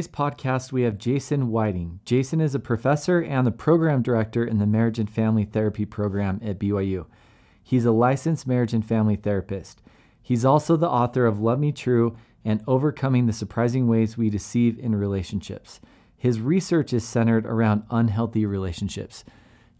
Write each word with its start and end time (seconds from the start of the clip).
today's 0.00 0.16
podcast, 0.16 0.72
we 0.72 0.80
have 0.80 0.96
Jason 0.96 1.50
Whiting. 1.50 2.00
Jason 2.06 2.40
is 2.40 2.54
a 2.54 2.58
professor 2.58 3.20
and 3.20 3.46
the 3.46 3.50
program 3.50 4.00
director 4.00 4.42
in 4.42 4.56
the 4.56 4.64
Marriage 4.64 4.98
and 4.98 5.10
Family 5.10 5.44
Therapy 5.44 5.84
program 5.84 6.40
at 6.42 6.58
BYU. 6.58 7.04
He's 7.62 7.84
a 7.84 7.92
licensed 7.92 8.46
marriage 8.46 8.72
and 8.72 8.82
family 8.82 9.16
therapist. 9.16 9.82
He's 10.22 10.42
also 10.42 10.76
the 10.78 10.88
author 10.88 11.26
of 11.26 11.38
Love 11.38 11.58
Me 11.58 11.70
True 11.70 12.16
and 12.46 12.64
Overcoming 12.66 13.26
the 13.26 13.34
Surprising 13.34 13.88
Ways 13.88 14.16
We 14.16 14.30
Deceive 14.30 14.78
in 14.78 14.94
Relationships. 14.94 15.80
His 16.16 16.40
research 16.40 16.94
is 16.94 17.06
centered 17.06 17.44
around 17.44 17.82
unhealthy 17.90 18.46
relationships. 18.46 19.22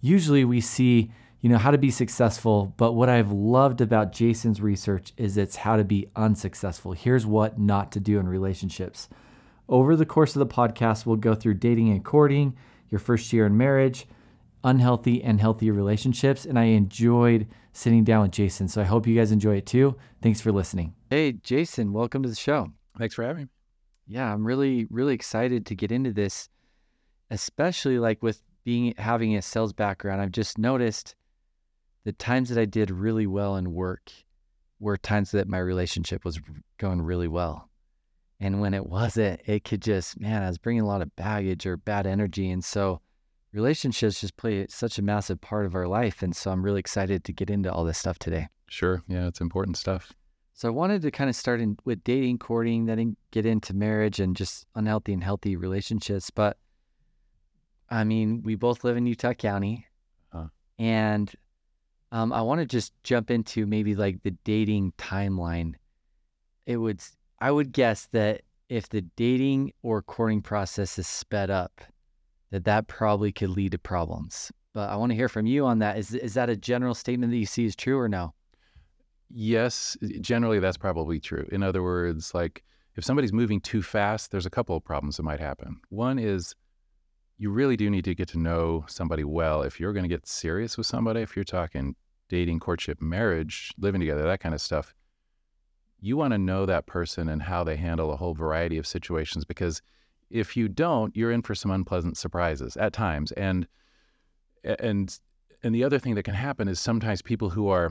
Usually 0.02 0.44
we 0.44 0.60
see, 0.60 1.10
you 1.40 1.48
know, 1.48 1.56
how 1.56 1.70
to 1.70 1.78
be 1.78 1.90
successful, 1.90 2.74
but 2.76 2.92
what 2.92 3.08
I've 3.08 3.32
loved 3.32 3.80
about 3.80 4.12
Jason's 4.12 4.60
research 4.60 5.14
is 5.16 5.38
it's 5.38 5.56
how 5.56 5.76
to 5.76 5.84
be 5.84 6.10
unsuccessful. 6.14 6.92
Here's 6.92 7.24
what 7.24 7.58
not 7.58 7.90
to 7.92 8.00
do 8.00 8.18
in 8.18 8.28
relationships. 8.28 9.08
Over 9.70 9.94
the 9.94 10.04
course 10.04 10.34
of 10.34 10.40
the 10.40 10.52
podcast, 10.52 11.06
we'll 11.06 11.14
go 11.14 11.36
through 11.36 11.54
dating 11.54 11.90
and 11.90 12.04
courting, 12.04 12.56
your 12.88 12.98
first 12.98 13.32
year 13.32 13.46
in 13.46 13.56
marriage, 13.56 14.04
unhealthy 14.64 15.22
and 15.22 15.40
healthy 15.40 15.70
relationships, 15.70 16.44
and 16.44 16.58
I 16.58 16.64
enjoyed 16.64 17.46
sitting 17.72 18.02
down 18.02 18.22
with 18.22 18.32
Jason. 18.32 18.66
So 18.66 18.80
I 18.80 18.84
hope 18.84 19.06
you 19.06 19.14
guys 19.14 19.30
enjoy 19.30 19.54
it 19.58 19.66
too. 19.66 19.96
Thanks 20.22 20.40
for 20.40 20.50
listening. 20.50 20.94
Hey, 21.08 21.34
Jason, 21.34 21.92
welcome 21.92 22.24
to 22.24 22.28
the 22.28 22.34
show. 22.34 22.72
Thanks 22.98 23.14
for 23.14 23.22
having 23.22 23.44
me. 23.44 23.48
Yeah, 24.08 24.34
I'm 24.34 24.44
really, 24.44 24.88
really 24.90 25.14
excited 25.14 25.66
to 25.66 25.76
get 25.76 25.92
into 25.92 26.12
this, 26.12 26.48
especially 27.30 28.00
like 28.00 28.24
with 28.24 28.42
being 28.64 28.92
having 28.98 29.36
a 29.36 29.42
sales 29.42 29.72
background. 29.72 30.20
I've 30.20 30.32
just 30.32 30.58
noticed 30.58 31.14
the 32.02 32.10
times 32.10 32.48
that 32.48 32.58
I 32.58 32.64
did 32.64 32.90
really 32.90 33.28
well 33.28 33.54
in 33.54 33.72
work 33.72 34.10
were 34.80 34.96
times 34.96 35.30
that 35.30 35.46
my 35.46 35.58
relationship 35.58 36.24
was 36.24 36.40
going 36.78 37.02
really 37.02 37.28
well. 37.28 37.69
And 38.40 38.60
when 38.60 38.72
it 38.72 38.86
wasn't, 38.86 39.40
it 39.44 39.64
could 39.64 39.82
just, 39.82 40.18
man, 40.18 40.42
I 40.42 40.48
was 40.48 40.58
bringing 40.58 40.82
a 40.82 40.86
lot 40.86 41.02
of 41.02 41.14
baggage 41.14 41.66
or 41.66 41.76
bad 41.76 42.06
energy. 42.06 42.50
And 42.50 42.64
so 42.64 43.00
relationships 43.52 44.20
just 44.20 44.36
play 44.36 44.66
such 44.68 44.98
a 44.98 45.02
massive 45.02 45.40
part 45.40 45.66
of 45.66 45.74
our 45.74 45.86
life. 45.86 46.22
And 46.22 46.34
so 46.34 46.50
I'm 46.50 46.62
really 46.62 46.80
excited 46.80 47.22
to 47.24 47.32
get 47.32 47.50
into 47.50 47.70
all 47.70 47.84
this 47.84 47.98
stuff 47.98 48.18
today. 48.18 48.48
Sure. 48.68 49.02
Yeah, 49.08 49.26
it's 49.26 49.40
important 49.42 49.76
stuff. 49.76 50.12
So 50.54 50.68
I 50.68 50.72
wanted 50.72 51.02
to 51.02 51.10
kind 51.10 51.28
of 51.28 51.36
start 51.36 51.60
in 51.60 51.76
with 51.84 52.02
dating, 52.04 52.38
courting, 52.38 52.86
then 52.86 53.16
get 53.30 53.46
into 53.46 53.74
marriage 53.74 54.20
and 54.20 54.36
just 54.36 54.66
unhealthy 54.74 55.12
and 55.12 55.24
healthy 55.24 55.56
relationships. 55.56 56.30
But 56.30 56.56
I 57.90 58.04
mean, 58.04 58.42
we 58.42 58.54
both 58.54 58.84
live 58.84 58.96
in 58.96 59.06
Utah 59.06 59.34
County. 59.34 59.86
Huh. 60.32 60.46
And 60.78 61.30
um, 62.12 62.32
I 62.32 62.42
want 62.42 62.60
to 62.60 62.66
just 62.66 62.92
jump 63.02 63.30
into 63.30 63.66
maybe 63.66 63.94
like 63.94 64.22
the 64.22 64.32
dating 64.44 64.92
timeline. 64.96 65.74
It 66.66 66.76
would, 66.76 67.00
I 67.40 67.50
would 67.50 67.72
guess 67.72 68.08
that 68.12 68.42
if 68.68 68.88
the 68.88 69.02
dating 69.02 69.72
or 69.82 70.02
courting 70.02 70.42
process 70.42 70.98
is 70.98 71.06
sped 71.06 71.50
up, 71.50 71.80
that 72.50 72.64
that 72.64 72.88
probably 72.88 73.32
could 73.32 73.50
lead 73.50 73.72
to 73.72 73.78
problems. 73.78 74.52
But 74.72 74.90
I 74.90 74.96
want 74.96 75.10
to 75.10 75.16
hear 75.16 75.28
from 75.28 75.46
you 75.46 75.66
on 75.66 75.80
that. 75.80 75.98
Is 75.98 76.14
is 76.14 76.34
that 76.34 76.48
a 76.48 76.56
general 76.56 76.94
statement 76.94 77.32
that 77.32 77.38
you 77.38 77.46
see 77.46 77.64
is 77.64 77.74
true 77.74 77.98
or 77.98 78.08
no? 78.08 78.34
Yes, 79.28 79.96
generally 80.20 80.58
that's 80.58 80.76
probably 80.76 81.20
true. 81.20 81.48
In 81.52 81.62
other 81.62 81.82
words, 81.82 82.34
like 82.34 82.64
if 82.96 83.04
somebody's 83.04 83.32
moving 83.32 83.60
too 83.60 83.82
fast, 83.82 84.30
there's 84.30 84.46
a 84.46 84.50
couple 84.50 84.76
of 84.76 84.84
problems 84.84 85.16
that 85.16 85.22
might 85.22 85.40
happen. 85.40 85.80
One 85.88 86.18
is 86.18 86.54
you 87.38 87.50
really 87.50 87.76
do 87.76 87.88
need 87.88 88.04
to 88.04 88.14
get 88.14 88.28
to 88.28 88.38
know 88.38 88.84
somebody 88.88 89.24
well. 89.24 89.62
If 89.62 89.80
you're 89.80 89.92
going 89.92 90.02
to 90.04 90.08
get 90.08 90.26
serious 90.26 90.76
with 90.76 90.86
somebody, 90.86 91.20
if 91.20 91.34
you're 91.34 91.44
talking 91.44 91.94
dating, 92.28 92.60
courtship, 92.60 93.00
marriage, 93.00 93.72
living 93.78 94.00
together, 94.00 94.22
that 94.24 94.40
kind 94.40 94.54
of 94.54 94.60
stuff, 94.60 94.94
you 96.00 96.16
want 96.16 96.32
to 96.32 96.38
know 96.38 96.66
that 96.66 96.86
person 96.86 97.28
and 97.28 97.42
how 97.42 97.62
they 97.64 97.76
handle 97.76 98.12
a 98.12 98.16
whole 98.16 98.34
variety 98.34 98.78
of 98.78 98.86
situations 98.86 99.44
because 99.44 99.82
if 100.30 100.56
you 100.56 100.68
don't, 100.68 101.14
you're 101.16 101.32
in 101.32 101.42
for 101.42 101.54
some 101.54 101.70
unpleasant 101.70 102.16
surprises 102.16 102.76
at 102.76 102.92
times. 102.92 103.32
And 103.32 103.66
and 104.64 105.18
and 105.62 105.74
the 105.74 105.84
other 105.84 105.98
thing 105.98 106.14
that 106.14 106.22
can 106.22 106.34
happen 106.34 106.68
is 106.68 106.80
sometimes 106.80 107.20
people 107.22 107.50
who 107.50 107.68
are 107.68 107.90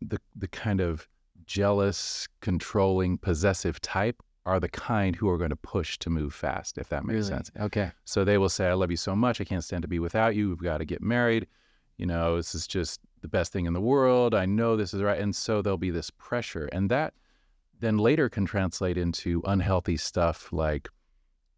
the 0.00 0.18
the 0.36 0.48
kind 0.48 0.80
of 0.80 1.08
jealous, 1.46 2.28
controlling, 2.40 3.18
possessive 3.18 3.80
type 3.80 4.22
are 4.44 4.58
the 4.58 4.68
kind 4.68 5.14
who 5.14 5.28
are 5.28 5.38
going 5.38 5.50
to 5.50 5.56
push 5.56 5.98
to 5.98 6.10
move 6.10 6.34
fast, 6.34 6.78
if 6.78 6.88
that 6.88 7.04
makes 7.04 7.14
really? 7.14 7.28
sense. 7.28 7.50
Okay. 7.60 7.92
So 8.04 8.24
they 8.24 8.38
will 8.38 8.48
say, 8.48 8.68
I 8.68 8.72
love 8.72 8.90
you 8.90 8.96
so 8.96 9.14
much. 9.14 9.40
I 9.40 9.44
can't 9.44 9.62
stand 9.62 9.82
to 9.82 9.88
be 9.88 9.98
without 9.98 10.34
you. 10.34 10.48
We've 10.48 10.58
got 10.58 10.78
to 10.78 10.84
get 10.84 11.00
married. 11.00 11.46
You 11.98 12.06
know, 12.06 12.36
this 12.36 12.54
is 12.54 12.66
just 12.66 13.00
the 13.22 13.28
best 13.28 13.52
thing 13.52 13.66
in 13.66 13.72
the 13.72 13.80
world. 13.80 14.34
I 14.34 14.46
know 14.46 14.76
this 14.76 14.92
is 14.92 15.02
right. 15.02 15.18
And 15.18 15.34
so 15.34 15.62
there'll 15.62 15.78
be 15.78 15.90
this 15.90 16.10
pressure. 16.10 16.68
And 16.72 16.90
that 16.90 17.14
then 17.80 17.98
later 17.98 18.28
can 18.28 18.44
translate 18.44 18.96
into 18.96 19.42
unhealthy 19.44 19.96
stuff 19.96 20.52
like 20.52 20.88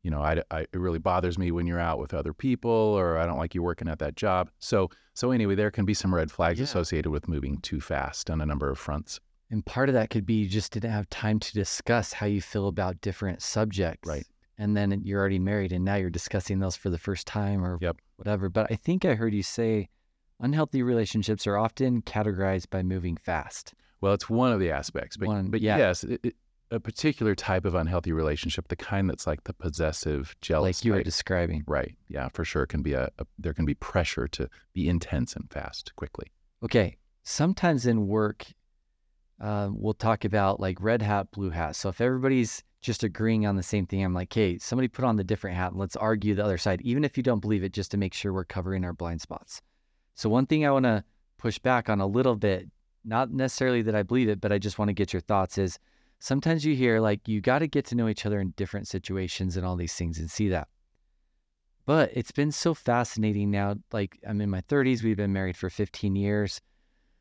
you 0.05 0.11
know, 0.11 0.21
I, 0.21 0.43
I, 0.51 0.61
it 0.61 0.75
really 0.75 0.99
bothers 0.99 1.39
me 1.39 1.51
when 1.51 1.67
you're 1.67 1.81
out 1.81 1.99
with 1.99 2.13
other 2.13 2.35
people, 2.35 2.71
or 2.71 3.17
I 3.17 3.25
don't 3.25 3.39
like 3.39 3.55
you 3.55 3.63
working 3.63 3.89
at 3.89 3.99
that 4.01 4.17
job. 4.17 4.51
So, 4.59 4.91
so 5.15 5.31
anyway, 5.31 5.55
there 5.55 5.71
can 5.71 5.87
be 5.87 5.95
some 5.95 6.15
red 6.15 6.31
flags 6.31 6.59
yeah. 6.59 6.65
associated 6.65 7.11
with 7.11 7.27
moving 7.27 7.57
too 7.63 7.81
fast 7.81 8.29
on 8.29 8.43
a 8.43 8.47
number 8.47 8.71
of 8.71 8.79
fronts. 8.79 9.19
And 9.51 9.65
part 9.65 9.89
of 9.89 9.95
that 9.95 10.11
could 10.11 10.27
be 10.27 10.35
you 10.35 10.49
just 10.49 10.73
didn't 10.73 10.91
have 10.91 11.09
time 11.09 11.39
to 11.41 11.53
discuss 11.55 12.13
how 12.13 12.27
you 12.27 12.43
feel 12.43 12.69
about 12.69 13.01
different 13.01 13.41
subjects. 13.41 14.07
Right. 14.07 14.27
And 14.59 14.77
then 14.77 15.01
you're 15.05 15.19
already 15.19 15.39
married 15.39 15.73
and 15.73 15.85
now 15.85 15.97
you're 15.97 16.11
discussing 16.11 16.59
those 16.59 16.77
for 16.77 16.91
the 16.91 16.99
first 16.99 17.27
time 17.27 17.65
or 17.65 17.79
yep. 17.81 17.97
whatever. 18.17 18.51
But 18.51 18.71
I 18.71 18.77
think 18.77 19.07
I 19.07 19.15
heard 19.15 19.33
you 19.33 19.43
say 19.43 19.89
unhealthy 20.41 20.83
relationships 20.83 21.47
are 21.47 21.56
often 21.56 22.03
categorized 22.03 22.71
by 22.71 22.83
moving 22.83 23.17
fast. 23.17 23.75
Well, 24.00 24.12
it's 24.12 24.28
one 24.28 24.53
of 24.53 24.61
the 24.61 24.71
aspects, 24.71 25.17
but, 25.17 25.28
one, 25.28 25.50
but 25.50 25.61
yeah. 25.61 25.78
yes, 25.78 26.05
it, 26.05 26.21
it, 26.22 26.34
a 26.71 26.81
particular 26.81 27.34
type 27.34 27.65
of 27.65 27.75
unhealthy 27.75 28.12
relationship, 28.12 28.69
the 28.69 28.77
kind 28.77 29.09
that's 29.09 29.27
like 29.27 29.44
the 29.44 29.53
possessive, 29.53 30.34
jealous, 30.41 30.81
like 30.81 30.84
you 30.84 30.93
type. 30.93 31.00
were 31.00 31.05
describing. 31.05 31.65
Right. 31.67 31.94
Yeah, 32.09 32.28
for 32.28 32.44
sure. 32.44 32.65
It 32.65 32.69
can 32.69 32.83
be 32.83 32.94
a, 32.94 33.09
a 33.19 33.27
there 33.39 33.55
can 33.55 33.65
be 33.65 33.75
pressure 33.75 34.28
to 34.28 34.49
be 34.73 34.89
intense 34.89 35.34
and 35.37 35.50
fast 35.50 35.94
quickly. 35.97 36.27
Okay. 36.62 36.97
Sometimes 37.23 37.87
in 37.87 38.06
work, 38.06 38.44
uh, 39.41 39.71
we'll 39.73 39.94
talk 39.94 40.25
about 40.25 40.61
like 40.61 40.77
red 40.81 41.00
hat, 41.00 41.31
blue 41.31 41.50
hat. 41.50 41.77
So 41.77 41.89
if 41.89 42.00
everybody's 42.00 42.62
just 42.81 43.03
agreeing 43.03 43.47
on 43.47 43.56
the 43.56 43.62
same 43.62 43.87
thing, 43.87 44.05
I'm 44.05 44.12
like, 44.12 44.33
hey, 44.33 44.59
somebody 44.59 44.89
put 44.89 45.05
on 45.05 45.17
the 45.17 45.25
different 45.25 45.56
hat 45.56 45.71
and 45.71 45.81
let's 45.81 45.97
argue 45.97 46.34
the 46.34 46.44
other 46.44 46.59
side, 46.59 46.83
even 46.83 47.05
if 47.05 47.17
you 47.17 47.23
don't 47.23 47.41
believe 47.41 47.65
it, 47.65 47.73
just 47.73 47.91
to 47.93 47.97
make 47.97 48.12
sure 48.12 48.33
we're 48.33 48.44
covering 48.44 48.84
our 48.84 48.93
blind 48.93 49.23
spots. 49.23 49.62
So 50.15 50.29
one 50.29 50.47
thing 50.47 50.65
I 50.65 50.71
want 50.71 50.85
to 50.85 51.05
push 51.39 51.59
back 51.59 51.89
on 51.89 52.01
a 52.01 52.07
little 52.07 52.37
bit, 52.37 52.69
not 53.05 53.31
necessarily 53.31 53.83
that 53.83 53.95
I 53.95 54.03
believe 54.03 54.29
it, 54.29 54.41
but 54.41 54.53
I 54.53 54.59
just 54.59 54.79
want 54.79 54.89
to 54.89 54.95
get 54.95 55.13
your 55.13 55.21
thoughts 55.21 55.59
is 55.59 55.79
sometimes 56.21 56.65
you 56.65 56.75
hear 56.75 57.01
like 57.01 57.29
you 57.29 57.41
got 57.41 57.59
to 57.59 57.67
get 57.67 57.85
to 57.87 57.95
know 57.95 58.09
each 58.09 58.25
other 58.25 58.41
in 58.41 58.55
different 58.57 58.89
situations 58.89 59.57
and 59.57 59.67
all 59.67 59.77
these 59.77 59.95
things 59.95 60.19
and 60.19 60.31
see 60.31 60.49
that. 60.49 60.69
But 61.87 62.11
it's 62.15 62.33
been 62.33 62.53
so 62.53 62.73
fascinating 62.73 63.51
now. 63.51 63.75
Like 63.93 64.19
I'm 64.27 64.41
in 64.41 64.49
my 64.49 64.63
30s, 64.63 65.03
we've 65.03 65.17
been 65.17 65.33
married 65.33 65.57
for 65.57 65.69
15 65.69 66.17
years. 66.17 66.61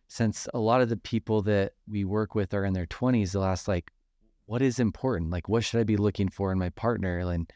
Since 0.07 0.47
a 0.53 0.59
lot 0.59 0.81
of 0.81 0.89
the 0.89 0.97
people 0.97 1.41
that 1.43 1.73
we 1.87 2.05
work 2.05 2.35
with 2.35 2.53
are 2.53 2.63
in 2.63 2.73
their 2.73 2.85
20s, 2.85 3.31
they'll 3.31 3.43
ask 3.43 3.67
like, 3.67 3.91
"What 4.45 4.61
is 4.61 4.79
important? 4.79 5.31
Like, 5.31 5.49
what 5.49 5.63
should 5.63 5.79
I 5.79 5.83
be 5.83 5.97
looking 5.97 6.29
for 6.29 6.51
in 6.51 6.59
my 6.59 6.69
partner?" 6.69 7.19
And 7.19 7.51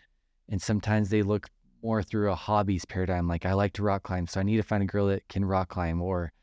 and 0.49 0.61
sometimes 0.61 1.09
they 1.09 1.21
look 1.21 1.49
more 1.87 2.03
through 2.03 2.29
a 2.29 2.35
hobbies 2.35 2.83
paradigm. 2.83 3.29
Like, 3.29 3.45
I 3.45 3.53
like 3.53 3.71
to 3.73 3.83
rock 3.83 4.03
climb, 4.03 4.27
so 4.27 4.41
I 4.41 4.43
need 4.43 4.57
to 4.57 4.63
find 4.63 4.83
a 4.83 4.85
girl 4.85 5.07
that 5.07 5.25
can 5.29 5.45
rock 5.45 5.69
climb. 5.69 6.01
Or, 6.01 6.33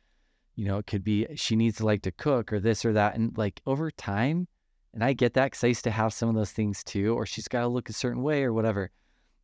you 0.56 0.64
know, 0.64 0.78
it 0.78 0.86
could 0.86 1.04
be 1.04 1.26
she 1.34 1.54
needs 1.54 1.76
to 1.76 1.84
like 1.84 2.00
to 2.02 2.12
cook 2.12 2.50
or 2.50 2.60
this 2.60 2.82
or 2.82 2.94
that. 2.94 3.14
And 3.14 3.36
like 3.36 3.60
over 3.66 3.90
time, 3.90 4.48
and 4.94 5.04
I 5.04 5.12
get 5.12 5.34
that 5.34 5.44
because 5.44 5.62
I 5.62 5.66
used 5.66 5.84
to 5.84 5.90
have 5.90 6.14
some 6.14 6.30
of 6.30 6.34
those 6.34 6.52
things 6.52 6.82
too, 6.82 7.14
or 7.14 7.26
she's 7.26 7.46
got 7.46 7.60
to 7.60 7.68
look 7.68 7.90
a 7.90 7.92
certain 7.92 8.22
way 8.22 8.42
or 8.42 8.54
whatever. 8.54 8.90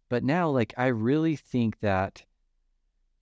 But 0.09 0.25
now, 0.25 0.49
like, 0.49 0.73
I 0.79 0.87
really 0.87 1.37
think 1.37 1.79
that 1.81 2.25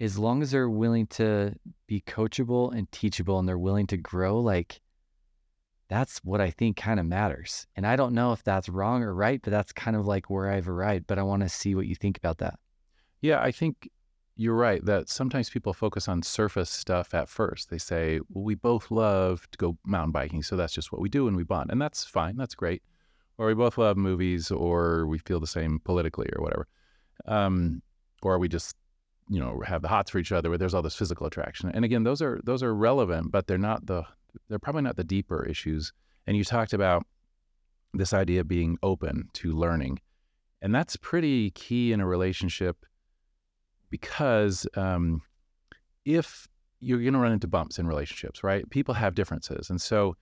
as 0.01 0.17
long 0.17 0.41
as 0.41 0.53
they're 0.53 0.71
willing 0.71 1.09
to 1.09 1.55
be 1.89 2.01
coachable 2.03 2.73
and 2.73 2.91
teachable 2.93 3.41
and 3.41 3.49
they're 3.49 3.59
willing 3.59 3.89
to 3.89 3.97
grow, 3.97 4.39
like, 4.39 4.81
that's 5.89 6.19
what 6.19 6.41
I 6.41 6.51
think 6.51 6.77
kind 6.77 7.01
of 7.01 7.07
matters. 7.07 7.67
And 7.75 7.85
I 7.85 7.97
don't 7.97 8.15
know 8.15 8.33
if 8.33 8.45
that's 8.45 8.69
wrong 8.69 9.03
or 9.03 9.13
right, 9.13 9.41
but 9.43 9.51
that's 9.51 9.73
kind 9.73 9.97
of 9.97 10.07
like 10.07 10.31
where 10.31 10.49
I've 10.49 10.69
arrived. 10.69 11.09
But 11.09 11.19
I 11.19 11.23
want 11.25 11.43
to 11.43 11.49
see 11.49 11.75
what 11.75 11.87
you 11.87 11.97
think 11.97 12.17
about 12.17 12.39
that. 12.39 12.55
Yeah, 13.21 13.41
I 13.41 13.51
think 13.51 13.91
you're 14.37 14.55
right 14.55 14.85
that 14.85 15.09
sometimes 15.09 15.51
people 15.51 15.73
focus 15.73 16.07
on 16.09 16.23
surface 16.23 16.71
stuff 16.71 17.13
at 17.13 17.29
first. 17.29 17.71
They 17.71 17.79
say, 17.79 18.21
well, 18.29 18.45
we 18.45 18.55
both 18.55 18.91
love 18.91 19.49
to 19.51 19.59
go 19.59 19.77
mountain 19.85 20.13
biking, 20.13 20.43
so 20.45 20.57
that's 20.57 20.73
just 20.73 20.93
what 20.93 21.01
we 21.01 21.09
do 21.09 21.27
and 21.27 21.37
we 21.37 21.43
bond. 21.43 21.71
And 21.71 21.83
that's 21.83 22.05
fine, 22.05 22.37
that's 22.37 22.55
great. 22.55 22.83
Or 23.37 23.47
we 23.49 23.55
both 23.55 23.79
love 23.79 23.97
movies 23.97 24.51
or 24.51 25.07
we 25.07 25.19
feel 25.19 25.41
the 25.41 25.47
same 25.47 25.81
politically 25.85 26.29
or 26.37 26.43
whatever. 26.43 26.69
Um, 27.27 27.83
or 28.23 28.39
we 28.39 28.49
just, 28.49 28.77
you 29.29 29.41
know, 29.41 29.61
have 29.67 29.83
the 29.83 29.89
hots 29.89 30.11
for 30.11 30.19
each 30.19 30.33
other 30.33 30.49
where 30.49 30.59
there's 30.59 30.75
all 30.75 30.83
this 30.83 30.95
physical 30.95 31.27
attraction. 31.27 31.71
And 31.75 31.85
again, 31.85 32.05
those 32.05 32.23
are 32.23 32.41
those 32.45 32.63
are 32.63 32.75
relevant, 32.75 33.31
but 33.33 33.47
they're 33.47 33.59
not 33.59 33.87
the 33.87 34.05
they're 34.49 34.59
probably 34.59 34.83
not 34.83 34.97
the 34.97 35.05
deeper 35.05 35.45
issues. 35.45 35.93
And 36.27 36.37
you 36.37 36.45
talked 36.45 36.73
about 36.73 37.05
this 37.95 38.13
idea 38.13 38.41
of 38.41 38.49
being 38.49 38.77
open 38.83 39.29
to 39.35 39.53
learning. 39.53 40.01
And 40.63 40.75
that's 40.75 40.97
pretty 40.97 41.51
key 41.53 41.93
in 41.93 42.01
a 42.01 42.07
relationship 42.07 42.85
because 43.91 44.67
um, 44.77 45.21
if 46.05 46.47
you're 46.81 47.01
going 47.01 47.13
to 47.15 47.19
run 47.19 47.33
into 47.33 47.49
bumps 47.49 47.79
in 47.79 47.87
relationships, 47.87 48.45
right? 48.45 48.69
People 48.71 48.95
have 48.95 49.15
differences. 49.15 49.71
And 49.71 49.81
so 49.81 50.17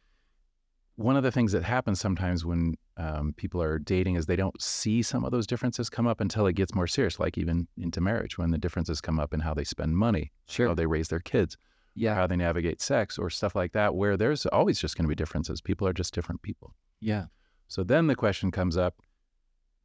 one 0.97 1.17
of 1.17 1.23
the 1.23 1.31
things 1.31 1.53
that 1.53 1.63
happens 1.63 2.01
sometimes 2.01 2.45
when 2.47 2.75
um, 2.97 3.35
people 3.37 3.61
are 3.63 3.79
dating 3.79 4.17
is 4.17 4.25
they 4.25 4.37
don't 4.37 4.61
see 4.61 5.03
some 5.03 5.25
of 5.25 5.31
those 5.31 5.47
differences 5.47 5.91
come 5.91 6.07
up 6.07 6.21
until 6.21 6.47
it 6.47 6.55
gets 6.55 6.75
more 6.75 6.87
serious, 6.87 7.21
like 7.21 7.37
even 7.37 7.69
into 7.77 8.01
marriage, 8.01 8.39
when 8.39 8.51
the 8.51 8.59
differences 8.59 9.03
come 9.03 9.21
up 9.21 9.35
in 9.35 9.41
how 9.41 9.53
they 9.53 9.65
spend 9.65 9.97
money, 9.97 10.33
Sure. 10.49 10.69
how 10.69 10.75
they 10.75 10.87
raise 10.87 11.09
their 11.09 11.21
kids, 11.21 11.59
yeah. 11.95 12.15
how 12.15 12.27
they 12.27 12.37
navigate 12.37 12.81
sex, 12.81 13.19
or 13.19 13.29
stuff 13.29 13.55
like 13.55 13.73
that, 13.73 13.95
where 13.95 14.17
there's 14.17 14.47
always 14.47 14.81
just 14.81 14.97
going 14.97 15.05
to 15.05 15.09
be 15.11 15.15
differences. 15.15 15.61
People 15.61 15.87
are 15.87 15.93
just 15.93 16.15
different 16.15 16.41
people. 16.41 16.75
Yeah. 17.01 17.27
So 17.69 17.85
then 17.85 18.07
the 18.07 18.17
question 18.17 18.51
comes 18.51 18.79
up 18.79 18.95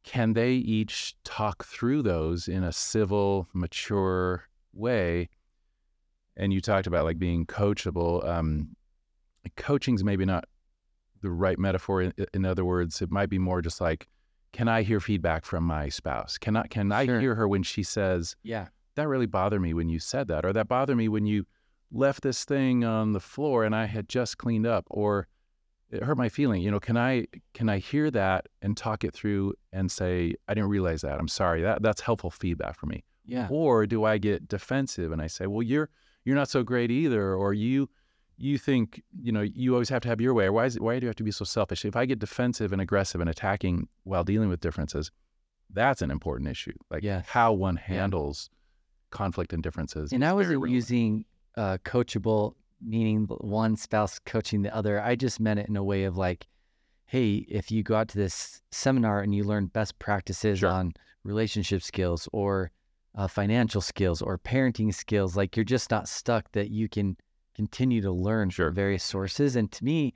can 0.04 0.32
they 0.32 0.52
each 0.52 1.14
talk 1.24 1.64
through 1.64 2.02
those 2.02 2.48
in 2.48 2.64
a 2.64 2.72
civil, 2.72 3.48
mature 3.52 4.44
way? 4.72 5.28
And 6.36 6.52
you 6.52 6.60
talked 6.60 6.86
about 6.86 7.04
like 7.04 7.18
being 7.18 7.46
coachable. 7.46 8.26
Um, 8.26 8.74
coaching's 9.56 10.02
maybe 10.02 10.24
not 10.24 10.44
the 11.20 11.30
right 11.30 11.58
metaphor. 11.58 12.02
In, 12.02 12.12
in 12.34 12.44
other 12.44 12.64
words, 12.64 13.02
it 13.02 13.10
might 13.10 13.28
be 13.28 13.38
more 13.38 13.62
just 13.62 13.80
like, 13.80 14.08
can 14.52 14.68
I 14.68 14.82
hear 14.82 15.00
feedback 15.00 15.44
from 15.44 15.64
my 15.64 15.88
spouse? 15.88 16.36
Can 16.38 16.56
I, 16.56 16.66
can 16.66 16.92
I 16.92 17.06
Sure. 17.06 17.20
hear 17.20 17.34
her 17.34 17.48
when 17.48 17.62
she 17.62 17.82
says, 17.82 18.36
Yeah. 18.42 18.68
that 18.96 19.08
really 19.08 19.26
bothered 19.26 19.62
me 19.62 19.72
when 19.72 19.88
you 19.88 19.98
said 19.98 20.28
that, 20.28 20.44
or 20.44 20.52
that 20.52 20.68
bothered 20.68 20.96
me 20.96 21.08
when 21.08 21.26
you 21.26 21.46
left 21.90 22.22
this 22.22 22.44
thing 22.44 22.84
on 22.84 23.12
the 23.12 23.20
floor 23.20 23.64
and 23.64 23.74
I 23.74 23.86
had 23.86 24.08
just 24.08 24.38
cleaned 24.38 24.66
up, 24.66 24.84
or 24.90 25.26
it 25.92 26.02
hurt 26.02 26.16
my 26.18 26.28
feeling. 26.28 26.62
You 26.62 26.70
know, 26.70 26.80
can 26.80 26.96
I 26.96 27.26
can 27.54 27.68
I 27.68 27.78
hear 27.78 28.10
that 28.10 28.46
and 28.62 28.76
talk 28.76 29.04
it 29.04 29.12
through 29.14 29.54
and 29.72 29.90
say, 29.90 30.34
I 30.48 30.54
didn't 30.54 30.70
realize 30.70 31.02
that. 31.02 31.18
I'm 31.20 31.28
sorry. 31.28 31.62
That 31.62 31.82
that's 31.82 32.00
helpful 32.00 32.30
feedback 32.30 32.76
for 32.76 32.86
me. 32.86 33.04
Yeah. 33.24 33.46
Or 33.50 33.86
do 33.86 34.04
I 34.04 34.18
get 34.18 34.48
defensive 34.48 35.12
and 35.12 35.22
I 35.22 35.26
say, 35.28 35.46
well, 35.46 35.62
you're 35.62 35.88
you're 36.24 36.36
not 36.36 36.48
so 36.48 36.62
great 36.62 36.90
either, 36.90 37.34
or 37.34 37.52
you 37.54 37.88
you 38.38 38.58
think 38.58 39.02
you 39.20 39.30
know 39.30 39.42
you 39.42 39.74
always 39.74 39.88
have 39.90 40.02
to 40.02 40.08
have 40.08 40.20
your 40.20 40.34
way, 40.34 40.46
or 40.46 40.52
why 40.52 40.64
is 40.64 40.76
it, 40.76 40.82
why 40.82 40.98
do 40.98 41.04
you 41.04 41.08
have 41.08 41.16
to 41.16 41.22
be 41.24 41.30
so 41.30 41.44
selfish? 41.44 41.84
If 41.84 41.94
I 41.96 42.06
get 42.06 42.18
defensive 42.18 42.72
and 42.72 42.80
aggressive 42.80 43.20
and 43.20 43.28
attacking 43.30 43.88
while 44.04 44.24
dealing 44.24 44.48
with 44.48 44.60
differences, 44.60 45.10
that's 45.70 46.02
an 46.02 46.10
important 46.10 46.48
issue. 46.48 46.74
Like 46.90 47.02
Yes. 47.04 47.26
how 47.28 47.52
one 47.52 47.76
handles 47.76 48.50
conflict 49.10 49.52
and 49.52 49.62
differences. 49.62 50.12
And 50.12 50.24
I 50.24 50.32
wasn't 50.32 50.68
using 50.70 51.24
uh, 51.56 51.76
coachable, 51.84 52.54
meaning 52.84 53.26
one 53.40 53.76
spouse 53.76 54.18
coaching 54.18 54.62
the 54.62 54.74
other. 54.74 55.00
I 55.00 55.14
just 55.16 55.40
meant 55.40 55.60
it 55.60 55.68
in 55.68 55.76
a 55.76 55.84
way 55.84 56.04
of 56.04 56.16
like, 56.16 56.46
hey, 57.06 57.44
if 57.48 57.70
you 57.70 57.82
go 57.82 57.94
out 57.96 58.08
to 58.08 58.18
this 58.18 58.62
seminar 58.70 59.20
and 59.20 59.34
you 59.34 59.44
learn 59.44 59.66
best 59.66 59.98
practices 59.98 60.60
Sure. 60.60 60.70
on 60.70 60.92
relationship 61.24 61.82
skills 61.82 62.28
or 62.32 62.70
uh, 63.14 63.28
financial 63.28 63.80
skills 63.80 64.22
or 64.22 64.38
parenting 64.38 64.94
skills, 64.94 65.36
like 65.36 65.56
you're 65.56 65.64
just 65.64 65.90
not 65.90 66.08
stuck 66.08 66.50
that 66.52 66.70
you 66.70 66.88
can 66.88 67.16
continue 67.54 68.00
to 68.00 68.10
learn 68.10 68.50
Sure. 68.50 68.68
from 68.68 68.74
various 68.74 69.04
sources. 69.04 69.56
And 69.56 69.70
to 69.72 69.84
me, 69.84 70.14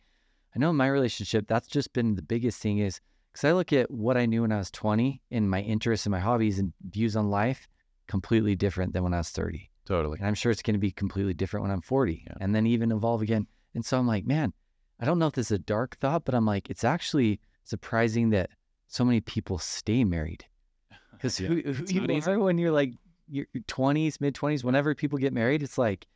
I 0.55 0.59
know 0.59 0.71
in 0.71 0.77
my 0.77 0.89
relationship, 0.89 1.47
that's 1.47 1.69
just 1.69 1.93
been 1.93 2.15
the 2.15 2.23
biggest 2.23 2.61
thing 2.61 2.79
is 2.79 3.01
because 3.31 3.45
I 3.45 3.53
look 3.53 3.75
at 3.75 3.91
what 3.91 4.17
I 4.17 4.25
knew 4.25 4.41
when 4.43 4.53
I 4.53 4.57
was 4.57 4.71
20 4.71 5.21
and 5.31 5.51
my 5.51 5.61
interests 5.61 6.07
and 6.07 6.11
my 6.13 6.21
hobbies 6.21 6.59
and 6.59 6.73
views 6.89 7.15
on 7.15 7.29
life 7.29 7.69
completely 8.09 8.57
different 8.57 8.95
than 8.95 9.03
when 9.03 9.13
I 9.13 9.19
was 9.19 9.29
30. 9.29 9.71
Totally. 9.87 10.19
And 10.19 10.27
I'm 10.27 10.35
sure 10.35 10.53
it's 10.53 10.63
going 10.63 10.75
to 10.75 10.81
be 10.81 10.91
completely 10.91 11.33
different 11.33 11.63
when 11.63 11.71
I'm 11.73 11.81
40 11.81 12.25
Yeah. 12.27 12.35
and 12.41 12.55
then 12.55 12.67
even 12.67 12.93
evolve 12.93 13.23
again. 13.23 13.47
And 13.75 13.85
so 13.85 13.99
I'm 13.99 14.07
like, 14.07 14.27
man, 14.27 14.53
I 15.01 15.05
don't 15.05 15.19
know 15.19 15.29
if 15.29 15.35
this 15.35 15.47
is 15.47 15.53
a 15.53 15.59
dark 15.59 15.97
thought, 15.99 16.25
but 16.25 16.35
I'm 16.35 16.45
like, 16.47 16.69
it's 16.71 16.85
actually 16.85 17.41
surprising 17.65 18.31
that 18.31 18.51
so 18.89 19.05
many 19.05 19.21
people 19.21 19.59
stay 19.59 20.05
married. 20.05 20.45
Because 21.13 21.41
Yeah, 21.41 21.49
who, 21.49 21.73
who 21.73 21.85
you 21.87 22.07
easy. 22.11 22.31
are 22.31 22.39
when 22.39 22.59
you're 22.59 22.71
like 22.73 22.93
your 23.29 23.47
20s, 23.69 24.21
mid 24.21 24.35
20s, 24.35 24.63
whenever 24.65 24.95
people 24.95 25.19
get 25.19 25.33
married, 25.33 25.63
it's 25.63 25.79
like 25.79 26.07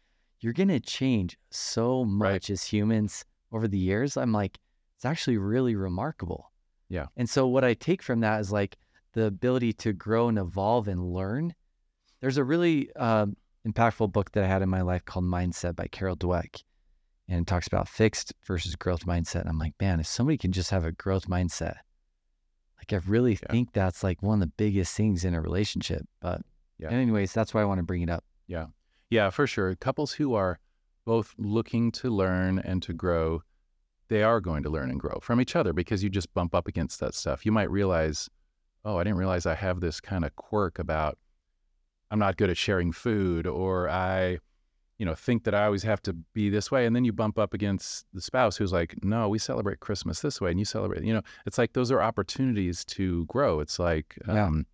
you're 0.41 0.53
going 0.53 0.69
to 0.69 0.81
change 0.81 1.39
so 1.51 2.01
Right. 2.05 2.33
much 2.35 2.51
as 2.51 2.65
humans 2.65 3.25
over 3.53 3.67
the 3.67 3.79
years. 3.79 4.17
I'm 4.17 4.33
like, 4.33 4.59
it's 4.97 5.05
actually 5.07 5.39
really 5.39 5.75
remarkable. 5.75 6.53
Yeah. 6.89 7.07
And 7.17 7.29
so 7.31 7.47
what 7.47 7.65
I 7.65 7.75
take 7.75 8.03
from 8.03 8.21
that 8.21 8.41
is 8.41 8.53
like 8.53 8.77
the 9.15 9.25
ability 9.25 9.73
to 9.75 9.93
grow 9.93 10.29
and 10.29 10.39
evolve 10.39 10.87
and 10.89 11.13
learn. 11.13 11.55
There's 12.21 12.37
a 12.37 12.45
really 12.45 12.95
um, 12.97 13.37
impactful 13.67 14.13
book 14.13 14.33
that 14.33 14.45
I 14.45 14.47
had 14.47 14.63
in 14.63 14.69
my 14.69 14.81
life 14.83 15.05
called 15.05 15.25
Mindset 15.25 15.77
by 15.77 15.87
Carol 15.89 16.17
Dweck. 16.17 16.63
And 17.29 17.41
it 17.43 17.47
talks 17.47 17.67
about 17.67 17.89
fixed 17.89 18.33
versus 18.47 18.75
growth 18.75 19.07
mindset. 19.07 19.43
And 19.43 19.49
I'm 19.49 19.59
like, 19.59 19.75
man, 19.81 20.01
if 20.01 20.07
somebody 20.07 20.37
can 20.37 20.51
just 20.53 20.71
have 20.71 20.85
a 20.85 20.93
growth 20.93 21.27
mindset, 21.29 21.77
like 22.79 22.93
I 22.93 22.97
really 23.07 23.33
Yeah. 23.33 23.53
think 23.53 23.73
that's 23.73 24.03
like 24.03 24.23
one 24.23 24.43
of 24.43 24.49
the 24.49 24.53
biggest 24.57 24.97
things 24.97 25.25
in 25.25 25.35
a 25.35 25.41
relationship. 25.41 26.07
But 26.21 26.43
Yeah. 26.79 26.89
anyways, 26.91 27.33
that's 27.33 27.55
why 27.55 27.63
I 27.63 27.67
want 27.67 27.79
to 27.79 27.85
bring 27.85 28.03
it 28.03 28.11
up. 28.11 28.25
Yeah, 28.47 28.67
Yeah, 29.11 29.31
for 29.31 29.47
sure. 29.47 29.75
Couples 29.77 30.13
who 30.13 30.35
are 30.35 30.59
both 31.05 31.35
looking 31.39 31.91
to 31.93 32.11
learn 32.11 32.59
and 32.59 32.83
to 32.83 32.93
grow, 32.93 33.43
they 34.09 34.23
are 34.25 34.41
going 34.41 34.63
to 34.65 34.71
learn 34.71 34.91
and 34.91 34.99
grow 34.99 35.19
from 35.21 35.41
each 35.41 35.55
other 35.55 35.73
because 35.73 36.03
you 36.03 36.11
just 36.11 36.33
bump 36.35 36.55
up 36.55 36.67
against 36.67 36.99
that 37.01 37.15
stuff. 37.15 37.45
You 37.47 37.53
might 37.53 37.71
realize, 37.71 38.29
oh, 38.85 38.97
I 38.99 39.05
didn't 39.05 39.19
realize 39.19 39.47
I 39.47 39.55
have 39.55 39.81
this 39.81 40.01
kind 40.01 40.25
of 40.25 40.35
quirk 40.37 40.79
about 40.81 41.17
I'm 42.11 42.19
not 42.19 42.37
good 42.37 42.51
at 42.51 42.57
sharing 42.57 42.93
food 42.93 43.47
or 43.47 43.89
I, 43.89 44.39
you 44.99 45.07
know, 45.07 45.15
think 45.15 45.45
that 45.45 45.55
I 45.55 45.65
always 45.65 45.83
have 45.85 46.03
to 46.03 46.13
be 46.13 46.51
this 46.51 46.71
way. 46.71 46.85
And 46.87 46.95
then 46.95 47.05
you 47.05 47.13
bump 47.13 47.39
up 47.39 47.55
against 47.55 48.05
the 48.13 48.21
spouse 48.21 48.57
who's 48.57 48.73
like, 48.73 49.03
no, 49.05 49.29
we 49.29 49.39
celebrate 49.39 49.81
Christmas 49.81 50.21
this 50.21 50.41
way 50.41 50.51
and 50.51 50.59
you 50.59 50.65
celebrate, 50.65 51.05
you 51.05 51.15
know, 51.15 51.23
it's 51.47 51.57
like 51.59 51.73
those 51.73 51.91
are 51.91 52.03
opportunities 52.03 52.85
to 52.87 53.25
grow. 53.27 53.61
It's 53.61 53.79
like 53.79 54.19
Yeah. 54.27 54.47
um, 54.47 54.67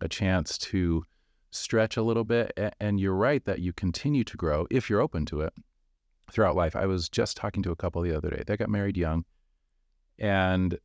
a 0.00 0.08
chance 0.08 0.56
to 0.58 1.04
stretch 1.50 1.96
a 1.96 2.02
little 2.02 2.24
bit. 2.24 2.52
And 2.80 2.98
you're 2.98 3.14
right 3.14 3.44
that 3.44 3.60
you 3.60 3.72
continue 3.72 4.24
to 4.24 4.36
grow 4.36 4.66
if 4.70 4.88
you're 4.90 5.00
open 5.00 5.26
to 5.26 5.42
it 5.42 5.52
throughout 6.30 6.56
life. 6.56 6.74
I 6.76 6.86
was 6.86 7.08
just 7.08 7.36
talking 7.36 7.62
to 7.62 7.70
a 7.70 7.76
couple 7.76 8.02
the 8.02 8.16
other 8.16 8.30
day. 8.30 8.42
They 8.46 8.56
got 8.56 8.68
married 8.68 8.96
young, 8.96 9.24
and 10.18 10.78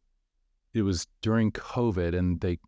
it 0.73 0.83
was 0.83 1.07
during 1.21 1.51
COVID, 1.51 2.17
and 2.17 2.39
they, 2.41 2.59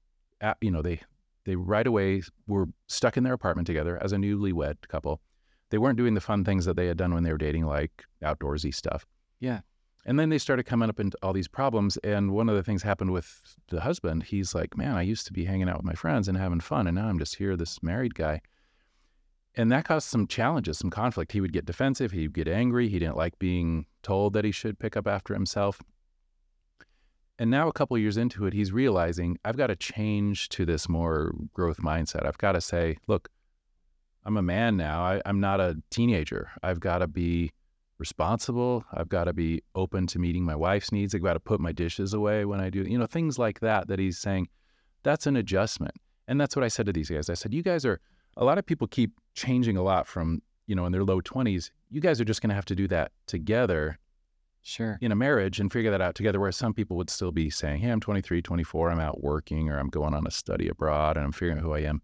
you 0.62 0.72
know, 0.72 0.82
they 0.82 1.02
they 1.45 1.56
right 1.56 1.88
away 1.88 2.21
were 2.47 2.68
stuck 2.88 3.18
in 3.18 3.24
their 3.24 3.33
apartment 3.33 3.68
together 3.68 4.01
as 4.03 4.12
a 4.12 4.18
newlywed 4.18 4.88
couple. 4.88 5.21
They 5.69 5.77
weren't 5.77 5.97
doing 5.97 6.13
the 6.13 6.21
fun 6.21 6.44
things 6.44 6.65
that 6.65 6.75
they 6.75 6.88
had 6.88 6.97
done 6.97 7.13
when 7.13 7.24
they 7.24 7.31
were 7.31 7.38
dating, 7.38 7.65
like 7.65 8.03
outdoorsy 8.24 8.74
stuff. 8.74 9.06
Yeah. 9.39 9.62
And 10.05 10.20
then 10.20 10.29
they 10.29 10.38
started 10.38 10.63
coming 10.63 10.89
up 10.89 11.00
into 11.00 11.17
all 11.24 11.34
these 11.34 11.48
problems. 11.48 11.98
And 11.98 12.31
one 12.31 12.48
of 12.48 12.55
the 12.55 12.63
things 12.63 12.84
happened 12.84 13.12
with 13.12 13.58
the 13.70 13.81
husband. 13.81 14.24
He's 14.24 14.53
like, 14.53 14.77
man, 14.77 14.96
I 14.96 15.01
used 15.01 15.25
to 15.27 15.34
be 15.34 15.46
hanging 15.46 15.67
out 15.67 15.77
with 15.77 15.86
my 15.86 15.96
friends 15.96 16.27
and 16.27 16.38
having 16.38 16.60
fun. 16.60 16.86
And 16.86 16.96
now 16.96 17.08
I'm 17.08 17.17
just 17.17 17.36
here, 17.36 17.55
this 17.55 17.81
married 17.81 18.13
guy. 18.13 18.41
And 19.55 19.72
that 19.72 19.86
caused 19.86 20.08
some 20.08 20.27
challenges, 20.27 20.77
some 20.77 20.91
conflict. 20.91 21.31
He 21.31 21.41
would 21.41 21.53
get 21.53 21.65
defensive. 21.65 22.12
He'd 22.12 22.34
get 22.34 22.48
angry. 22.48 22.88
He 22.89 23.00
didn't 23.00 23.17
like 23.17 23.39
being 23.39 23.86
told 24.03 24.34
that 24.34 24.46
he 24.46 24.51
should 24.51 24.77
pick 24.77 24.96
up 24.96 25.08
after 25.08 25.34
himself. 25.34 25.81
And 27.38 27.51
now, 27.51 27.68
a 27.68 27.74
couple 27.74 27.98
years 27.98 28.15
into 28.15 28.46
it, 28.46 28.54
he's 28.54 28.72
realizing 28.72 29.38
I've 29.44 29.58
got 29.58 29.68
to 29.68 29.75
change 29.75 30.48
to 30.50 30.65
this 30.65 30.88
more 30.88 31.34
growth 31.54 31.77
mindset. 31.77 32.25
I've 32.25 32.38
got 32.38 32.54
to 32.54 32.62
say, 32.62 32.98
look, 33.08 33.30
I'm 34.24 34.38
a 34.38 34.42
man 34.42 34.77
now. 34.77 35.04
I, 35.04 35.22
I'm 35.25 35.42
not 35.42 35.60
a 35.60 35.75
teenager. 35.92 36.50
I've 36.63 36.80
got 36.80 37.00
to 37.00 37.08
be 37.08 37.51
responsible. 37.98 38.86
I've 38.94 39.10
got 39.10 39.25
to 39.25 39.34
be 39.34 39.62
open 39.75 40.08
to 40.08 40.20
meeting 40.20 40.44
my 40.44 40.56
wife's 40.56 40.92
needs. 40.92 41.13
I've 41.13 41.24
got 41.24 41.34
to 41.34 41.39
put 41.39 41.60
my 41.60 41.72
dishes 41.72 42.13
away 42.13 42.46
when 42.46 42.60
I 42.60 42.70
do, 42.70 42.84
you 42.84 42.98
know, 42.98 43.06
things 43.06 43.38
like 43.38 43.60
that, 43.60 43.88
that 43.88 44.00
he's 44.00 44.18
saying 44.18 44.48
that's 45.04 45.27
an 45.27 45.36
adjustment. 45.36 45.94
And 46.27 46.42
that's 46.42 46.56
what 46.56 46.65
I 46.65 46.70
said 46.70 46.88
to 46.88 46.94
these 46.94 47.10
guys. 47.10 47.30
I 47.30 47.36
said, 47.36 47.54
you 47.54 47.62
guys 47.62 47.86
are, 47.86 48.00
a 48.38 48.44
lot 48.44 48.58
of 48.58 48.65
people 48.65 48.88
keep 48.88 49.12
changing 49.36 49.77
a 49.77 49.84
lot 49.84 50.08
from, 50.08 50.42
you 50.68 50.75
know, 50.75 50.86
in 50.86 50.92
their 50.92 51.04
low 51.04 51.22
20s. 51.22 51.70
You 51.92 52.01
guys 52.01 52.20
are 52.20 52.25
just 52.25 52.42
going 52.42 52.50
to 52.50 52.56
have 52.56 52.65
to 52.65 52.75
do 52.75 52.88
that 52.88 53.12
together 53.27 54.00
Sure. 54.67 54.98
in 55.00 55.12
a 55.12 55.15
marriage 55.15 55.60
and 55.60 55.72
figure 55.72 55.91
that 55.91 56.01
out 56.01 56.15
together. 56.15 56.39
Whereas 56.39 56.55
some 56.55 56.74
people 56.74 56.98
would 56.98 57.12
still 57.12 57.31
be 57.31 57.51
saying, 57.51 57.81
hey, 57.81 57.91
I'm 57.91 58.00
23, 58.00 58.41
24, 58.41 58.89
I'm 58.89 59.00
out 59.00 59.22
working 59.22 59.69
or 59.69 59.77
I'm 59.77 59.89
going 59.89 60.15
on 60.15 60.25
a 60.25 60.31
study 60.31 60.69
abroad 60.69 61.17
and 61.17 61.24
I'm 61.24 61.31
figuring 61.31 61.60
out 61.60 61.63
who 61.63 61.74
I 61.74 61.81
am. 61.81 62.01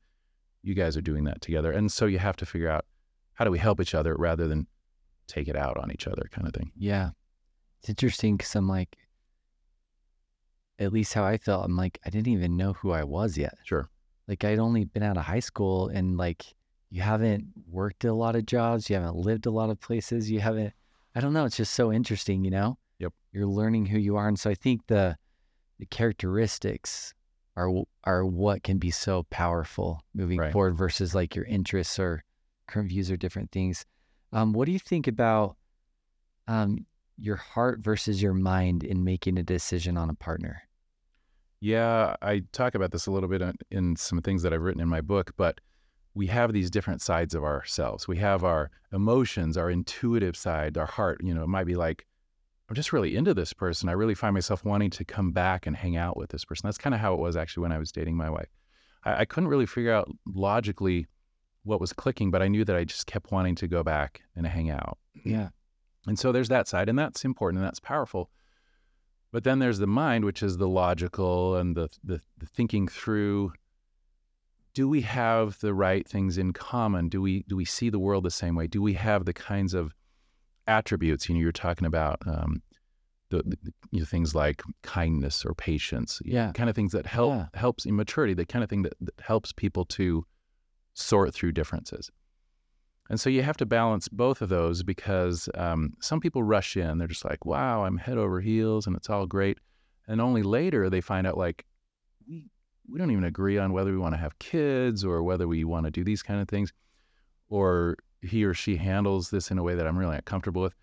You 0.62 0.76
guys 0.76 0.96
are 0.96 1.02
doing 1.02 1.24
that 1.24 1.42
together. 1.42 1.72
And 1.72 1.92
so 1.92 2.06
you 2.06 2.20
have 2.20 2.36
to 2.38 2.46
figure 2.46 2.70
out 2.70 2.86
how 3.34 3.46
do 3.46 3.52
we 3.52 3.58
help 3.58 3.82
each 3.82 3.96
other 3.96 4.16
rather 4.16 4.48
than 4.48 4.68
take 5.26 5.48
it 5.48 5.56
out 5.56 5.78
on 5.78 5.92
each 5.92 6.06
other 6.06 6.30
kind 6.32 6.48
of 6.48 6.54
thing. 6.54 6.72
Yeah. 6.78 7.10
It's 7.80 7.90
interesting 7.90 8.38
because 8.38 8.54
I'm 8.54 8.68
like, 8.68 8.96
at 10.78 10.94
least 10.94 11.16
how 11.16 11.24
I 11.24 11.40
felt, 11.40 11.66
I'm 11.66 11.76
like, 11.76 11.98
I 12.06 12.12
didn't 12.12 12.28
even 12.28 12.58
know 12.58 12.74
who 12.74 12.92
I 12.92 13.04
was 13.04 13.40
yet. 13.40 13.56
Sure. 13.64 13.90
Like 14.28 14.44
I'd 14.44 14.60
only 14.60 14.86
been 14.86 15.02
out 15.02 15.18
of 15.18 15.24
high 15.24 15.40
school 15.40 15.88
and 15.88 16.16
like 16.16 16.46
you 16.92 17.02
haven't 17.02 17.46
worked 17.68 18.06
a 18.06 18.14
lot 18.14 18.36
of 18.36 18.46
jobs, 18.46 18.88
you 18.88 18.98
haven't 18.98 19.16
lived 19.16 19.48
a 19.48 19.52
lot 19.52 19.72
of 19.72 19.80
places, 19.80 20.30
you 20.30 20.42
haven't 20.42 20.74
I 21.16 21.20
don't 21.20 21.34
know, 21.34 21.46
it's 21.46 21.58
just 21.58 21.74
so 21.74 21.92
interesting, 21.92 22.44
you 22.46 22.52
know? 22.52 22.78
Yep. 23.00 23.14
You're 23.34 23.46
learning 23.48 23.88
who 23.88 23.98
you 24.00 24.16
are. 24.16 24.28
And 24.28 24.40
so 24.40 24.50
I 24.50 24.56
think 24.56 24.88
the 24.88 25.18
the 25.80 25.86
characteristics 25.88 27.14
are 27.56 27.70
are 28.04 28.26
what 28.26 28.64
can 28.64 28.78
be 28.78 28.92
so 28.92 29.24
powerful 29.30 30.04
moving 30.14 30.40
Right. 30.40 30.54
forward 30.54 30.78
versus 30.78 31.14
like 31.16 31.36
your 31.36 31.46
interests 31.46 31.98
or 32.00 32.24
current 32.68 32.90
views 32.90 33.10
or 33.12 33.18
different 33.18 33.52
things. 33.52 33.86
Um, 34.32 34.54
what 34.54 34.66
do 34.68 34.72
you 34.72 34.80
think 34.80 35.08
about 35.08 35.58
um, 36.48 36.86
your 37.18 37.36
heart 37.36 37.80
versus 37.82 38.22
your 38.22 38.34
mind 38.34 38.84
in 38.84 39.04
making 39.04 39.38
a 39.38 39.44
decision 39.44 39.98
on 39.98 40.10
a 40.10 40.14
partner? 40.14 40.62
Yeah, 41.60 42.16
I 42.22 42.44
talk 42.52 42.74
about 42.76 42.92
this 42.92 43.06
a 43.08 43.12
little 43.12 43.30
bit 43.30 43.42
in- 43.42 43.58
in 43.70 43.96
some 43.96 44.22
things 44.22 44.42
that 44.44 44.54
I've 44.54 44.62
written 44.62 44.82
in 44.82 44.88
my 44.90 45.02
book, 45.02 45.32
but 45.38 45.60
we 46.14 46.28
have 46.28 46.54
these 46.54 46.70
different 46.70 47.02
sides 47.02 47.34
of 47.34 47.44
ourselves. 47.44 48.08
We 48.08 48.18
have 48.18 48.44
our 48.44 48.70
emotions, 48.92 49.58
our 49.58 49.70
intuitive 49.70 50.36
side, 50.36 50.78
our 50.78 50.86
heart. 50.86 51.22
You 51.24 51.34
know, 51.34 51.44
it 51.44 51.48
might 51.48 51.66
be 51.66 51.76
like 51.76 52.06
I'm 52.72 52.76
just 52.76 52.94
really 52.94 53.18
into 53.18 53.34
this 53.34 53.52
person. 53.52 53.90
I 53.90 53.92
really 53.92 54.16
find 54.16 54.34
myself 54.34 54.64
wanting 54.64 54.92
to 54.92 55.04
come 55.04 55.34
back 55.34 55.68
and 55.68 55.76
hang 55.76 55.98
out 55.98 56.16
with 56.16 56.30
this 56.30 56.46
person. 56.46 56.68
That's 56.68 56.78
kind 56.78 56.96
of 56.96 57.02
how 57.02 57.14
it 57.14 57.20
was 57.20 57.36
actually 57.36 57.64
when 57.64 57.74
I 57.74 57.78
was 57.78 57.92
dating 57.92 58.16
my 58.16 58.30
wife. 58.30 58.48
I, 59.04 59.20
I 59.20 59.26
couldn't 59.26 59.50
really 59.50 59.66
figure 59.66 59.92
out 59.92 60.10
logically 60.26 61.08
what 61.64 61.82
was 61.82 61.92
clicking, 61.92 62.32
but 62.32 62.42
I 62.42 62.48
knew 62.48 62.64
that 62.64 62.78
I 62.78 62.86
just 62.86 63.08
kept 63.08 63.30
wanting 63.30 63.56
to 63.56 63.68
go 63.68 63.84
back 63.84 64.22
and 64.38 64.48
hang 64.48 64.70
out. 64.70 64.98
Yeah. 65.26 65.50
And 66.08 66.18
so 66.18 66.32
there's 66.32 66.48
that 66.48 66.70
side, 66.70 66.88
and 66.88 66.98
that's 66.98 67.26
important 67.26 67.60
and 67.60 67.68
that's 67.68 67.82
powerful. 67.82 68.30
But 69.34 69.44
then 69.44 69.60
there's 69.60 69.80
the 69.80 69.86
mind, 69.88 70.24
which 70.24 70.42
is 70.42 70.56
the 70.56 70.70
logical 70.70 71.58
and 71.58 71.76
the, 71.76 71.90
the, 72.06 72.22
the 72.38 72.46
thinking 72.46 72.88
through. 72.88 73.52
Do 74.74 74.88
we 74.88 75.02
have 75.02 75.60
the 75.60 75.74
right 75.74 76.08
things 76.08 76.38
in 76.38 76.54
common? 76.54 77.10
Do 77.10 77.22
we 77.22 77.44
do 77.48 77.56
we 77.56 77.66
see 77.66 77.90
the 77.90 78.00
world 78.00 78.24
the 78.24 78.32
same 78.32 78.56
way? 78.56 78.68
Do 78.68 78.82
we 78.82 78.94
have 78.94 79.26
the 79.26 79.34
kinds 79.34 79.74
of 79.74 79.94
attributes? 80.68 81.28
You 81.28 81.36
know, 81.36 81.42
you're 81.42 81.52
talking 81.52 81.86
about 81.86 82.20
um, 82.26 82.62
the, 83.30 83.44
the 83.44 83.58
you 83.92 84.00
know, 84.00 84.06
things 84.06 84.34
like 84.34 84.62
kindness 84.84 85.44
or 85.46 85.54
patience. 85.54 86.22
Yeah. 86.24 86.52
kind 86.54 86.70
of 86.70 86.76
things 86.76 86.92
that 86.94 87.06
help 87.06 87.32
Yeah. 87.34 87.46
helps 87.54 87.86
in 87.86 87.96
maturity. 87.96 88.34
The 88.34 88.46
kind 88.46 88.64
of 88.64 88.70
thing 88.70 88.84
that, 88.84 88.94
that 89.02 89.20
helps 89.20 89.52
people 89.52 89.86
to 89.86 90.26
sort 90.94 91.34
through 91.34 91.54
differences. 91.54 92.10
And 93.10 93.20
so 93.20 93.30
you 93.30 93.44
have 93.44 93.58
to 93.58 93.66
balance 93.66 94.08
both 94.08 94.42
of 94.42 94.48
those 94.48 94.84
because 94.84 95.50
um, 95.56 95.94
some 96.00 96.22
people 96.22 96.44
rush 96.44 96.78
in. 96.78 96.98
They're 96.98 97.10
just 97.10 97.26
like, 97.26 97.46
wow, 97.46 97.84
I'm 97.84 97.98
head 97.98 98.18
over 98.18 98.40
heels 98.40 98.88
and 98.88 98.96
it's 98.96 99.10
all 99.10 99.26
great. 99.26 99.58
And 100.08 100.22
only 100.22 100.44
later 100.44 100.90
they 100.90 101.02
find 101.02 101.28
out, 101.28 101.38
like, 101.38 101.66
we, 102.92 103.00
don't 103.00 103.12
even 103.12 103.24
agree 103.24 103.58
on 103.58 103.74
whether 103.74 103.92
we 103.92 103.98
want 103.98 104.14
to 104.14 104.20
have 104.20 104.38
kids 104.40 105.04
or 105.04 105.24
whether 105.24 105.48
we 105.48 105.64
want 105.64 105.86
to 105.86 105.92
do 105.92 106.04
these 106.04 106.24
kind 106.24 106.42
of 106.42 106.48
things. 106.48 106.74
Or 107.50 107.98
he 108.22 108.44
or 108.44 108.54
she 108.54 108.78
handles 108.78 109.30
this 109.30 109.52
in 109.52 109.58
a 109.58 109.64
way 109.64 109.76
that 109.76 109.88
I'm 109.88 109.98
really 109.98 110.16
not 110.16 110.26
comfortable 110.26 110.62
with. 110.62 110.76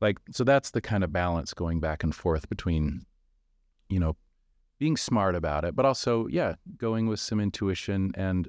Like, 0.00 0.18
so 0.30 0.44
that's 0.44 0.70
the 0.70 0.80
kind 0.80 1.04
of 1.04 1.12
balance 1.12 1.54
going 1.54 1.80
back 1.80 2.02
and 2.02 2.14
forth 2.14 2.48
between, 2.48 3.06
you 3.88 3.98
know, 3.98 4.16
being 4.78 4.96
smart 4.96 5.34
about 5.34 5.64
it, 5.64 5.74
but 5.74 5.86
also, 5.86 6.26
yeah, 6.26 6.54
going 6.76 7.06
with 7.06 7.20
some 7.20 7.40
intuition 7.40 8.12
and 8.14 8.48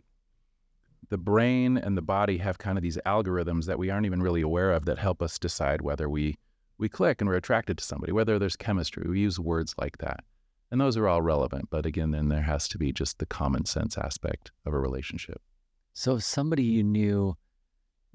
the 1.10 1.18
brain 1.18 1.78
and 1.78 1.98
the 1.98 2.02
body 2.02 2.38
have 2.38 2.58
kind 2.58 2.78
of 2.78 2.82
these 2.82 2.98
algorithms 3.06 3.66
that 3.66 3.80
we 3.80 3.90
aren't 3.90 4.06
even 4.06 4.22
really 4.22 4.42
aware 4.42 4.72
of 4.72 4.86
that 4.86 4.98
help 4.98 5.22
us 5.22 5.40
decide 5.40 5.82
whether 5.82 6.10
we 6.10 6.36
we 6.80 6.90
click 6.90 7.22
and 7.22 7.30
we're 7.30 7.36
attracted 7.36 7.78
to 7.78 7.84
somebody, 7.84 8.12
whether 8.12 8.38
there's 8.38 8.56
chemistry. 8.56 9.10
We 9.10 9.20
use 9.20 9.40
words 9.40 9.74
like 9.80 9.98
that. 9.98 10.20
And 10.72 10.82
those 10.82 10.98
are 10.98 11.08
all 11.08 11.22
relevant, 11.22 11.70
but 11.70 11.86
again, 11.86 12.12
then 12.12 12.28
there 12.28 12.42
has 12.42 12.68
to 12.70 12.78
be 12.78 12.92
just 12.92 13.20
the 13.20 13.26
common 13.26 13.66
sense 13.66 13.98
aspect 13.98 14.52
of 14.66 14.74
a 14.74 14.80
relationship. 14.80 15.42
So 15.94 16.16
if 16.16 16.24
somebody 16.24 16.64
you 16.64 16.84
knew 16.84 17.36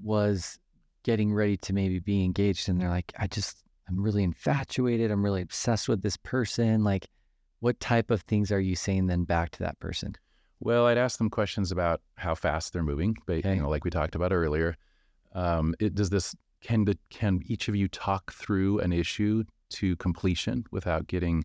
was 0.01 0.59
getting 1.03 1.33
ready 1.33 1.57
to 1.57 1.73
maybe 1.73 1.99
be 1.99 2.23
engaged 2.23 2.69
and 2.69 2.79
they're 2.79 2.89
like, 2.89 3.11
I 3.17 3.27
just, 3.27 3.63
I'm 3.89 4.01
really 4.01 4.23
infatuated. 4.23 5.11
I'm 5.11 5.23
really 5.23 5.41
obsessed 5.41 5.89
with 5.89 6.01
this 6.01 6.15
person. 6.17 6.83
Like, 6.83 7.07
what 7.59 7.79
type 7.79 8.11
of 8.11 8.21
things 8.21 8.51
are 8.51 8.59
you 8.59 8.75
saying 8.75 9.07
then 9.07 9.23
back 9.23 9.49
to 9.51 9.59
that 9.59 9.79
person? 9.79 10.15
Well, 10.59 10.85
I'd 10.85 10.97
ask 10.97 11.17
them 11.17 11.29
questions 11.29 11.71
about 11.71 12.01
how 12.15 12.35
fast 12.35 12.71
they're 12.71 12.83
moving, 12.83 13.17
but 13.25 13.37
Okay. 13.37 13.55
you 13.55 13.61
know, 13.61 13.69
like 13.69 13.83
we 13.83 13.89
talked 13.89 14.15
about 14.15 14.31
earlier. 14.31 14.77
Um, 15.33 15.73
it, 15.79 15.95
does 15.95 16.09
this 16.09 16.35
can 16.61 16.85
the, 16.85 16.97
can 17.09 17.41
each 17.45 17.67
of 17.67 17.75
you 17.75 17.87
talk 17.89 18.31
through 18.31 18.79
an 18.79 18.93
issue 18.93 19.43
to 19.71 19.95
completion 19.97 20.63
without 20.71 21.07
getting 21.07 21.43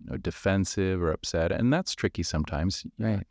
you 0.00 0.10
know, 0.10 0.16
defensive 0.16 1.02
or 1.02 1.12
upset? 1.12 1.52
And 1.52 1.72
that's 1.72 1.94
tricky 1.94 2.22
sometimes, 2.22 2.84
Right. 2.98 3.26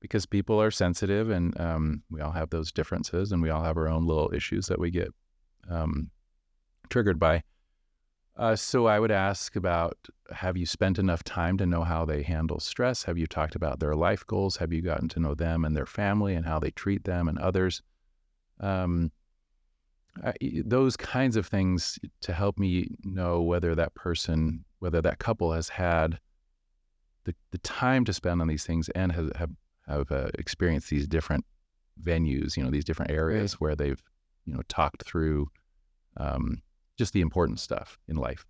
because 0.00 0.26
people 0.26 0.60
are 0.60 0.70
sensitive, 0.70 1.30
and 1.30 1.58
um, 1.60 2.02
we 2.10 2.20
all 2.20 2.32
have 2.32 2.50
those 2.50 2.72
differences, 2.72 3.32
and 3.32 3.42
we 3.42 3.50
all 3.50 3.62
have 3.62 3.76
our 3.76 3.88
own 3.88 4.06
little 4.06 4.32
issues 4.32 4.66
that 4.66 4.78
we 4.78 4.90
get 4.90 5.08
um, 5.68 6.10
triggered 6.88 7.18
by. 7.18 7.42
Uh, 8.36 8.54
so 8.54 8.86
I 8.86 9.00
would 9.00 9.10
ask 9.10 9.56
about 9.56 9.96
have 10.30 10.58
you 10.58 10.66
spent 10.66 10.98
enough 10.98 11.24
time 11.24 11.56
to 11.56 11.64
know 11.64 11.84
how 11.84 12.04
they 12.04 12.22
handle 12.22 12.60
stress? 12.60 13.04
Have 13.04 13.16
you 13.16 13.26
talked 13.26 13.54
about 13.54 13.80
their 13.80 13.94
life 13.94 14.26
goals? 14.26 14.58
Have 14.58 14.74
you 14.74 14.82
gotten 14.82 15.08
to 15.10 15.20
know 15.20 15.34
them 15.34 15.64
and 15.64 15.74
their 15.74 15.86
family 15.86 16.34
and 16.34 16.44
how 16.44 16.58
they 16.58 16.70
treat 16.70 17.04
them 17.04 17.28
and 17.28 17.38
others? 17.38 17.82
Um, 18.60 19.10
I, 20.22 20.34
those 20.64 20.98
kinds 20.98 21.36
of 21.36 21.46
things 21.46 21.98
to 22.22 22.34
help 22.34 22.58
me 22.58 22.88
know 23.04 23.40
whether 23.40 23.74
that 23.74 23.94
person, 23.94 24.65
whether 24.78 25.00
that 25.02 25.18
couple 25.18 25.52
has 25.52 25.68
had 25.70 26.18
the, 27.24 27.34
the 27.50 27.58
time 27.58 28.04
to 28.04 28.12
spend 28.12 28.40
on 28.40 28.48
these 28.48 28.64
things 28.64 28.88
and 28.90 29.12
has, 29.12 29.30
have, 29.36 29.50
have 29.86 30.12
uh, 30.12 30.28
experienced 30.38 30.90
these 30.90 31.06
different 31.06 31.44
venues, 32.02 32.56
you 32.56 32.62
know, 32.62 32.70
these 32.70 32.84
different 32.84 33.10
areas 33.10 33.54
where 33.54 33.74
they've, 33.74 34.00
you 34.44 34.54
know, 34.54 34.62
talked 34.68 35.04
through 35.04 35.48
um, 36.16 36.62
just 36.96 37.12
the 37.12 37.20
important 37.20 37.60
stuff 37.60 37.98
in 38.08 38.16
life. 38.16 38.46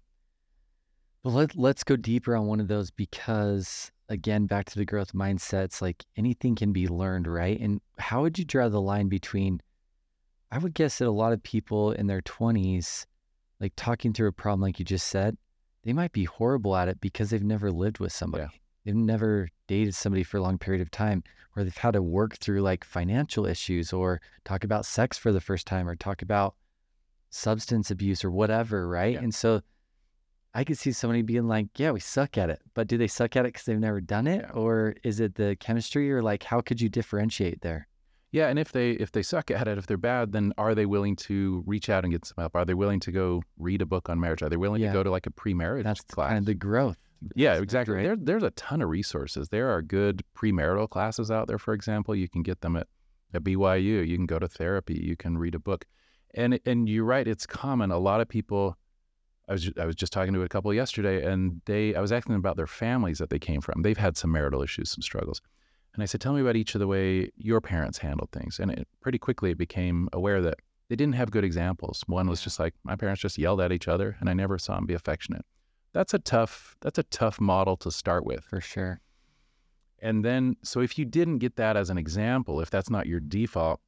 But 1.22 1.30
let, 1.30 1.56
let's 1.56 1.84
go 1.84 1.96
deeper 1.96 2.36
on 2.36 2.46
one 2.46 2.60
of 2.60 2.68
those 2.68 2.90
because, 2.90 3.90
again, 4.08 4.46
back 4.46 4.66
to 4.66 4.78
the 4.78 4.84
growth 4.84 5.12
mindsets, 5.12 5.82
like 5.82 6.04
anything 6.16 6.54
can 6.54 6.72
be 6.72 6.86
learned, 6.86 7.26
right? 7.26 7.58
And 7.58 7.80
how 7.98 8.22
would 8.22 8.38
you 8.38 8.44
draw 8.44 8.68
the 8.68 8.80
line 8.80 9.08
between, 9.08 9.60
I 10.52 10.58
would 10.58 10.74
guess 10.74 10.98
that 10.98 11.08
a 11.08 11.10
lot 11.10 11.32
of 11.32 11.42
people 11.42 11.92
in 11.92 12.06
their 12.06 12.22
20s, 12.22 13.06
like 13.58 13.72
talking 13.76 14.12
through 14.12 14.28
a 14.28 14.32
problem, 14.32 14.60
like 14.60 14.78
you 14.78 14.84
just 14.84 15.08
said, 15.08 15.36
they 15.86 15.92
might 15.92 16.12
be 16.12 16.24
horrible 16.24 16.74
at 16.74 16.88
it 16.88 17.00
because 17.00 17.30
they've 17.30 17.44
never 17.44 17.70
lived 17.70 18.00
with 18.00 18.12
somebody. 18.12 18.48
They've 18.84 18.94
never 18.94 19.48
dated 19.68 19.94
somebody 19.94 20.24
for 20.24 20.36
a 20.36 20.42
long 20.42 20.58
period 20.58 20.82
of 20.82 20.90
time, 20.90 21.22
or 21.54 21.62
they've 21.62 21.76
had 21.76 21.92
to 21.92 22.02
work 22.02 22.38
through 22.38 22.60
like 22.62 22.82
financial 22.82 23.46
issues 23.46 23.92
or 23.92 24.20
talk 24.44 24.64
about 24.64 24.84
sex 24.84 25.16
for 25.16 25.30
the 25.30 25.40
first 25.40 25.64
time 25.64 25.88
or 25.88 25.94
talk 25.94 26.22
about 26.22 26.56
substance 27.30 27.92
abuse 27.92 28.24
or 28.24 28.32
whatever, 28.32 28.88
right? 28.88 29.14
Yeah. 29.14 29.20
And 29.20 29.32
so 29.32 29.62
I 30.54 30.64
could 30.64 30.76
see 30.76 30.90
somebody 30.90 31.22
being 31.22 31.46
like, 31.46 31.68
yeah, 31.78 31.92
we 31.92 32.00
suck 32.00 32.36
at 32.36 32.50
it. 32.50 32.60
But 32.74 32.88
do 32.88 32.98
they 32.98 33.06
suck 33.06 33.36
at 33.36 33.44
it 33.44 33.52
because 33.52 33.66
they've 33.66 33.78
never 33.78 34.00
done 34.00 34.26
it? 34.26 34.44
Yeah. 34.44 34.54
Or 34.54 34.96
is 35.04 35.20
it 35.20 35.36
the 35.36 35.54
chemistry? 35.60 36.10
Or 36.12 36.20
like, 36.20 36.42
how 36.42 36.60
could 36.62 36.80
you 36.80 36.88
differentiate 36.88 37.60
there? 37.60 37.86
Yeah, 38.32 38.48
and 38.48 38.58
if 38.58 38.72
they 38.72 38.90
if 38.92 39.12
they 39.12 39.22
suck 39.22 39.50
at 39.50 39.68
it, 39.68 39.78
if 39.78 39.86
they're 39.86 39.96
bad, 39.96 40.32
then 40.32 40.52
are 40.58 40.74
they 40.74 40.84
willing 40.86 41.16
to 41.16 41.62
reach 41.66 41.88
out 41.88 42.04
and 42.04 42.12
get 42.12 42.24
some 42.26 42.34
help? 42.38 42.54
Are 42.56 42.64
they 42.64 42.74
willing 42.74 43.00
to 43.00 43.12
go 43.12 43.42
read 43.58 43.80
a 43.82 43.86
book 43.86 44.08
on 44.10 44.20
marriage? 44.20 44.42
Are 44.42 44.48
they 44.48 44.56
willing 44.56 44.82
Yeah. 44.82 44.88
to 44.88 44.94
go 44.94 45.02
to 45.02 45.10
like 45.10 45.26
a 45.26 45.30
pre-marriage 45.30 45.84
That's 45.84 46.02
class? 46.02 46.28
kind 46.28 46.38
of 46.38 46.44
the 46.44 46.54
growth. 46.54 46.98
yeah, 47.34 47.52
aspect, 47.52 47.62
exactly. 47.64 47.94
right? 47.96 48.02
There, 48.02 48.16
there's 48.16 48.42
a 48.42 48.50
ton 48.50 48.82
of 48.82 48.88
resources. 48.90 49.48
There 49.48 49.70
are 49.70 49.80
good 49.80 50.22
premarital 50.36 50.90
classes 50.90 51.30
out 51.30 51.46
there. 51.48 51.58
For 51.58 51.72
example, 51.72 52.14
you 52.14 52.28
can 52.28 52.42
get 52.42 52.60
them 52.60 52.76
at, 52.76 52.88
at 53.32 53.42
BYU. 53.42 54.06
You 54.06 54.16
can 54.16 54.26
go 54.26 54.38
to 54.38 54.48
therapy. 54.48 55.00
You 55.02 55.16
can 55.16 55.38
read 55.38 55.54
a 55.54 55.58
book, 55.60 55.86
and 56.34 56.58
and 56.66 56.88
you're 56.88 57.04
right. 57.04 57.26
It's 57.26 57.46
common. 57.46 57.90
A 57.90 57.98
lot 57.98 58.20
of 58.20 58.28
people. 58.28 58.76
I 59.48 59.52
was 59.52 59.70
I 59.80 59.86
was 59.86 59.94
just 59.94 60.12
talking 60.12 60.34
to 60.34 60.42
a 60.42 60.48
couple 60.48 60.74
yesterday, 60.74 61.24
and 61.24 61.62
they 61.66 61.94
I 61.94 62.00
was 62.00 62.10
asking 62.12 62.32
them 62.32 62.40
about 62.40 62.56
their 62.56 62.66
families 62.66 63.18
that 63.18 63.30
they 63.30 63.38
came 63.38 63.60
from. 63.60 63.82
They've 63.82 63.96
had 63.96 64.16
some 64.16 64.32
marital 64.32 64.60
issues, 64.62 64.90
some 64.90 65.02
struggles, 65.02 65.40
and 65.96 66.02
I 66.02 66.06
said, 66.06 66.20
"Tell 66.20 66.34
me 66.34 66.42
about 66.42 66.56
each 66.56 66.74
of 66.74 66.78
the 66.78 66.86
way 66.86 67.30
your 67.36 67.60
parents 67.60 67.98
handled 67.98 68.30
things." 68.30 68.60
And 68.60 68.70
it, 68.70 68.86
pretty 69.00 69.18
quickly, 69.18 69.50
it 69.52 69.58
became 69.58 70.08
aware 70.12 70.42
that 70.42 70.58
they 70.88 70.96
didn't 70.96 71.14
have 71.14 71.30
good 71.30 71.42
examples. 71.42 72.04
One 72.06 72.28
was 72.28 72.42
just 72.42 72.60
like 72.60 72.74
my 72.84 72.96
parents 72.96 73.22
just 73.22 73.38
yelled 73.38 73.62
at 73.62 73.72
each 73.72 73.88
other, 73.88 74.16
and 74.20 74.28
I 74.28 74.34
never 74.34 74.58
saw 74.58 74.76
them 74.76 74.84
be 74.86 74.94
affectionate. 74.94 75.44
That's 75.94 76.12
a 76.12 76.18
tough 76.18 76.76
that's 76.82 76.98
a 76.98 77.02
tough 77.04 77.40
model 77.40 77.76
to 77.78 77.90
start 77.90 78.26
with. 78.26 78.44
For 78.44 78.60
sure. 78.60 79.00
And 80.00 80.22
then, 80.22 80.56
so 80.62 80.80
if 80.80 80.98
you 80.98 81.06
didn't 81.06 81.38
get 81.38 81.56
that 81.56 81.76
as 81.76 81.88
an 81.88 81.96
example, 81.96 82.60
if 82.60 82.68
that's 82.68 82.90
not 82.90 83.06
your 83.06 83.18
default, 83.18 83.80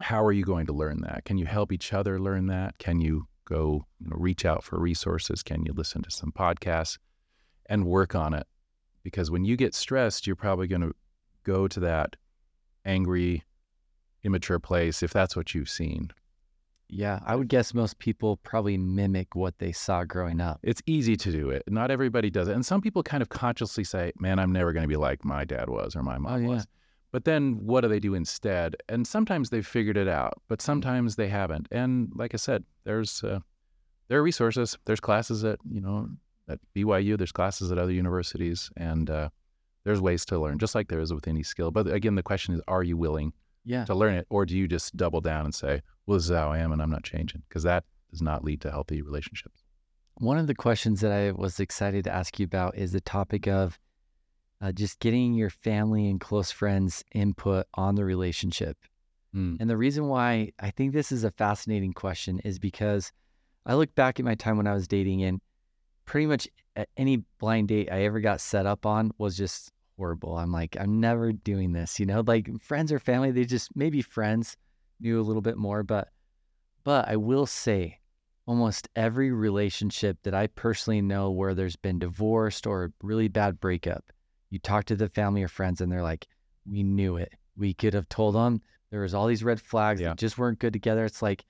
how 0.00 0.24
are 0.24 0.32
you 0.32 0.44
going 0.44 0.66
to 0.66 0.72
learn 0.72 1.00
that? 1.00 1.24
Can 1.24 1.38
you 1.38 1.46
help 1.46 1.72
each 1.72 1.92
other 1.92 2.20
learn 2.20 2.46
that? 2.46 2.78
Can 2.78 3.00
you 3.00 3.26
go 3.44 3.84
you 3.98 4.08
know, 4.08 4.16
reach 4.16 4.44
out 4.44 4.62
for 4.62 4.78
resources? 4.78 5.42
Can 5.42 5.66
you 5.66 5.72
listen 5.72 6.02
to 6.02 6.10
some 6.10 6.30
podcasts 6.30 6.98
and 7.66 7.84
work 7.84 8.14
on 8.14 8.32
it? 8.32 8.46
Because 9.02 9.30
when 9.30 9.44
you 9.44 9.56
get 9.56 9.74
stressed, 9.74 10.26
you're 10.26 10.36
probably 10.36 10.66
going 10.66 10.82
to 10.82 10.94
go 11.44 11.68
to 11.68 11.80
that 11.80 12.16
angry, 12.84 13.42
immature 14.22 14.58
place 14.58 15.02
if 15.02 15.12
that's 15.12 15.36
what 15.36 15.54
you've 15.54 15.68
seen. 15.70 16.10
Yeah. 16.88 17.20
I 17.26 17.34
would 17.34 17.48
guess 17.48 17.72
most 17.74 17.98
people 17.98 18.36
probably 18.38 18.76
mimic 18.76 19.34
what 19.34 19.58
they 19.58 19.72
saw 19.72 20.04
growing 20.04 20.40
up. 20.40 20.60
It's 20.62 20.82
easy 20.86 21.16
to 21.16 21.32
do 21.32 21.50
it. 21.50 21.62
Not 21.68 21.90
everybody 21.90 22.30
does 22.30 22.48
it. 22.48 22.54
And 22.54 22.64
some 22.64 22.80
people 22.80 23.02
kind 23.02 23.22
of 23.22 23.30
consciously 23.30 23.84
say, 23.84 24.12
man, 24.18 24.38
I'm 24.38 24.52
never 24.52 24.72
going 24.72 24.84
to 24.84 24.88
be 24.88 24.96
like 24.96 25.24
my 25.24 25.44
dad 25.44 25.68
was 25.70 25.96
or 25.96 26.02
my 26.02 26.18
mom 26.18 26.32
Oh, 26.32 26.36
yeah. 26.36 26.48
was. 26.48 26.66
But 27.10 27.24
then 27.24 27.58
what 27.64 27.82
do 27.82 27.88
they 27.88 28.00
do 28.00 28.14
instead? 28.14 28.76
And 28.88 29.06
sometimes 29.06 29.50
they've 29.50 29.66
figured 29.66 29.96
it 29.96 30.08
out, 30.08 30.34
but 30.48 30.60
sometimes 30.60 31.16
they 31.16 31.28
haven't. 31.28 31.68
And 31.70 32.10
like 32.14 32.34
I 32.34 32.38
said, 32.38 32.64
there's 32.84 33.22
uh, 33.22 33.38
there 34.08 34.18
are 34.18 34.22
resources. 34.22 34.76
There's 34.84 35.00
classes 35.00 35.44
at 35.44 35.60
you 35.70 35.80
know 35.80 36.08
at 36.48 36.58
BYU. 36.76 37.16
There's 37.16 37.30
classes 37.30 37.70
at 37.70 37.78
other 37.78 37.92
universities, 37.92 38.68
and 38.76 39.08
uh, 39.08 39.28
there's 39.84 40.00
ways 40.00 40.24
to 40.26 40.38
learn, 40.38 40.58
just 40.58 40.74
like 40.74 40.88
there 40.88 41.00
is 41.00 41.12
with 41.12 41.28
any 41.28 41.42
skill. 41.42 41.70
But 41.70 41.86
again, 41.88 42.14
the 42.14 42.22
question 42.22 42.54
is, 42.54 42.60
are 42.68 42.82
you 42.82 42.96
willing 42.96 43.32
Yeah. 43.64 43.84
to 43.84 43.94
learn 43.94 44.14
it, 44.14 44.26
or 44.30 44.44
do 44.46 44.56
you 44.56 44.66
just 44.68 44.96
double 44.96 45.20
down 45.20 45.44
and 45.44 45.54
say, 45.54 45.82
"Well, 46.06 46.16
this 46.18 46.24
is 46.28 46.34
how 46.36 46.50
I 46.52 46.58
am, 46.58 46.72
and 46.72 46.82
I'm 46.82 46.90
not 46.90 47.04
changing"? 47.04 47.42
Because 47.48 47.62
that 47.64 47.84
does 48.10 48.22
not 48.22 48.44
lead 48.44 48.60
to 48.62 48.70
healthy 48.70 49.02
relationships. 49.02 49.62
One 50.18 50.38
of 50.38 50.46
the 50.46 50.54
questions 50.54 51.00
that 51.00 51.10
I 51.12 51.32
was 51.32 51.58
excited 51.58 52.04
to 52.04 52.14
ask 52.14 52.38
you 52.38 52.44
about 52.44 52.76
is 52.76 52.92
the 52.92 53.00
topic 53.00 53.46
of 53.48 53.78
uh, 54.60 54.70
just 54.72 55.00
getting 55.00 55.34
your 55.34 55.50
family 55.50 56.08
and 56.08 56.20
close 56.20 56.50
friends' 56.50 57.04
input 57.12 57.66
on 57.74 57.96
the 57.96 58.04
relationship. 58.04 58.78
Mm. 59.34 59.56
And 59.60 59.68
the 59.68 59.76
reason 59.76 60.06
why 60.06 60.52
I 60.60 60.70
think 60.70 60.92
this 60.92 61.10
is 61.10 61.24
a 61.24 61.30
fascinating 61.32 61.92
question 61.92 62.38
is 62.40 62.58
because 62.58 63.12
I 63.66 63.74
look 63.74 63.94
back 63.96 64.18
at 64.20 64.24
my 64.24 64.36
time 64.36 64.56
when 64.56 64.66
I 64.68 64.72
was 64.74 64.86
dating, 64.86 65.22
and 65.24 65.40
pretty 66.04 66.26
much 66.26 66.46
any 66.96 67.24
blind 67.38 67.68
date 67.68 67.88
I 67.90 68.04
ever 68.04 68.20
got 68.20 68.40
set 68.40 68.64
up 68.66 68.86
on 68.86 69.10
was 69.18 69.36
just 69.36 69.72
horrible. 69.96 70.36
I'm 70.36 70.52
like, 70.52 70.76
I'm 70.78 71.00
never 71.00 71.32
doing 71.32 71.72
this. 71.72 71.98
You 72.00 72.06
know, 72.06 72.22
like 72.26 72.48
friends 72.60 72.92
or 72.92 72.98
family, 72.98 73.30
they 73.30 73.44
just 73.44 73.74
maybe 73.76 74.02
friends 74.02 74.56
knew 75.00 75.20
a 75.20 75.22
little 75.22 75.42
bit 75.42 75.56
more, 75.56 75.82
but 75.82 76.08
but 76.84 77.08
I 77.08 77.16
will 77.16 77.46
say, 77.46 77.98
almost 78.46 78.88
every 78.94 79.32
relationship 79.32 80.18
that 80.22 80.34
I 80.34 80.48
personally 80.48 81.00
know 81.00 81.30
where 81.30 81.54
there's 81.54 81.76
been 81.76 81.98
divorced 81.98 82.66
or 82.66 82.92
really 83.02 83.28
bad 83.28 83.58
breakup, 83.58 84.12
you 84.50 84.58
talk 84.58 84.84
to 84.86 84.96
the 84.96 85.08
family 85.08 85.42
or 85.42 85.48
friends, 85.48 85.80
and 85.80 85.90
they're 85.90 86.02
like, 86.02 86.26
"We 86.70 86.82
knew 86.82 87.16
it. 87.16 87.32
We 87.56 87.72
could 87.72 87.94
have 87.94 88.08
told 88.08 88.34
them 88.34 88.60
there 88.90 89.00
was 89.00 89.14
all 89.14 89.26
these 89.26 89.42
red 89.44 89.60
flags 89.60 90.00
Yeah. 90.00 90.08
that 90.10 90.18
just 90.18 90.36
weren't 90.36 90.58
good 90.58 90.72
together." 90.74 91.04
It's 91.04 91.22
like, 91.22 91.44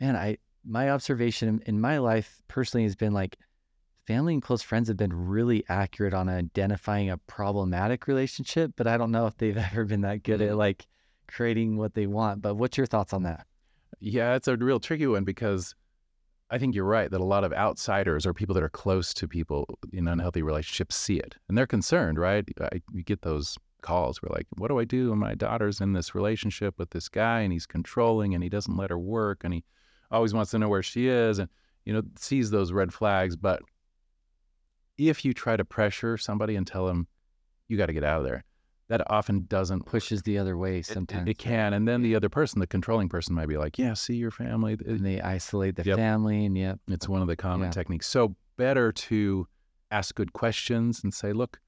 man, 0.00 0.16
I 0.16 0.38
my 0.64 0.90
observation 0.90 1.48
in- 1.48 1.62
in 1.66 1.80
my 1.80 1.98
life 1.98 2.42
personally 2.48 2.84
has 2.84 2.96
been 2.96 3.12
like 3.12 3.38
family 4.08 4.32
and 4.32 4.42
close 4.42 4.62
friends 4.62 4.88
have 4.88 4.96
been 4.96 5.12
really 5.12 5.62
accurate 5.68 6.14
on 6.14 6.30
identifying 6.30 7.10
a 7.10 7.18
problematic 7.18 8.06
relationship, 8.08 8.72
but 8.74 8.86
I 8.86 8.96
don't 8.96 9.10
know 9.10 9.26
if 9.26 9.36
they've 9.36 9.56
ever 9.72 9.84
been 9.84 10.00
that 10.00 10.22
good 10.22 10.40
at 10.40 10.52
Mhm. 10.52 10.56
like 10.56 10.86
creating 11.26 11.76
what 11.76 11.92
they 11.92 12.06
want. 12.06 12.40
But 12.40 12.54
what's 12.54 12.78
your 12.78 12.86
thoughts 12.86 13.12
on 13.12 13.24
that? 13.24 13.46
Yeah, 14.00 14.34
it's 14.34 14.48
a 14.48 14.56
real 14.56 14.80
tricky 14.80 15.06
one 15.06 15.24
because 15.24 15.74
I 16.50 16.56
think 16.56 16.74
you're 16.74 16.86
right 16.86 17.10
that 17.10 17.20
a 17.20 17.24
lot 17.24 17.44
of 17.44 17.52
outsiders 17.52 18.24
or 18.24 18.32
people 18.32 18.54
that 18.54 18.62
are 18.62 18.70
close 18.70 19.12
to 19.12 19.28
people 19.28 19.66
in 19.92 20.08
unhealthy 20.08 20.40
relationships 20.40 20.96
see 20.96 21.18
it 21.18 21.36
and 21.46 21.58
they're 21.58 21.66
concerned, 21.66 22.18
right? 22.18 22.48
I, 22.62 22.80
you 22.94 23.02
get 23.02 23.20
those 23.20 23.58
calls 23.82 24.22
where 24.22 24.30
like, 24.34 24.46
what 24.56 24.68
do 24.68 24.78
I 24.78 24.84
do 24.86 25.10
when 25.10 25.18
my 25.18 25.34
daughter's 25.34 25.82
in 25.82 25.92
this 25.92 26.14
relationship 26.14 26.78
with 26.78 26.90
this 26.90 27.10
guy 27.10 27.40
and 27.40 27.52
he's 27.52 27.66
controlling 27.66 28.32
and 28.32 28.42
he 28.42 28.48
doesn't 28.48 28.76
let 28.78 28.88
her 28.88 28.98
work 28.98 29.42
and 29.44 29.52
he 29.52 29.64
always 30.10 30.32
wants 30.32 30.52
to 30.52 30.58
know 30.58 30.70
where 30.70 30.82
she 30.82 31.08
is 31.08 31.38
and 31.38 31.50
you 31.84 31.92
know 31.92 32.02
sees 32.16 32.50
those 32.50 32.72
red 32.72 32.94
flags. 32.94 33.36
But 33.36 33.60
if 34.98 35.24
you 35.24 35.32
try 35.32 35.56
to 35.56 35.64
pressure 35.64 36.18
somebody 36.18 36.56
and 36.56 36.66
tell 36.66 36.86
them 36.86 37.06
you 37.68 37.78
got 37.78 37.86
to 37.86 37.92
get 37.92 38.04
out 38.04 38.18
of 38.20 38.24
there, 38.26 38.44
that 38.88 39.02
often 39.10 39.44
doesn't 39.46 39.84
Pushes 39.86 40.22
the 40.22 40.38
other 40.38 40.56
way 40.56 40.76
it- 40.76 40.80
it- 40.80 40.86
sometimes. 40.92 41.28
It, 41.28 41.38
can, 41.38 41.72
and 41.74 41.86
then 41.86 42.02
the 42.02 42.14
other 42.14 42.28
person, 42.28 42.58
the 42.60 42.66
controlling 42.66 43.08
person, 43.08 43.34
might 43.34 43.48
be 43.48 43.56
like, 43.58 43.78
"Yeah, 43.78 43.94
see 43.94 44.16
your 44.16 44.30
family." 44.30 44.76
And 44.86 45.04
they 45.04 45.20
isolate 45.20 45.76
the 45.76 45.84
Yep. 45.84 45.96
family 45.96 46.44
and 46.46 46.56
yep. 46.56 46.80
it's 46.88 47.08
one 47.08 47.20
of 47.22 47.28
the 47.28 47.36
common 47.36 47.66
Yeah. 47.66 47.72
techniques. 47.72 48.06
So 48.06 48.34
better 48.56 48.90
to 48.92 49.46
ask 49.90 50.14
good 50.14 50.32
questions 50.32 51.02
and 51.04 51.12
say, 51.14 51.32
"Look, 51.32 51.60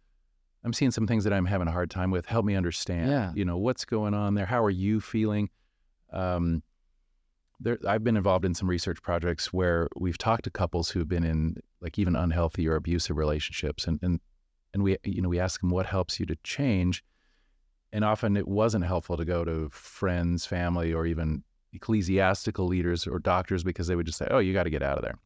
I'm 0.65 0.73
seeing 0.73 0.91
some 0.91 1.07
things 1.07 1.25
that 1.25 1.33
I'm 1.33 1.47
having 1.47 1.69
a 1.69 1.73
hard 1.73 1.91
time 1.91 2.11
with. 2.11 2.27
Help 2.27 2.45
me 2.45 2.55
understand. 2.55 3.11
Yeah. 3.11 3.33
You 3.35 3.45
know 3.45 3.59
what's 3.59 3.85
going 3.85 4.15
on 4.15 4.35
there. 4.35 4.47
How 4.47 4.65
are 4.65 4.71
you 4.71 5.01
feeling?" 5.01 5.51
Um, 6.13 6.63
there, 7.61 7.79
I've 7.87 8.03
been 8.03 8.17
involved 8.17 8.45
in 8.47 8.55
some 8.55 8.69
research 8.69 9.03
projects 9.03 9.53
where 9.53 9.89
we've 9.97 10.17
talked 10.19 10.45
to 10.45 10.51
couples 10.51 10.91
who've 10.91 11.07
been 11.09 11.25
in 11.25 11.57
like 11.81 11.99
even 11.99 12.17
unhealthy 12.17 12.69
or 12.69 12.77
abusive 12.77 13.17
relationships, 13.17 13.87
and 13.87 13.99
and 14.03 14.21
and 14.73 14.83
we 14.83 14.97
you 15.05 15.23
know 15.23 15.29
we 15.29 15.41
ask 15.41 15.61
them 15.61 15.71
what 15.71 15.87
helps 15.87 16.21
you 16.21 16.27
to 16.27 16.37
change, 16.45 17.05
and 17.93 18.05
often 18.05 18.37
it 18.37 18.49
wasn't 18.49 18.85
helpful 18.85 19.17
to 19.17 19.25
go 19.25 19.45
to 19.45 19.69
friends, 19.71 20.47
family, 20.47 20.93
or 20.93 21.07
even 21.07 21.45
ecclesiastical 21.73 22.67
leaders 22.67 23.07
or 23.07 23.19
doctors 23.19 23.63
because 23.65 23.87
they 23.87 23.97
would 23.97 24.07
just 24.07 24.19
say, 24.19 24.29
"Oh, 24.31 24.39
you 24.39 24.53
got 24.53 24.65
to 24.65 24.71
get 24.71 24.83
out 24.83 24.99
of 24.99 25.05
there." 25.05 25.19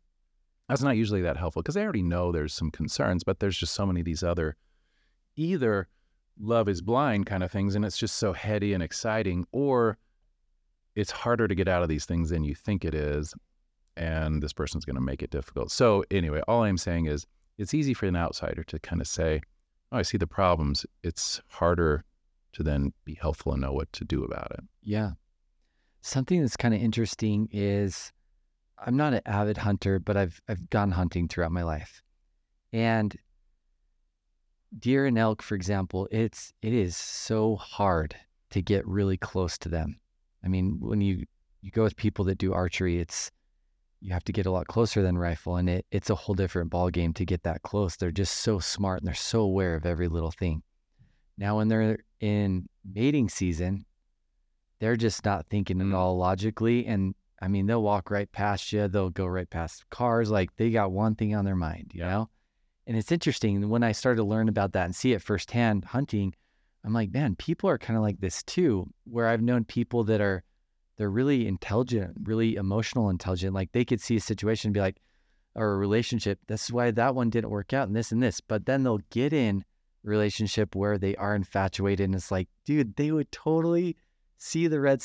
That's 0.69 0.83
not 0.83 0.97
usually 0.97 1.23
that 1.23 1.37
helpful 1.37 1.63
because 1.63 1.75
they 1.75 1.83
already 1.83 2.03
know 2.03 2.33
there's 2.33 2.55
some 2.55 2.71
concerns, 2.71 3.23
but 3.23 3.39
there's 3.39 3.59
just 3.59 3.75
so 3.75 3.87
many 3.87 4.01
of 4.01 4.07
these 4.07 4.23
other 4.23 4.57
either 5.37 5.89
love 6.41 6.69
is 6.69 6.81
blind 6.81 7.27
kind 7.27 7.43
of 7.43 7.51
things, 7.51 7.75
and 7.75 7.85
it's 7.85 7.99
just 7.99 8.17
so 8.17 8.33
heady 8.33 8.73
and 8.73 8.83
exciting, 8.83 9.47
or 9.53 9.99
it's 10.95 11.11
harder 11.11 11.49
to 11.49 11.55
get 11.55 11.69
out 11.69 11.83
of 11.83 11.89
these 11.89 12.07
things 12.07 12.31
than 12.31 12.45
you 12.45 12.55
think 12.55 12.85
it 12.85 12.95
is, 12.95 13.35
and 13.97 14.43
this 14.43 14.53
person's 14.53 14.85
going 14.85 14.97
to 14.97 15.03
make 15.03 15.23
it 15.23 15.31
difficult. 15.31 15.71
So 15.71 16.05
anyway, 16.11 16.43
all 16.49 16.63
I'm 16.65 16.79
saying 16.79 17.07
is 17.07 17.27
it's 17.59 17.75
easy 17.75 17.95
for 17.95 18.07
an 18.07 18.17
outsider 18.17 18.65
to 18.65 18.79
kind 18.79 19.01
of 19.01 19.07
say, 19.07 19.41
"Oh, 19.93 19.99
I 19.99 20.03
see 20.03 20.19
the 20.19 20.27
problems." 20.27 20.87
It's 21.03 21.41
harder 21.49 22.05
to 22.53 22.63
then 22.63 22.93
be 23.05 23.15
helpful 23.15 23.53
and 23.53 23.63
know 23.63 23.73
what 23.73 23.93
to 23.95 24.05
do 24.05 24.25
about 24.25 24.51
it. 24.53 24.61
Yeah. 24.83 25.13
Something 26.01 26.41
that's 26.41 26.57
kind 26.57 26.75
of 26.75 26.81
interesting 26.81 27.49
is 27.51 28.13
I'm 28.79 28.97
not 28.97 29.15
an 29.15 29.21
avid 29.27 29.59
hunter, 29.59 29.99
but 29.99 30.17
I've 30.17 30.41
I've 30.49 30.69
gone 30.71 30.91
hunting 30.91 31.29
throughout 31.29 31.53
my 31.53 31.63
life. 31.63 32.03
And 32.73 33.17
deer 34.79 35.07
and 35.07 35.17
elk, 35.17 35.43
for 35.43 35.55
example, 35.55 36.09
it's 36.11 36.53
it 36.63 36.73
is 36.73 36.97
so 36.97 37.57
hard 37.57 38.17
to 38.51 38.63
get 38.63 38.87
really 38.87 39.17
close 39.17 39.57
to 39.59 39.69
them. 39.69 39.99
I 40.45 40.49
mean, 40.49 40.79
when 40.81 41.01
you 41.01 41.25
you 41.63 41.71
go 41.71 41.83
with 41.83 41.97
people 41.97 42.25
that 42.27 42.39
do 42.39 42.53
archery, 42.53 42.99
it's 42.99 43.31
you 44.05 44.13
have 44.13 44.25
to 44.25 44.33
get 44.33 44.45
a 44.45 44.51
lot 44.51 44.67
closer 44.67 45.01
than 45.01 45.17
rifle, 45.17 45.57
and 45.57 45.69
it 45.69 45.87
it's 45.91 46.11
a 46.11 46.15
whole 46.15 46.35
different 46.35 46.71
ball 46.71 46.91
game 46.91 47.15
to 47.15 47.25
get 47.25 47.43
that 47.45 47.63
close. 47.63 47.97
They're 47.97 48.11
just 48.11 48.41
so 48.41 48.59
smart 48.59 49.01
and 49.01 49.09
they're 49.09 49.15
so 49.15 49.41
aware 49.41 49.75
of 49.75 49.87
every 49.87 50.09
little 50.09 50.31
thing. 50.31 50.63
Now, 51.39 51.57
when 51.57 51.69
they're 51.69 51.99
in 52.21 52.69
mating 52.85 53.31
season, 53.31 53.87
they're 54.79 54.97
just 54.97 55.25
not 55.25 55.47
thinking 55.49 55.81
at 55.81 55.87
Mm. 55.87 55.95
all 55.95 56.19
logically. 56.19 56.85
And 56.87 57.15
I 57.41 57.49
mean, 57.49 57.67
they'll 57.67 57.83
walk 57.83 58.11
right 58.11 58.31
past 58.31 58.73
you. 58.73 58.87
They'll 58.89 59.09
go 59.11 59.27
right 59.27 59.49
past 59.49 59.89
cars. 59.89 60.31
Like 60.31 60.55
they 60.57 60.71
got 60.71 60.93
one 60.93 61.15
thing 61.15 61.35
on 61.35 61.47
their 61.47 61.57
mind, 61.57 61.93
you 61.95 62.01
Yeah. 62.01 62.11
know? 62.11 62.31
And 62.87 62.97
it's 62.99 63.11
interesting 63.11 63.71
when 63.71 63.83
I 63.83 63.93
started 63.93 64.19
to 64.19 64.25
learn 64.25 64.51
about 64.51 64.73
that 64.73 64.85
and 64.85 64.95
see 64.95 65.15
it 65.15 65.23
firsthand 65.23 65.87
hunting, 65.87 66.35
I'm 66.85 66.93
like, 66.93 67.11
man, 67.11 67.37
people 67.37 67.71
are 67.71 67.79
kind 67.79 67.97
of 67.97 68.03
like 68.03 68.21
this 68.21 68.43
too, 68.43 68.93
where 69.05 69.29
I've 69.29 69.41
known 69.41 69.65
people 69.65 70.05
that 70.05 70.21
are, 70.21 70.45
they're 70.97 71.11
really 71.11 71.47
intelligent, 71.47 72.17
really 72.23 72.57
emotional 72.57 73.11
intelligent. 73.11 73.55
Like 73.55 73.73
they 73.73 73.85
could 73.85 74.01
see 74.01 74.17
a 74.17 74.21
situation 74.21 74.69
and 74.69 74.75
be 74.75 74.81
like, 74.81 75.01
or 75.55 75.73
a 75.73 75.77
relationship, 75.77 76.39
this 76.47 76.65
is 76.65 76.73
why 76.73 76.91
that 76.91 77.15
one 77.15 77.31
didn't 77.31 77.51
work 77.51 77.73
out 77.73 77.87
and 77.87 77.97
this 77.97 78.13
and 78.13 78.23
this. 78.23 78.41
But 78.41 78.67
then 78.67 78.83
they'll 78.83 79.01
get 79.11 79.33
in 79.33 79.65
relationship 80.03 80.75
where 80.75 80.99
they 80.99 81.17
are 81.17 81.35
infatuated 81.35 82.05
and 82.05 82.15
it's 82.15 82.31
like, 82.31 82.49
dude, 82.65 82.97
they 82.97 83.11
would 83.11 83.31
totally 83.33 83.97
see 84.37 84.67
the 84.67 84.81
red 84.81 85.03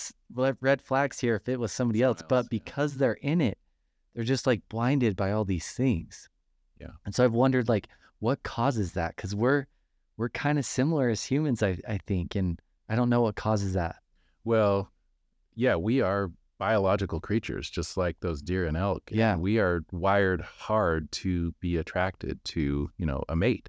red 0.59 0.81
flags 0.81 1.19
here 1.19 1.35
if 1.35 1.47
it 1.47 1.59
was 1.59 1.71
somebody 1.71 2.01
else, 2.01 2.19
else, 2.19 2.27
but 2.27 2.45
yeah. 2.45 2.49
because 2.49 2.95
they're 2.95 3.13
in 3.13 3.41
it, 3.41 3.57
they're 4.13 4.23
just 4.23 4.47
like 4.47 4.61
blinded 4.69 5.15
by 5.15 5.31
all 5.31 5.45
these 5.45 5.69
things. 5.71 6.29
Yeah. 6.79 6.87
And 7.05 7.13
so 7.13 7.23
I've 7.23 7.33
wondered 7.33 7.69
like 7.69 7.87
what 8.19 8.43
causes 8.43 8.93
that 8.93 9.15
cuz 9.17 9.35
we're 9.35 9.65
we're 10.17 10.29
kind 10.29 10.59
of 10.59 10.65
similar 10.65 11.09
as 11.09 11.23
humans 11.23 11.63
I 11.63 11.77
I 11.87 11.99
think 12.05 12.35
and 12.35 12.59
I 12.89 12.95
don't 12.95 13.09
know 13.09 13.21
what 13.21 13.35
causes 13.35 13.73
that. 13.73 13.97
Well, 14.43 14.91
yeah, 15.59 15.75
we 15.75 15.99
are 16.01 16.31
biological 16.57 17.19
creatures, 17.19 17.69
just 17.69 17.97
like 17.97 18.17
those 18.21 18.41
deer 18.41 18.65
and 18.65 18.77
elk. 18.77 19.03
and 19.09 19.17
Yeah. 19.19 19.35
we 19.35 19.59
are 19.59 19.83
wired 19.91 20.41
hard 20.41 21.11
to 21.23 21.51
be 21.59 21.75
attracted 21.75 22.41
to, 22.45 22.89
you 22.97 23.05
know, 23.05 23.23
a 23.27 23.35
mate. 23.35 23.67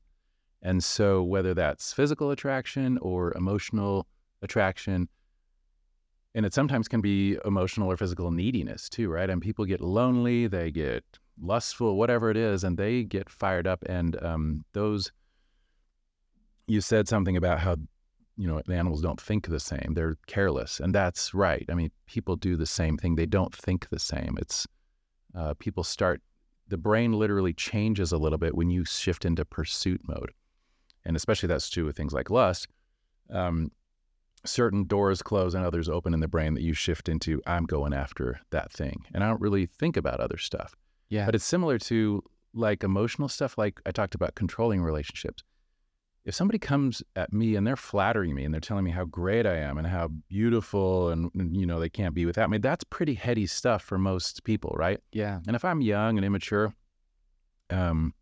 And 0.63 0.85
so, 0.85 1.23
whether 1.23 1.53
that's 1.53 1.93
physical 1.93 2.31
attraction 2.31 2.97
or 2.99 3.37
emotional 3.37 4.07
attraction, 4.41 5.09
and 6.35 6.47
it 6.47 6.55
sometimes 6.55 6.87
can 6.87 7.01
be 7.01 7.39
emotional 7.45 7.91
or 7.91 7.97
physical 7.97 8.31
neediness 8.31 8.89
too, 8.89 9.09
right? 9.09 9.29
And 9.29 9.43
people 9.43 9.65
get 9.65 9.81
lonely, 9.81 10.47
they 10.47 10.71
get 10.71 11.03
lustful, 11.43 11.97
whatever 11.97 12.31
it 12.31 12.37
is, 12.37 12.63
and 12.63 12.77
they 12.79 13.03
get 13.03 13.29
fired 13.29 13.67
up. 13.67 13.83
And 13.87 14.23
um, 14.23 14.65
those, 14.75 15.11
you 16.69 16.81
said 16.81 17.09
something 17.09 17.37
about 17.37 17.59
how 17.59 17.77
you 18.41 18.47
know, 18.47 18.59
the 18.65 18.75
animals 18.75 19.03
don't 19.03 19.21
think 19.21 19.49
the 19.49 19.61
same. 19.61 19.93
They're 19.95 20.17
careless. 20.27 20.81
And 20.81 20.95
that's 20.95 21.35
right. 21.35 21.67
I 21.69 21.75
mean, 21.75 21.91
people 22.07 22.37
do 22.37 22.57
the 22.57 22.65
same 22.65 22.97
thing. 22.97 23.15
They 23.15 23.27
don't 23.27 23.55
think 23.55 23.91
the 23.91 23.99
same. 23.99 24.37
It's 24.41 24.67
uh, 25.35 25.53
people 25.59 25.85
start, 25.85 26.23
the 26.67 26.79
brain 26.79 27.13
literally 27.13 27.53
changes 27.53 28.13
a 28.13 28.17
little 28.17 28.39
bit 28.39 28.55
when 28.55 28.71
you 28.71 28.87
shift 28.87 29.27
into 29.27 29.45
pursuit 29.45 30.01
mode. 30.09 30.31
And 31.05 31.17
especially 31.17 31.49
that's 31.49 31.69
true 31.69 31.85
with 31.85 31.99
things 31.99 32.15
like 32.15 32.31
lust. 32.31 32.67
Um, 33.29 33.73
certain 34.47 34.87
doors 34.87 35.21
close 35.21 35.53
and 35.53 35.63
others 35.63 35.91
open 35.91 36.15
in 36.15 36.21
the 36.21 36.29
brain 36.29 36.55
that 36.55 36.63
you 36.63 36.73
shift 36.73 37.11
into, 37.11 37.43
I'm 37.47 37.67
going 37.67 37.93
after 37.93 38.41
that 38.53 38.73
thing. 38.73 39.05
And 39.13 39.23
I 39.23 39.29
don't 39.29 39.43
really 39.43 39.67
think 39.67 39.99
about 39.99 40.19
other 40.19 40.39
stuff. 40.39 40.75
Yeah. 41.11 41.27
But 41.27 41.35
it's 41.35 41.45
similar 41.45 41.79
to 41.81 42.23
like 42.55 42.85
emotional 42.85 43.29
stuff, 43.29 43.59
like 43.59 43.83
I 43.85 43.91
talked 43.91 44.15
about 44.15 44.35
controlling 44.35 44.81
relationships. 44.81 45.43
If 46.25 46.35
somebody 46.35 46.59
comes 46.59 47.03
at 47.17 47.33
me 47.33 47.57
and 47.57 47.67
they're 47.67 47.77
flattering 47.77 48.35
me 48.35 48.45
and 48.45 48.53
they're 48.53 48.61
telling 48.61 48.85
me 48.85 48.91
how 48.91 49.05
great 49.07 49.47
I 49.47 49.57
am 49.57 49.79
and 49.79 49.87
how 49.87 50.09
beautiful 50.29 51.09
and, 51.09 51.31
and, 51.35 51.57
you 51.57 51.65
know 51.67 51.81
they 51.81 51.89
can't 51.89 52.15
be 52.15 52.27
without 52.27 52.51
me, 52.51 52.59
that's 52.59 52.85
pretty 52.85 53.15
heady 53.15 53.47
stuff 53.47 53.83
for 53.83 53.99
most 53.99 54.45
people, 54.45 54.75
right? 54.77 55.01
yeah. 55.13 55.41
And 55.47 55.57
if 55.57 55.65
I'm 55.65 55.81
young 55.81 56.19
and 56.19 56.25
immature, 56.25 56.75
um, 57.71 58.13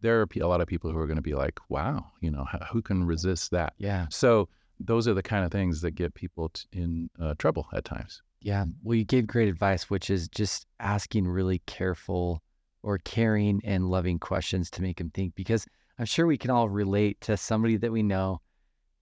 there 0.00 0.20
are 0.20 0.28
a 0.40 0.46
lot 0.46 0.60
of 0.60 0.66
people 0.66 0.90
who 0.90 0.98
are 0.98 1.06
going 1.06 1.16
to 1.16 1.22
be 1.22 1.34
like, 1.34 1.58
"Wow, 1.68 2.06
you 2.20 2.30
know, 2.30 2.46
who 2.72 2.82
can 2.82 3.04
resist 3.04 3.50
that?" 3.52 3.74
Yeah. 3.78 4.06
So 4.10 4.48
those 4.78 5.08
are 5.08 5.14
the 5.14 5.22
kind 5.22 5.44
of 5.44 5.50
things 5.50 5.80
that 5.80 5.92
get 5.92 6.14
people 6.14 6.50
t- 6.50 6.66
in 6.72 7.10
uh, 7.20 7.34
trouble 7.38 7.66
at 7.72 7.84
times. 7.84 8.22
Yeah. 8.40 8.66
Well, 8.82 8.96
you 8.96 9.04
gave 9.04 9.26
great 9.26 9.48
advice, 9.48 9.88
which 9.88 10.10
is 10.10 10.28
just 10.28 10.66
asking 10.80 11.26
really 11.26 11.60
careful 11.66 12.42
or 12.82 12.98
caring 12.98 13.60
and 13.64 13.88
loving 13.88 14.18
questions 14.18 14.70
to 14.72 14.82
make 14.82 14.98
them 14.98 15.10
think. 15.10 15.34
Because 15.34 15.66
I'm 15.98 16.06
sure 16.06 16.26
we 16.26 16.38
can 16.38 16.50
all 16.50 16.68
relate 16.68 17.20
to 17.22 17.36
somebody 17.36 17.76
that 17.78 17.92
we 17.92 18.02
know 18.02 18.40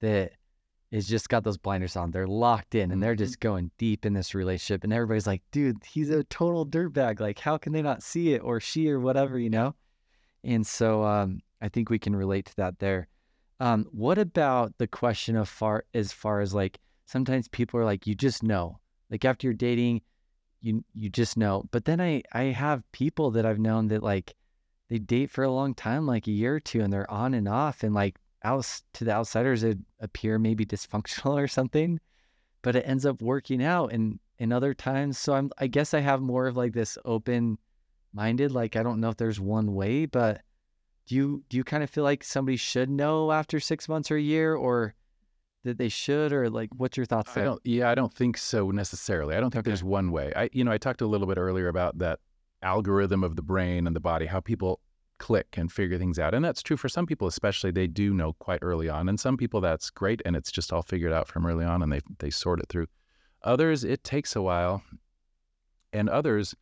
that 0.00 0.32
is 0.90 1.08
just 1.08 1.28
got 1.28 1.42
those 1.42 1.58
blinders 1.58 1.96
on. 1.96 2.12
They're 2.12 2.26
locked 2.26 2.74
in 2.76 2.92
and 2.92 3.02
they're 3.02 3.16
Mhm. 3.16 3.18
just 3.18 3.40
going 3.40 3.72
deep 3.78 4.06
in 4.06 4.12
this 4.12 4.34
relationship. 4.34 4.84
And 4.84 4.92
everybody's 4.92 5.26
like, 5.26 5.42
dude, 5.50 5.82
he's 5.84 6.10
a 6.10 6.22
total 6.24 6.64
dirtbag. 6.64 7.18
Like, 7.18 7.40
how 7.40 7.58
can 7.58 7.72
they 7.72 7.82
not 7.82 8.02
see 8.02 8.34
it 8.34 8.38
or 8.42 8.60
she 8.60 8.88
or 8.88 9.00
whatever, 9.00 9.38
you 9.38 9.50
know? 9.50 9.74
And 10.44 10.64
so 10.64 11.02
um, 11.04 11.40
I 11.60 11.68
think 11.68 11.90
we 11.90 11.98
can 11.98 12.14
relate 12.14 12.46
to 12.46 12.56
that 12.56 12.78
there. 12.78 13.08
Um, 13.58 13.86
what 13.90 14.18
about 14.18 14.78
the 14.78 14.86
question 14.86 15.36
of 15.36 15.48
far 15.48 15.84
as 15.94 16.12
far 16.12 16.40
as 16.40 16.54
like 16.54 16.78
sometimes 17.06 17.48
people 17.48 17.80
are 17.80 17.84
like, 17.84 18.06
you 18.06 18.14
just 18.14 18.42
know. 18.42 18.78
Like 19.10 19.24
after 19.24 19.46
you're 19.46 19.54
dating, 19.54 20.02
you 20.60 20.84
you 20.94 21.08
just 21.10 21.36
know. 21.36 21.64
But 21.70 21.84
then 21.86 22.00
I 22.00 22.22
I 22.32 22.44
have 22.44 22.90
people 22.92 23.30
that 23.32 23.46
I've 23.46 23.58
known 23.58 23.88
that 23.88 24.02
like 24.02 24.34
they 24.88 24.98
date 24.98 25.30
for 25.30 25.44
a 25.44 25.50
long 25.50 25.74
time, 25.74 26.06
like 26.06 26.26
a 26.26 26.30
year 26.32 26.56
or 26.56 26.60
two, 26.60 26.80
and 26.82 26.92
they're 26.92 27.10
on 27.10 27.34
and 27.34 27.48
off, 27.48 27.82
and 27.82 27.94
like 27.94 28.16
out 28.42 28.66
to 28.92 29.04
the 29.04 29.12
outsiders, 29.12 29.62
it 29.62 29.78
appear 30.00 30.38
maybe 30.38 30.66
dysfunctional 30.66 31.34
or 31.42 31.48
something, 31.48 31.98
but 32.62 32.76
it 32.76 32.84
ends 32.86 33.06
up 33.06 33.22
working 33.22 33.62
out. 33.64 33.92
And 33.92 34.18
in 34.38 34.52
other 34.52 34.74
times, 34.74 35.18
so 35.18 35.34
I'm 35.34 35.50
I 35.58 35.66
guess 35.66 35.94
I 35.94 36.00
have 36.00 36.20
more 36.20 36.46
of 36.46 36.56
like 36.56 36.72
this 36.72 36.98
open 37.04 37.58
minded. 38.12 38.52
Like 38.52 38.76
I 38.76 38.82
don't 38.82 39.00
know 39.00 39.08
if 39.10 39.16
there's 39.16 39.40
one 39.40 39.74
way, 39.74 40.06
but 40.06 40.42
do 41.06 41.14
you 41.14 41.44
do 41.48 41.56
you 41.56 41.64
kind 41.64 41.82
of 41.82 41.90
feel 41.90 42.04
like 42.04 42.22
somebody 42.24 42.56
should 42.56 42.90
know 42.90 43.32
after 43.32 43.60
six 43.60 43.88
months 43.88 44.10
or 44.10 44.16
a 44.16 44.20
year, 44.20 44.54
or 44.54 44.94
that 45.64 45.78
they 45.78 45.88
should, 45.88 46.32
or 46.32 46.50
like 46.50 46.68
what's 46.76 46.96
your 46.98 47.06
thoughts 47.06 47.30
I 47.32 47.34
there? 47.36 47.44
don't. 47.44 47.60
Yeah, 47.64 47.88
I 47.90 47.94
don't 47.94 48.12
think 48.12 48.36
so 48.36 48.70
necessarily. 48.70 49.34
I 49.34 49.40
don't 49.40 49.50
think 49.50 49.60
Okay. 49.60 49.70
there's 49.70 49.84
one 49.84 50.10
way. 50.10 50.32
I, 50.36 50.50
you 50.52 50.62
know, 50.64 50.72
I 50.72 50.76
talked 50.78 51.00
a 51.00 51.06
little 51.06 51.26
bit 51.26 51.38
earlier 51.38 51.68
about 51.68 51.98
that 51.98 52.18
algorithm 52.64 53.22
of 53.22 53.36
the 53.36 53.42
brain 53.42 53.86
and 53.86 53.94
the 53.94 54.00
body, 54.00 54.26
how 54.26 54.40
people 54.40 54.80
click 55.18 55.56
and 55.56 55.70
figure 55.70 55.98
things 55.98 56.18
out, 56.18 56.34
and 56.34 56.44
that's 56.44 56.62
true 56.62 56.76
for 56.76 56.88
some 56.88 57.06
people, 57.06 57.28
especially. 57.28 57.70
They 57.70 57.86
do 57.86 58.12
know 58.12 58.32
quite 58.34 58.60
early 58.62 58.88
on, 58.88 59.08
and 59.08 59.18
some 59.18 59.36
people 59.36 59.60
that's 59.60 59.90
great, 59.90 60.20
and 60.24 60.34
it's 60.34 60.50
just 60.50 60.72
all 60.72 60.82
figured 60.82 61.12
out 61.12 61.28
from 61.28 61.46
early 61.46 61.64
on, 61.64 61.82
and 61.82 61.92
they 61.92 62.00
they 62.18 62.30
sort 62.30 62.60
it 62.60 62.68
through. 62.68 62.86
Others, 63.42 63.84
it 63.84 64.02
takes 64.02 64.34
a 64.34 64.42
while, 64.42 64.82
and 65.92 66.08
others, 66.08 66.54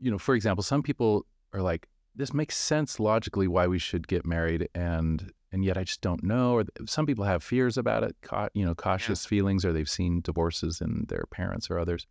you 0.00 0.10
know, 0.10 0.18
for 0.18 0.34
example, 0.34 0.62
some 0.62 0.82
people 0.82 1.26
are 1.52 1.62
like, 1.62 1.88
this 2.14 2.32
makes 2.32 2.56
sense 2.56 3.00
logically 3.00 3.48
why 3.48 3.66
we 3.66 3.78
should 3.78 4.08
get 4.08 4.24
married, 4.24 4.68
and 4.74 5.32
and 5.52 5.64
yet 5.64 5.76
I 5.76 5.84
just 5.84 6.00
don't 6.00 6.24
know. 6.24 6.54
Or 6.54 6.64
some 6.86 7.06
people 7.06 7.24
have 7.24 7.42
fears 7.42 7.76
about 7.76 8.02
it, 8.04 8.16
cau- 8.22 8.48
you 8.54 8.64
know, 8.64 8.74
cautious 8.74 9.26
feelings, 9.26 9.64
or 9.64 9.72
they've 9.72 9.88
seen 9.88 10.20
divorces 10.20 10.80
in 10.80 11.04
their 11.08 11.24
parents 11.30 11.70
or 11.70 11.78
others. 11.78 12.06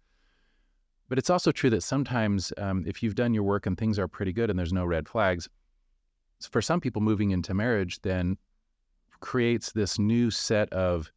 But 1.09 1.17
it's 1.17 1.29
also 1.29 1.51
true 1.51 1.69
that 1.71 1.83
sometimes, 1.83 2.53
um, 2.57 2.85
if 2.87 3.03
you've 3.03 3.15
done 3.15 3.33
your 3.33 3.43
work 3.43 3.65
and 3.65 3.77
things 3.77 3.99
are 3.99 4.07
pretty 4.07 4.33
good 4.33 4.49
and 4.49 4.57
there's 4.57 4.73
no 4.73 4.85
red 4.85 5.07
flags, 5.07 5.47
for 6.49 6.61
some 6.61 6.79
people, 6.81 7.01
moving 7.01 7.31
into 7.31 7.53
marriage 7.53 8.01
then 8.01 8.37
creates 9.19 9.71
this 9.71 9.97
new 9.97 10.29
set 10.29 10.71
of 10.73 11.11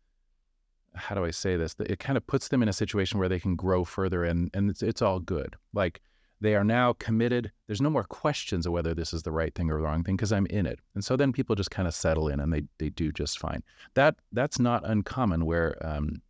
how 0.94 1.14
do 1.14 1.24
I 1.24 1.30
say 1.30 1.56
this? 1.56 1.74
It 1.78 1.98
kind 1.98 2.16
of 2.16 2.26
puts 2.26 2.48
them 2.48 2.62
in 2.62 2.68
a 2.68 2.72
situation 2.72 3.18
where 3.18 3.28
they 3.28 3.38
can 3.38 3.54
grow 3.54 3.84
further, 3.84 4.24
and 4.24 4.50
and 4.54 4.70
it's, 4.70 4.82
it's 4.82 5.02
all 5.02 5.20
good. 5.20 5.56
Like 5.74 6.00
they 6.40 6.54
are 6.54 6.64
now 6.64 6.94
committed. 6.94 7.50
There's 7.66 7.80
no 7.80 7.90
more 7.90 8.04
questions 8.04 8.66
of 8.66 8.72
whether 8.72 8.94
this 8.94 9.12
is 9.12 9.22
the 9.22 9.32
right 9.32 9.54
thing 9.54 9.70
or 9.70 9.76
the 9.78 9.84
wrong 9.84 10.02
thing 10.02 10.16
because 10.16 10.32
I'm 10.32 10.46
in 10.46 10.66
it. 10.66 10.80
And 10.94 11.04
so 11.04 11.16
then 11.16 11.32
people 11.32 11.54
just 11.54 11.70
kind 11.70 11.88
of 11.88 11.94
settle 11.94 12.28
in 12.28 12.40
and 12.40 12.52
they 12.52 12.62
they 12.78 12.90
do 12.90 13.12
just 13.12 13.38
fine. 13.38 13.62
That 13.94 14.16
that's 14.32 14.58
not 14.58 14.88
uncommon 14.88 15.46
where 15.46 15.76
um, 15.86 16.20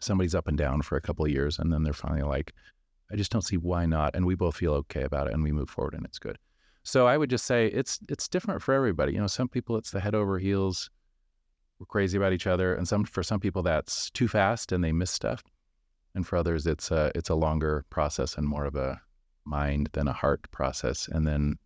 somebody's 0.00 0.34
up 0.34 0.48
and 0.48 0.58
down 0.58 0.82
for 0.82 0.96
a 0.96 1.00
couple 1.00 1.24
of 1.24 1.30
years 1.30 1.58
and 1.58 1.72
then 1.72 1.82
they're 1.82 1.92
finally 1.92 2.22
like, 2.22 2.52
I 3.10 3.16
just 3.16 3.30
don't 3.30 3.42
see 3.42 3.56
why 3.56 3.86
not, 3.86 4.14
and 4.16 4.26
we 4.26 4.34
both 4.34 4.56
feel 4.56 4.72
okay 4.74 5.02
about 5.02 5.28
it 5.28 5.32
and 5.34 5.42
we 5.42 5.52
move 5.52 5.70
forward 5.70 5.94
and 5.94 6.04
it's 6.04 6.18
good. 6.18 6.38
So 6.82 7.06
I 7.06 7.16
would 7.16 7.30
just 7.30 7.44
say 7.46 7.66
it's 7.66 7.98
it's 8.08 8.28
different 8.28 8.62
for 8.62 8.74
everybody. 8.74 9.12
You 9.12 9.20
know, 9.20 9.26
some 9.26 9.48
people 9.48 9.76
it's 9.76 9.90
the 9.90 10.00
head 10.00 10.14
over 10.14 10.38
heels. 10.38 10.90
We're 11.78 11.86
crazy 11.86 12.16
about 12.16 12.32
each 12.32 12.46
other, 12.46 12.74
and 12.74 12.88
some 12.88 13.04
for 13.04 13.22
some 13.22 13.40
people 13.40 13.62
that's 13.62 14.10
too 14.10 14.28
fast 14.28 14.72
and 14.72 14.82
they 14.82 14.92
miss 14.92 15.10
stuff, 15.10 15.42
and 16.14 16.26
for 16.26 16.36
others 16.36 16.66
it's 16.66 16.90
a 16.90 17.12
it's 17.14 17.28
a 17.28 17.34
longer 17.34 17.84
process 17.90 18.36
and 18.36 18.46
more 18.46 18.64
of 18.64 18.76
a 18.76 19.00
mind 19.44 19.90
than 19.92 20.08
a 20.08 20.12
heart 20.12 20.50
process, 20.50 21.06
and 21.08 21.26
then 21.26 21.58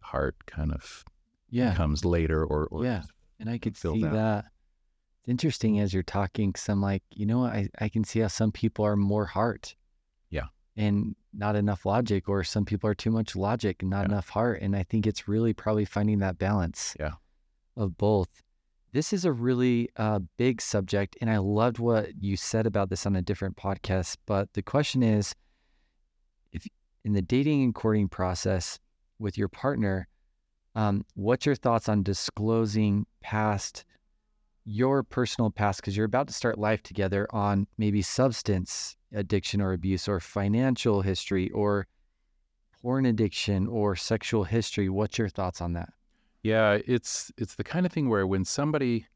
heart 0.00 0.36
kind 0.46 0.72
of 0.72 1.04
Yeah. 1.50 1.74
comes 1.74 2.04
later 2.04 2.44
or, 2.44 2.66
or 2.66 2.84
Yeah, 2.84 3.02
and 3.38 3.48
I 3.48 3.58
could 3.58 3.76
see 3.76 4.04
out. 4.04 4.12
that. 4.12 4.44
It's 5.20 5.28
interesting 5.30 5.78
as 5.80 5.94
you're 5.94 6.02
talking, 6.02 6.50
because 6.50 6.68
I'm 6.68 6.82
like, 6.82 7.02
you 7.10 7.24
know, 7.24 7.38
what? 7.40 7.52
I, 7.52 7.68
I 7.78 7.88
can 7.88 8.04
see 8.04 8.20
how 8.20 8.28
some 8.28 8.52
people 8.52 8.84
are 8.84 8.96
more 8.96 9.24
heart. 9.26 9.74
And 10.76 11.14
not 11.32 11.54
enough 11.56 11.86
logic, 11.86 12.28
or 12.28 12.42
some 12.44 12.64
people 12.64 12.90
are 12.90 12.94
too 12.94 13.10
much 13.10 13.36
logic 13.36 13.82
and 13.82 13.90
not 13.90 14.00
Yeah. 14.00 14.12
enough 14.12 14.28
heart. 14.30 14.60
And 14.60 14.74
I 14.74 14.82
think 14.82 15.06
it's 15.06 15.28
really 15.28 15.52
probably 15.52 15.84
finding 15.84 16.18
that 16.18 16.38
balance 16.38 16.96
Yeah. 16.98 17.12
of 17.76 17.96
both. 17.96 18.42
This 18.92 19.12
is 19.12 19.24
a 19.24 19.32
really 19.32 19.88
uh, 19.96 20.20
big 20.36 20.60
subject, 20.60 21.16
and 21.20 21.28
I 21.28 21.38
loved 21.38 21.78
what 21.78 22.22
you 22.22 22.36
said 22.36 22.66
about 22.66 22.90
this 22.90 23.06
on 23.06 23.16
a 23.16 23.22
different 23.22 23.56
podcast. 23.56 24.16
But 24.26 24.52
the 24.52 24.62
question 24.62 25.02
is 25.02 25.34
if 26.52 26.66
in 27.04 27.12
the 27.12 27.22
dating 27.22 27.62
and 27.64 27.74
courting 27.74 28.08
process 28.08 28.78
with 29.18 29.36
your 29.36 29.48
partner, 29.48 30.08
um, 30.76 31.04
what's 31.14 31.46
your 31.46 31.56
thoughts 31.56 31.88
on 31.88 32.02
disclosing 32.04 33.06
past 33.20 33.84
your 34.64 35.02
personal 35.02 35.50
past 35.50 35.80
because 35.80 35.96
you're 35.96 36.06
about 36.06 36.26
to 36.26 36.34
start 36.34 36.58
life 36.58 36.82
together 36.82 37.26
on 37.30 37.66
maybe 37.76 38.00
substance 38.02 38.96
addiction 39.14 39.60
or 39.60 39.72
abuse 39.72 40.08
or 40.08 40.20
financial 40.20 41.02
history 41.02 41.50
or 41.50 41.86
porn 42.80 43.06
addiction 43.06 43.66
or 43.66 43.94
sexual 43.94 44.44
history 44.44 44.88
what's 44.88 45.18
your 45.18 45.28
thoughts 45.28 45.60
on 45.60 45.72
that 45.74 45.90
Yeah, 46.44 46.78
it's 46.86 47.32
it's 47.38 47.54
the 47.54 47.64
kind 47.64 47.86
of 47.86 47.92
thing 47.92 48.10
where 48.10 48.26
when 48.26 48.44
somebody 48.44 49.06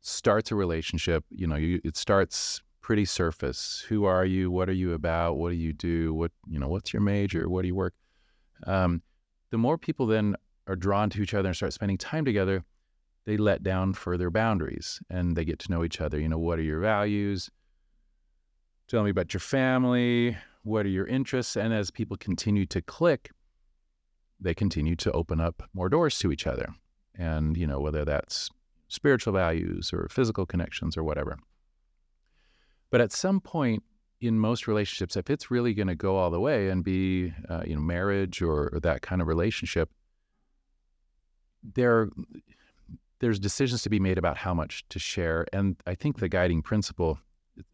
starts 0.00 0.50
a 0.50 0.56
relationship, 0.56 1.24
you 1.30 1.46
know, 1.46 1.54
you, 1.54 1.80
it 1.84 1.96
starts 1.96 2.60
pretty 2.80 3.04
surface. 3.04 3.84
Who 3.88 4.04
are 4.04 4.24
you? 4.24 4.50
What 4.50 4.68
are 4.68 4.72
you 4.72 4.92
about? 4.92 5.36
What 5.36 5.50
do 5.50 5.56
you 5.56 5.72
do? 5.72 6.12
What 6.12 6.32
you 6.48 6.58
know? 6.58 6.68
What's 6.68 6.92
your 6.92 7.02
major? 7.02 7.48
What 7.48 7.62
do 7.62 7.68
you 7.68 7.76
work? 7.76 7.94
Um, 8.66 9.02
the 9.50 9.58
more 9.58 9.78
people 9.78 10.06
then 10.06 10.34
are 10.66 10.74
drawn 10.74 11.08
to 11.10 11.22
each 11.22 11.34
other 11.34 11.48
and 11.48 11.56
start 11.56 11.72
spending 11.72 11.98
time 11.98 12.24
together, 12.24 12.64
they 13.26 13.36
let 13.36 13.62
down 13.62 13.92
further 13.92 14.30
boundaries 14.30 15.00
and 15.10 15.36
they 15.36 15.44
get 15.44 15.58
to 15.58 15.70
know 15.70 15.84
each 15.84 16.00
other. 16.00 16.18
You 16.18 16.28
know, 16.28 16.38
what 16.38 16.58
are 16.58 16.62
your 16.62 16.80
values? 16.80 17.50
Tell 18.88 19.02
me 19.02 19.10
about 19.10 19.34
your 19.34 19.40
family. 19.40 20.36
What 20.62 20.86
are 20.86 20.90
your 20.90 21.06
interests? 21.06 21.56
And 21.56 21.74
as 21.74 21.90
people 21.90 22.16
continue 22.16 22.66
to 22.66 22.80
click, 22.80 23.30
they 24.40 24.54
continue 24.54 24.94
to 24.96 25.12
open 25.12 25.40
up 25.40 25.64
more 25.74 25.88
doors 25.88 26.18
to 26.20 26.30
each 26.30 26.46
other. 26.46 26.68
And, 27.18 27.56
you 27.56 27.66
know, 27.66 27.80
whether 27.80 28.04
that's 28.04 28.50
spiritual 28.88 29.32
values 29.32 29.92
or 29.92 30.08
physical 30.08 30.46
connections 30.46 30.96
or 30.96 31.02
whatever. 31.02 31.38
But 32.90 33.00
at 33.00 33.12
some 33.12 33.40
point 33.40 33.82
in 34.20 34.38
most 34.38 34.68
relationships, 34.68 35.16
if 35.16 35.30
it's 35.30 35.50
really 35.50 35.74
going 35.74 35.88
to 35.88 35.96
go 35.96 36.16
all 36.16 36.30
the 36.30 36.40
way 36.40 36.68
and 36.68 36.84
be, 36.84 37.32
uh, 37.48 37.62
you 37.66 37.74
know, 37.74 37.80
marriage 37.80 38.40
or, 38.40 38.68
or 38.72 38.80
that 38.80 39.02
kind 39.02 39.20
of 39.20 39.26
relationship, 39.26 39.90
there, 41.74 42.08
there's 43.20 43.38
decisions 43.38 43.82
to 43.82 43.90
be 43.90 43.98
made 44.00 44.18
about 44.18 44.36
how 44.36 44.52
much 44.54 44.84
to 44.90 44.98
share. 44.98 45.46
And 45.52 45.76
I 45.86 45.94
think 45.94 46.18
the 46.18 46.28
guiding 46.28 46.62
principle, 46.62 47.18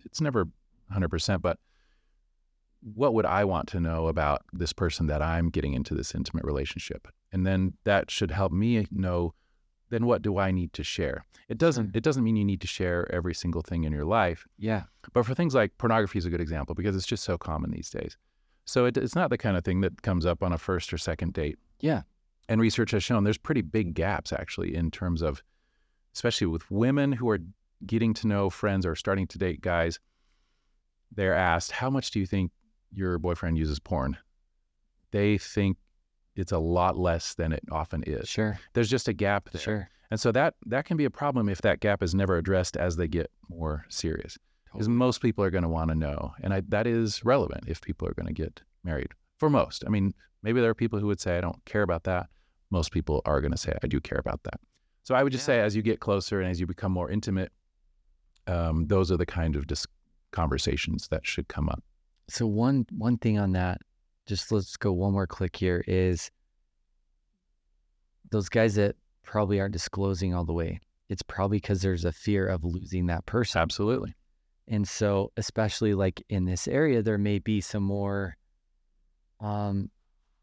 it's 0.05 0.20
never 0.20 0.46
100%, 0.94 1.42
but 1.42 1.59
what 2.94 3.14
would 3.14 3.26
I 3.26 3.44
want 3.44 3.68
to 3.68 3.81
know 3.81 4.09
about 4.09 4.42
this 4.52 4.72
person 4.72 5.07
that 5.07 5.22
I'm 5.22 5.50
getting 5.50 5.72
into 5.74 5.94
this 5.94 6.14
intimate 6.14 6.44
relationship? 6.44 7.09
And 7.33 7.46
then 7.46 7.74
that 7.85 8.11
should 8.11 8.31
help 8.31 8.52
me 8.52 8.87
know 8.90 9.35
then 9.90 10.07
what 10.07 10.22
do 10.22 10.38
I 10.38 10.52
need 10.52 10.72
to 10.72 10.83
share? 10.83 11.26
It 11.50 11.59
doesn't 11.59 11.87
Sure. 11.88 11.92
it 11.94 12.02
doesn't 12.02 12.24
mean 12.24 12.37
you 12.37 12.44
need 12.46 12.62
to 12.62 12.66
share 12.66 13.12
every 13.12 13.35
single 13.35 13.61
thing 13.61 13.85
in 13.85 13.92
your 13.92 14.07
life, 14.07 14.46
yeah 14.59 14.85
but 15.12 15.26
for 15.26 15.35
things 15.35 15.55
like 15.55 15.76
pornography 15.78 16.18
is 16.18 16.24
a 16.24 16.31
good 16.31 16.40
example 16.40 16.74
because 16.74 16.96
it's 16.96 17.07
just 17.07 17.24
so 17.24 17.37
common 17.37 17.70
these 17.72 17.90
days. 17.90 18.16
So 18.64 18.87
it, 18.87 18.96
it's 18.96 19.14
not 19.14 19.28
the 19.31 19.37
kind 19.37 19.57
of 19.57 19.64
thing 19.64 19.81
that 19.83 20.00
comes 20.02 20.24
up 20.24 20.42
on 20.42 20.52
a 20.52 20.59
first 20.59 20.92
or 20.94 20.98
second 20.98 21.35
date. 21.35 21.59
yeah 21.81 22.02
And 22.52 22.60
research 22.60 22.90
has 22.90 23.02
shown 23.02 23.24
there's 23.24 23.38
pretty 23.38 23.62
big 23.62 23.94
gaps 23.94 24.30
actually 24.30 24.74
in 24.74 24.90
terms 24.90 25.22
of, 25.22 25.42
especially 26.14 26.48
with 26.48 26.70
women 26.70 27.10
who 27.10 27.30
are 27.30 27.38
getting 27.86 28.12
to 28.12 28.26
know 28.26 28.50
friends 28.50 28.84
or 28.84 28.94
starting 28.94 29.26
to 29.28 29.38
date 29.38 29.62
guys. 29.62 29.98
They're 31.10 31.34
asked, 31.34 31.72
How 31.72 31.88
much 31.88 32.10
do 32.10 32.20
you 32.20 32.26
think 32.26 32.50
your 32.92 33.18
boyfriend 33.18 33.56
uses 33.56 33.78
porn? 33.78 34.18
They 35.12 35.38
think 35.38 35.78
it's 36.36 36.52
a 36.52 36.58
lot 36.58 36.98
less 36.98 37.32
than 37.32 37.54
it 37.54 37.62
often 37.72 38.04
is. 38.06 38.28
sure 38.28 38.58
There's 38.74 38.90
just 38.90 39.08
a 39.08 39.14
gap 39.14 39.48
there. 39.48 39.62
sure 39.62 39.88
And 40.10 40.20
so 40.20 40.30
that, 40.32 40.52
that 40.66 40.84
can 40.84 40.98
be 40.98 41.06
a 41.06 41.10
problem 41.10 41.48
if 41.48 41.62
that 41.62 41.80
gap 41.80 42.02
is 42.02 42.14
never 42.14 42.36
addressed 42.36 42.76
as 42.76 42.96
they 42.96 43.08
get 43.08 43.30
more 43.48 43.86
serious. 43.88 44.36
Because 44.66 44.88
Totally. 44.88 44.98
most 44.98 45.22
people 45.22 45.42
are 45.42 45.50
going 45.50 45.62
to 45.62 45.70
want 45.70 45.88
to 45.88 45.94
know. 45.94 46.34
And 46.42 46.52
I, 46.52 46.60
that 46.68 46.86
is 46.86 47.24
relevant 47.24 47.64
if 47.66 47.80
people 47.80 48.06
are 48.06 48.14
going 48.14 48.26
to 48.26 48.34
get 48.34 48.60
married. 48.84 49.12
For 49.38 49.48
most. 49.48 49.84
I 49.86 49.88
mean, 49.88 50.12
maybe 50.42 50.60
there 50.60 50.68
are 50.68 50.74
people 50.74 50.98
who 50.98 51.06
would 51.06 51.18
say, 51.18 51.38
I 51.38 51.40
don't 51.40 51.64
care 51.64 51.82
about 51.82 52.04
that. 52.04 52.26
Most 52.72 52.90
people 52.90 53.22
are 53.26 53.40
going 53.40 53.52
to 53.52 53.58
say, 53.58 53.76
I 53.82 53.87
do 53.87 54.00
care 54.00 54.18
about 54.18 54.42
that. 54.44 54.58
So 55.04 55.14
I 55.14 55.22
would 55.22 55.30
just 55.32 55.42
Yeah. 55.44 55.54
say, 55.56 55.61
as 55.61 55.76
you 55.76 55.82
get 55.82 56.00
closer 56.00 56.40
and 56.40 56.50
as 56.50 56.58
you 56.58 56.66
become 56.66 56.90
more 56.90 57.11
intimate, 57.11 57.52
um, 58.48 58.87
those 58.88 59.12
are 59.12 59.16
the 59.16 59.26
kind 59.26 59.54
of 59.54 59.66
dis- 59.68 59.87
conversations 60.32 61.06
that 61.08 61.24
should 61.26 61.46
come 61.48 61.68
up. 61.68 61.85
so 62.28 62.46
one 62.46 62.87
one 62.96 63.18
thing 63.18 63.38
on 63.38 63.52
that 63.52 63.78
just 64.26 64.50
let's 64.50 64.76
go 64.78 64.90
one 64.92 65.12
more 65.12 65.26
click 65.26 65.54
here 65.56 65.85
is 65.87 66.30
those 68.30 68.48
guys 68.48 68.74
that 68.76 68.96
probably 69.22 69.61
aren't 69.61 69.72
disclosing 69.74 70.32
all 70.35 70.44
the 70.44 70.52
way 70.52 70.80
it's 71.08 71.22
probably 71.22 71.58
because 71.58 71.82
there's 71.82 72.06
a 72.06 72.12
fear 72.12 72.46
of 72.46 72.64
losing 72.64 73.06
that 73.06 73.26
person. 73.26 73.61
Absolutely. 73.61 74.14
And 74.68 74.88
so, 74.88 75.30
especially 75.37 75.92
like 75.92 76.24
in 76.30 76.46
this 76.46 76.66
area, 76.66 77.02
there 77.02 77.18
may 77.18 77.38
be 77.38 77.61
some 77.61 77.82
more, 77.82 78.38
um, 79.38 79.90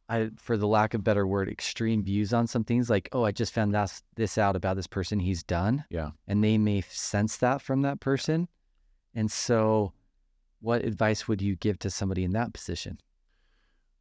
I, 0.09 0.31
for 0.37 0.57
the 0.57 0.67
lack 0.67 0.95
of 0.95 1.03
better 1.03 1.27
word, 1.27 1.47
extreme 1.49 2.03
views 2.03 2.33
on 2.33 2.47
some 2.47 2.63
things. 2.63 2.89
Like, 2.89 3.09
oh, 3.11 3.23
I 3.23 3.31
just 3.31 3.53
found 3.53 3.75
this 3.75 4.01
this 4.15 4.37
out 4.37 4.55
about 4.55 4.75
this 4.75 4.87
person. 4.87 5.19
He's 5.19 5.43
done. 5.43 5.85
Yeah. 5.89 6.09
And 6.27 6.43
they 6.43 6.57
may 6.57 6.81
sense 6.81 7.37
that 7.37 7.61
from 7.61 7.83
that 7.83 7.99
person. 7.99 8.47
And 9.13 9.31
so, 9.31 9.93
what 10.61 10.83
advice 10.83 11.27
would 11.27 11.41
you 11.41 11.55
give 11.55 11.77
to 11.79 11.89
somebody 11.89 12.23
in 12.23 12.33
that 12.33 12.53
position? 12.53 12.99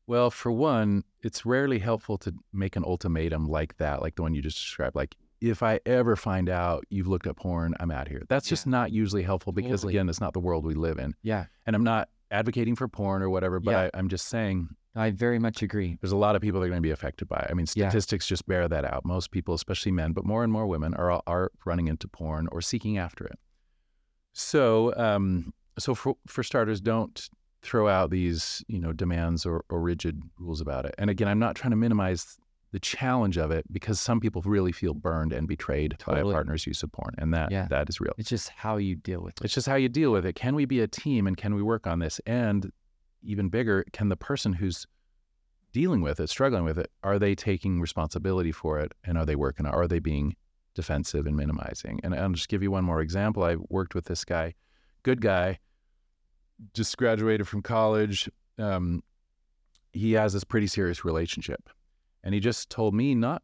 Well, 0.07 0.31
for 0.31 0.51
one, 0.51 1.05
it's 1.23 1.45
rarely 1.45 1.79
helpful 1.79 2.17
to 2.19 2.33
make 2.55 2.77
an 2.77 2.85
ultimatum 2.85 3.47
like 3.47 3.77
that, 3.77 4.01
like 4.01 4.17
the 4.17 4.23
one 4.23 4.35
you 4.35 4.41
just 4.41 4.57
described. 4.57 4.97
Like, 4.97 5.15
if 5.43 5.63
I 5.63 5.81
ever 5.85 6.17
find 6.17 6.49
out 6.49 6.85
you've 6.89 7.07
looked 7.07 7.27
at 7.27 7.37
porn, 7.37 7.75
I'm 7.79 7.91
out 7.91 8.09
here. 8.09 8.23
That's 8.29 8.49
just 8.49 8.67
not 8.67 8.91
usually 8.91 9.23
helpful 9.23 9.53
because, 9.53 9.83
Totally. 9.83 9.93
again, 9.95 10.09
it's 10.09 10.21
not 10.21 10.33
the 10.33 10.41
world 10.41 10.65
we 10.65 10.75
live 10.75 10.99
in. 10.99 11.15
Yeah, 11.23 11.45
And 11.67 11.77
I'm 11.77 11.85
not 11.85 12.09
advocating 12.31 12.75
for 12.77 12.89
porn 12.89 13.23
or 13.23 13.31
whatever, 13.31 13.61
but 13.61 13.71
Yeah. 13.73 13.81
I, 13.83 13.91
I'm 13.99 14.09
just 14.09 14.27
saying 14.29 14.69
I 14.95 15.11
very 15.11 15.39
much 15.39 15.63
agree. 15.63 15.97
there's 16.01 16.13
a 16.13 16.17
lot 16.17 16.35
of 16.35 16.43
people 16.43 16.59
that 16.61 16.67
are 16.67 16.71
going 16.71 16.83
to 16.83 16.87
be 16.87 16.91
affected 16.91 17.29
by 17.29 17.39
it. 17.39 17.47
I 17.51 17.55
mean, 17.55 17.67
Yeah. 17.75 17.89
statistics 17.89 18.27
just 18.27 18.47
bear 18.49 18.67
that 18.69 18.85
out. 18.85 19.05
Most 19.05 19.31
people, 19.31 19.55
especially 19.55 19.93
men, 19.93 20.13
but 20.13 20.25
more 20.25 20.43
and 20.43 20.53
more 20.53 20.67
women, 20.67 20.95
are 20.95 21.23
are 21.27 21.51
running 21.65 21.87
into 21.89 22.09
porn 22.09 22.49
or 22.53 22.61
seeking 22.61 22.99
after 22.99 23.25
it. 23.25 23.39
So, 24.33 24.95
um, 24.97 25.53
so 25.79 25.95
for 25.95 26.17
for 26.27 26.43
starters, 26.43 26.81
don't 26.81 27.29
throw 27.63 27.89
out 27.89 28.11
these 28.11 28.65
you 28.69 28.79
know 28.81 28.93
demands 28.93 29.45
or, 29.47 29.65
or 29.69 29.81
rigid 29.81 30.23
rules 30.39 30.61
about 30.61 30.85
it. 30.85 30.95
And 30.99 31.11
again, 31.11 31.29
I'm 31.29 31.39
not 31.39 31.55
trying 31.57 31.71
to 31.71 31.77
minimize 31.77 32.37
the 32.73 32.79
challenge 32.81 33.39
of 33.39 33.51
it 33.51 33.65
because 33.73 33.99
some 33.99 34.21
people 34.21 34.43
really 34.43 34.73
feel 34.73 34.93
burned 34.93 35.33
and 35.33 35.49
betrayed 35.49 35.97
by 36.07 36.19
a 36.19 36.25
partner's 36.25 36.67
use 36.67 36.79
support 36.79 37.15
and 37.19 37.33
that 37.33 37.51
Yeah. 37.51 37.67
that 37.71 37.89
is 37.89 38.01
real. 38.01 38.13
It's 38.19 38.29
just 38.29 38.51
how 38.51 38.77
you 38.77 38.95
deal 38.95 39.23
with 39.23 39.41
it. 39.41 39.45
It's 39.47 39.55
just 39.55 39.67
how 39.67 39.77
you 39.77 39.89
deal 39.89 40.13
with 40.13 40.27
it. 40.27 40.35
Can 40.35 40.55
we 40.55 40.67
be 40.67 40.81
a 40.81 40.87
team 40.89 41.27
and 41.27 41.37
can 41.37 41.55
we 41.55 41.63
work 41.63 41.87
on 41.87 41.99
this? 42.01 42.21
And 42.27 42.71
even 43.23 43.49
bigger, 43.49 43.85
can 43.93 44.09
the 44.11 44.17
person 44.17 44.53
who's 44.53 44.87
dealing 45.73 46.01
with 46.03 46.21
it, 46.21 46.29
struggling 46.29 46.65
with 46.65 46.79
it, 46.79 46.91
are 47.03 47.19
they 47.19 47.35
taking 47.35 47.81
responsibility 47.81 48.53
for 48.53 48.79
it 48.79 48.93
and 49.05 49.17
are 49.17 49.25
they 49.27 49.37
working 49.37 49.65
on 49.67 49.73
Are 49.75 49.89
they 49.89 49.99
being 49.99 50.37
defensive 50.75 51.27
and 51.27 51.37
minimizing? 51.37 52.01
And 52.05 52.15
I'll 52.15 52.31
just 52.33 52.49
give 52.49 52.63
you 52.63 52.71
one 52.71 52.85
more 52.85 53.01
example. 53.01 53.43
I 53.45 53.57
worked 53.71 53.95
with 53.95 54.05
this 54.07 54.25
guy, 54.25 54.55
good 55.03 55.21
guy, 55.23 55.59
just 56.75 56.97
graduated 56.99 57.49
from 57.49 57.63
college. 57.63 58.29
Um, 58.59 59.03
he 59.93 60.13
has 60.13 60.33
this 60.35 60.45
pretty 60.45 60.67
serious 60.67 61.05
relationship. 61.05 61.69
And 62.25 62.35
he 62.35 62.41
just 62.41 62.71
told 62.71 62.95
me 62.95 63.15
not 63.15 63.43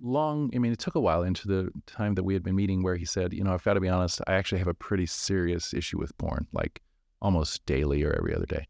long, 0.00 0.50
I 0.54 0.58
mean, 0.58 0.72
it 0.72 0.78
took 0.78 0.94
a 0.94 1.00
while 1.00 1.22
into 1.22 1.46
the 1.46 1.70
time 1.86 2.14
that 2.14 2.24
we 2.24 2.34
had 2.34 2.42
been 2.42 2.56
meeting 2.56 2.82
where 2.82 2.96
he 2.96 3.04
said, 3.04 3.32
you 3.32 3.44
know, 3.44 3.52
I've 3.52 3.62
got 3.62 3.74
to 3.74 3.80
be 3.80 3.88
honest, 3.88 4.20
I 4.26 4.34
actually 4.34 4.58
have 4.58 4.68
a 4.68 4.74
pretty 4.74 5.06
serious 5.06 5.72
issue 5.72 5.98
with 5.98 6.16
porn, 6.18 6.46
like 6.52 6.80
almost 7.20 7.64
daily 7.66 8.02
or 8.02 8.12
every 8.12 8.34
other 8.34 8.46
day. 8.46 8.66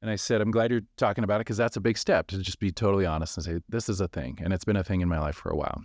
And 0.00 0.10
I 0.10 0.16
said, 0.16 0.40
I'm 0.40 0.50
glad 0.50 0.70
you're 0.70 0.80
talking 0.96 1.22
about 1.22 1.36
it 1.36 1.40
because 1.40 1.56
that's 1.56 1.76
a 1.76 1.80
big 1.80 1.96
step 1.96 2.26
to 2.28 2.38
just 2.38 2.58
be 2.58 2.72
totally 2.72 3.06
honest 3.06 3.36
and 3.36 3.44
say, 3.44 3.60
this 3.68 3.88
is 3.88 4.00
a 4.00 4.08
thing. 4.08 4.38
And 4.42 4.52
it's 4.52 4.64
been 4.64 4.76
a 4.76 4.82
thing 4.82 5.00
in 5.00 5.08
my 5.08 5.20
life 5.20 5.36
for 5.36 5.50
a 5.50 5.56
while. 5.56 5.82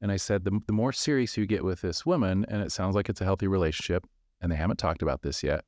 And 0.00 0.12
I 0.12 0.16
said, 0.16 0.44
the, 0.44 0.60
the 0.66 0.72
more 0.72 0.92
serious 0.92 1.36
you 1.36 1.46
get 1.46 1.64
with 1.64 1.80
this 1.80 2.04
woman, 2.04 2.44
and 2.48 2.62
it 2.62 2.70
sounds 2.70 2.94
like 2.94 3.08
it's 3.08 3.20
a 3.20 3.24
healthy 3.24 3.46
relationship, 3.46 4.06
and 4.40 4.52
they 4.52 4.56
haven't 4.56 4.78
talked 4.78 5.02
about 5.02 5.22
this 5.22 5.42
yet, 5.42 5.64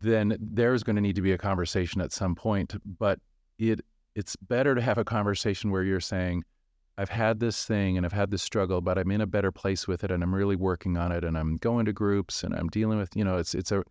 then 0.00 0.36
there's 0.40 0.82
going 0.82 0.96
to 0.96 1.02
need 1.02 1.16
to 1.16 1.22
be 1.22 1.32
a 1.32 1.38
conversation 1.38 2.00
at 2.00 2.12
some 2.12 2.34
point. 2.34 2.74
But 2.98 3.18
it 3.58 3.80
it's 4.14 4.36
better 4.36 4.74
to 4.74 4.80
have 4.80 4.98
a 4.98 5.04
conversation 5.04 5.70
where 5.70 5.82
you're 5.82 6.00
saying, 6.00 6.44
I've 6.98 7.08
had 7.08 7.40
this 7.40 7.64
thing 7.64 7.96
and 7.96 8.04
I've 8.04 8.12
had 8.12 8.30
this 8.30 8.42
struggle, 8.42 8.80
but 8.80 8.98
I'm 8.98 9.10
in 9.10 9.20
a 9.20 9.26
better 9.26 9.50
place 9.50 9.88
with 9.88 10.04
it 10.04 10.10
and 10.10 10.22
I'm 10.22 10.34
really 10.34 10.56
working 10.56 10.96
on 10.96 11.12
it 11.12 11.24
and 11.24 11.38
I'm 11.38 11.56
going 11.56 11.86
to 11.86 11.92
groups 11.92 12.44
and 12.44 12.54
I'm 12.54 12.68
dealing 12.68 12.98
with, 12.98 13.16
you 13.16 13.24
know, 13.24 13.38
it's 13.38 13.54
it's 13.54 13.72
a 13.72 13.82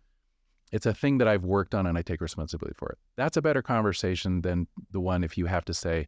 it's 0.70 0.86
a 0.86 0.94
thing 0.94 1.18
that 1.18 1.26
I've 1.26 1.44
worked 1.44 1.74
on 1.74 1.86
and 1.86 1.98
I 1.98 2.02
take 2.02 2.20
responsibility 2.20 2.76
for 2.78 2.90
it. 2.90 2.98
That's 3.16 3.36
a 3.36 3.42
better 3.42 3.62
conversation 3.62 4.42
than 4.42 4.68
the 4.92 5.00
one 5.00 5.24
if 5.24 5.36
you 5.36 5.46
have 5.46 5.64
to 5.64 5.74
say, 5.74 6.06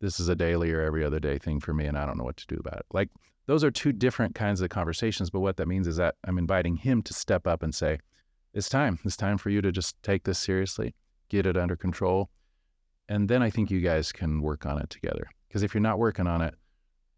this 0.00 0.18
is 0.18 0.28
a 0.28 0.34
daily 0.34 0.72
or 0.72 0.80
every 0.80 1.04
other 1.04 1.20
day 1.20 1.38
thing 1.38 1.60
for 1.60 1.72
me 1.72 1.86
and 1.86 1.96
I 1.96 2.04
don't 2.04 2.18
know 2.18 2.24
what 2.24 2.38
to 2.38 2.46
do 2.48 2.56
about 2.56 2.80
it. 2.80 2.86
Like 2.92 3.10
those 3.46 3.62
are 3.62 3.70
two 3.70 3.92
different 3.92 4.34
kinds 4.34 4.60
of 4.60 4.70
conversations, 4.70 5.30
but 5.30 5.40
what 5.40 5.56
that 5.58 5.68
means 5.68 5.86
is 5.86 5.96
that 5.96 6.16
I'm 6.24 6.38
inviting 6.38 6.76
him 6.76 7.02
to 7.02 7.14
step 7.14 7.46
up 7.46 7.62
and 7.62 7.72
say, 7.72 7.98
it's 8.54 8.68
time. 8.68 8.98
It's 9.04 9.16
time 9.16 9.38
for 9.38 9.50
you 9.50 9.60
to 9.60 9.70
just 9.70 10.02
take 10.02 10.24
this 10.24 10.38
seriously, 10.38 10.94
get 11.28 11.46
it 11.46 11.56
under 11.56 11.76
control. 11.76 12.30
And 13.08 13.28
then 13.28 13.42
I 13.42 13.50
think 13.50 13.70
you 13.70 13.80
guys 13.80 14.12
can 14.12 14.40
work 14.40 14.64
on 14.66 14.78
it 14.80 14.90
together. 14.90 15.28
Because 15.48 15.62
if 15.62 15.74
you're 15.74 15.80
not 15.82 15.98
working 15.98 16.26
on 16.26 16.40
it, 16.42 16.54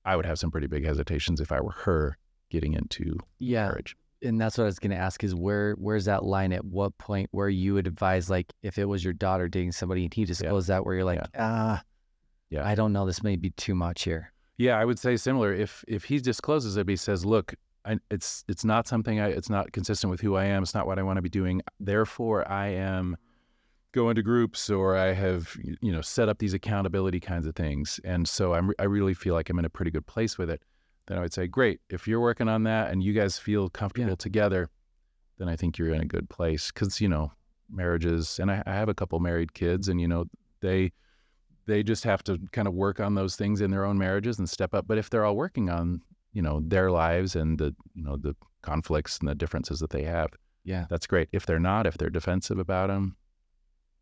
I 0.05 0.16
would 0.16 0.27
have 0.27 0.38
some 0.38 0.51
pretty 0.51 0.66
big 0.66 0.85
hesitations 0.85 1.40
if 1.40 1.51
I 1.53 1.61
were 1.61 1.72
her 1.72 2.18
getting 2.51 2.75
into 2.75 3.18
Yeah, 3.38 3.66
marriage. 3.68 3.96
and 4.22 4.40
that's 4.40 4.57
what 4.59 4.64
I 4.64 4.66
was 4.66 4.79
going 4.79 4.90
to 4.92 4.96
ask 4.96 5.25
is 5.25 5.35
where 5.35 5.75
where's 5.75 6.05
that 6.05 6.25
line 6.25 6.53
at 6.53 6.64
what 6.64 6.96
point 6.99 7.29
where 7.33 7.49
you 7.49 7.75
would 7.75 7.87
advise 7.88 8.31
like 8.31 8.53
if 8.62 8.79
it 8.79 8.85
was 8.85 9.03
your 9.03 9.12
daughter 9.12 9.49
dating 9.49 9.72
somebody 9.72 10.05
and 10.05 10.14
he 10.14 10.25
disclosed 10.25 10.68
that 10.68 10.85
where 10.87 10.94
you're 10.94 11.05
like 11.05 11.20
ah 11.37 11.83
Yeah. 12.51 12.64
I 12.66 12.75
don't 12.77 12.92
know 12.92 13.05
this 13.05 13.22
may 13.25 13.35
be 13.37 13.51
too 13.51 13.75
much 13.75 14.05
here 14.05 14.33
Yeah, 14.59 14.79
I 14.79 14.85
would 14.85 14.99
say 14.99 15.16
similar. 15.16 15.53
If 15.53 15.85
if 15.88 16.05
he 16.05 16.18
discloses 16.20 16.77
it, 16.77 16.88
he 16.88 16.96
says, 16.96 17.25
"Look, 17.27 17.55
I, 17.85 17.99
it's 18.11 18.44
it's 18.49 18.64
not 18.64 18.87
something. 18.88 19.18
I, 19.20 19.29
it's 19.29 19.51
not 19.51 19.72
consistent 19.72 20.11
with 20.12 20.20
who 20.20 20.35
I 20.37 20.44
am. 20.46 20.62
It's 20.62 20.75
not 20.75 20.87
what 20.87 20.99
I 20.99 21.03
want 21.03 21.16
to 21.18 21.22
be 21.22 21.29
doing. 21.29 21.61
Therefore, 21.81 22.49
I 22.51 22.68
am 22.68 23.16
going 23.92 24.11
into 24.11 24.22
groups, 24.22 24.70
or 24.70 24.96
I 24.96 25.12
have 25.12 25.57
you 25.81 25.92
know 25.92 26.01
set 26.01 26.29
up 26.29 26.38
these 26.38 26.55
accountability 26.55 27.20
kinds 27.20 27.46
of 27.46 27.55
things. 27.55 28.01
And 28.05 28.29
so 28.29 28.55
I'm 28.55 28.72
I 28.79 28.85
really 28.85 29.14
feel 29.14 29.35
like 29.35 29.51
I'm 29.51 29.59
in 29.59 29.64
a 29.64 29.70
pretty 29.70 29.90
good 29.90 30.07
place 30.07 30.38
with 30.38 30.51
it. 30.51 30.62
Then 31.07 31.18
I 31.18 31.20
would 31.20 31.33
say, 31.33 31.46
great. 31.46 31.81
If 31.88 32.09
you're 32.09 32.20
working 32.20 32.49
on 32.49 32.64
that 32.64 32.90
and 32.90 33.03
you 33.03 33.12
guys 33.12 33.38
feel 33.38 33.68
comfortable 33.68 34.16
together, 34.16 34.68
then 35.38 35.49
I 35.49 35.55
think 35.55 35.79
you're 35.79 35.94
in 35.94 36.01
a 36.01 36.07
good 36.07 36.29
place. 36.29 36.70
Because 36.72 37.01
you 37.01 37.09
know, 37.09 37.33
marriages, 37.70 38.38
and 38.38 38.51
I, 38.51 38.62
I 38.66 38.75
have 38.75 38.88
a 38.88 38.94
couple 38.94 39.18
married 39.20 39.55
kids, 39.55 39.88
and 39.88 40.01
you 40.01 40.09
know 40.09 40.27
they 40.61 40.92
they 41.66 41.83
just 41.83 42.05
have 42.05 42.22
to 42.25 42.38
kind 42.53 42.68
of 42.68 42.75
work 42.75 43.01
on 43.01 43.14
those 43.14 43.37
things 43.37 43.61
in 43.61 43.70
their 43.70 43.85
own 43.85 43.99
marriages 43.99 44.38
and 44.38 44.49
step 44.49 44.75
up. 44.75 44.87
But 44.87 44.99
if 44.99 45.11
they're 45.11 45.25
all 45.25 45.37
working 45.37 45.68
on, 45.68 46.01
you 46.33 46.40
know, 46.40 46.61
their 46.64 46.90
lives 46.90 47.37
and 47.37 47.59
the, 47.59 47.75
you 47.94 48.05
know, 48.05 48.16
the 48.16 48.37
conflicts 48.62 49.18
and 49.18 49.29
the 49.29 49.35
differences 49.35 49.81
that 49.81 49.90
they 49.90 50.05
have, 50.05 50.31
yeah 50.64 50.87
that's 50.88 51.07
great. 51.07 51.29
If 51.33 51.46
they're 51.46 51.61
not, 51.61 51.87
if 51.87 51.99
they're 51.99 52.11
defensive 52.11 52.59
about 52.59 52.88
them, 52.88 53.16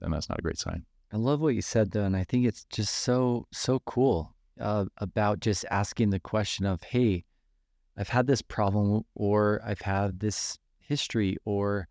then 0.05 0.11
that's 0.13 0.29
not 0.29 0.39
a 0.39 0.43
great 0.43 0.59
sign. 0.59 0.85
I 1.13 1.17
love 1.17 1.41
what 1.41 1.55
you 1.55 1.63
said 1.63 1.91
though 1.93 2.05
and 2.05 2.17
I 2.17 2.25
think 2.25 2.47
it's 2.47 2.65
just 2.67 2.93
so 2.95 3.47
so 3.53 3.79
cool 3.81 4.35
uh, 4.61 4.87
about 4.99 5.41
just 5.41 5.65
asking 5.71 6.11
the 6.11 6.21
question 6.21 6.67
of 6.67 6.83
hey 6.83 7.25
I've 7.97 8.09
had 8.09 8.27
this 8.27 8.43
problem 8.43 9.03
or 9.15 9.61
I've 9.65 9.81
had 9.81 10.21
this 10.21 10.59
history 10.79 11.37
or 11.45 11.87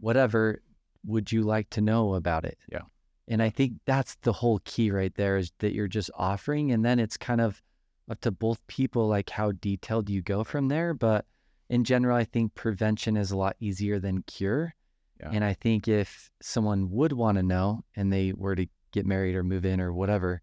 whatever 0.00 0.62
would 1.04 1.30
you 1.32 1.42
like 1.42 1.68
to 1.70 1.80
know 1.80 2.14
about 2.14 2.44
it 2.44 2.58
Yeah. 2.70 2.82
and 3.28 3.42
I 3.42 3.50
think 3.50 3.74
that's 3.84 4.16
the 4.22 4.32
whole 4.32 4.60
key 4.64 4.90
right 4.90 5.14
there 5.14 5.36
is 5.36 5.52
that 5.58 5.72
you're 5.74 5.88
just 5.88 6.10
offering 6.16 6.72
and 6.72 6.84
then 6.84 6.98
it's 6.98 7.16
kind 7.16 7.40
of 7.40 7.62
up 8.10 8.20
to 8.22 8.30
both 8.30 8.66
people 8.68 9.06
like 9.08 9.30
how 9.30 9.52
detailed 9.52 10.08
you 10.08 10.22
go 10.22 10.44
from 10.44 10.68
there 10.68 10.94
but 10.94 11.26
in 11.68 11.84
general 11.84 12.16
I 12.16 12.24
think 12.24 12.54
prevention 12.54 13.16
is 13.16 13.30
a 13.32 13.36
lot 13.36 13.56
easier 13.60 13.98
than 13.98 14.22
cure 14.22 14.74
Yeah. 15.20 15.30
and 15.32 15.44
I 15.44 15.54
think 15.54 15.88
if 15.88 16.30
someone 16.42 16.90
would 16.90 17.12
want 17.12 17.36
to 17.38 17.42
know 17.42 17.84
and 17.96 18.12
they 18.12 18.32
were 18.32 18.54
to 18.56 18.66
get 18.92 19.06
married 19.06 19.34
or 19.34 19.42
move 19.42 19.64
in 19.64 19.80
or 19.80 19.92
whatever 19.92 20.42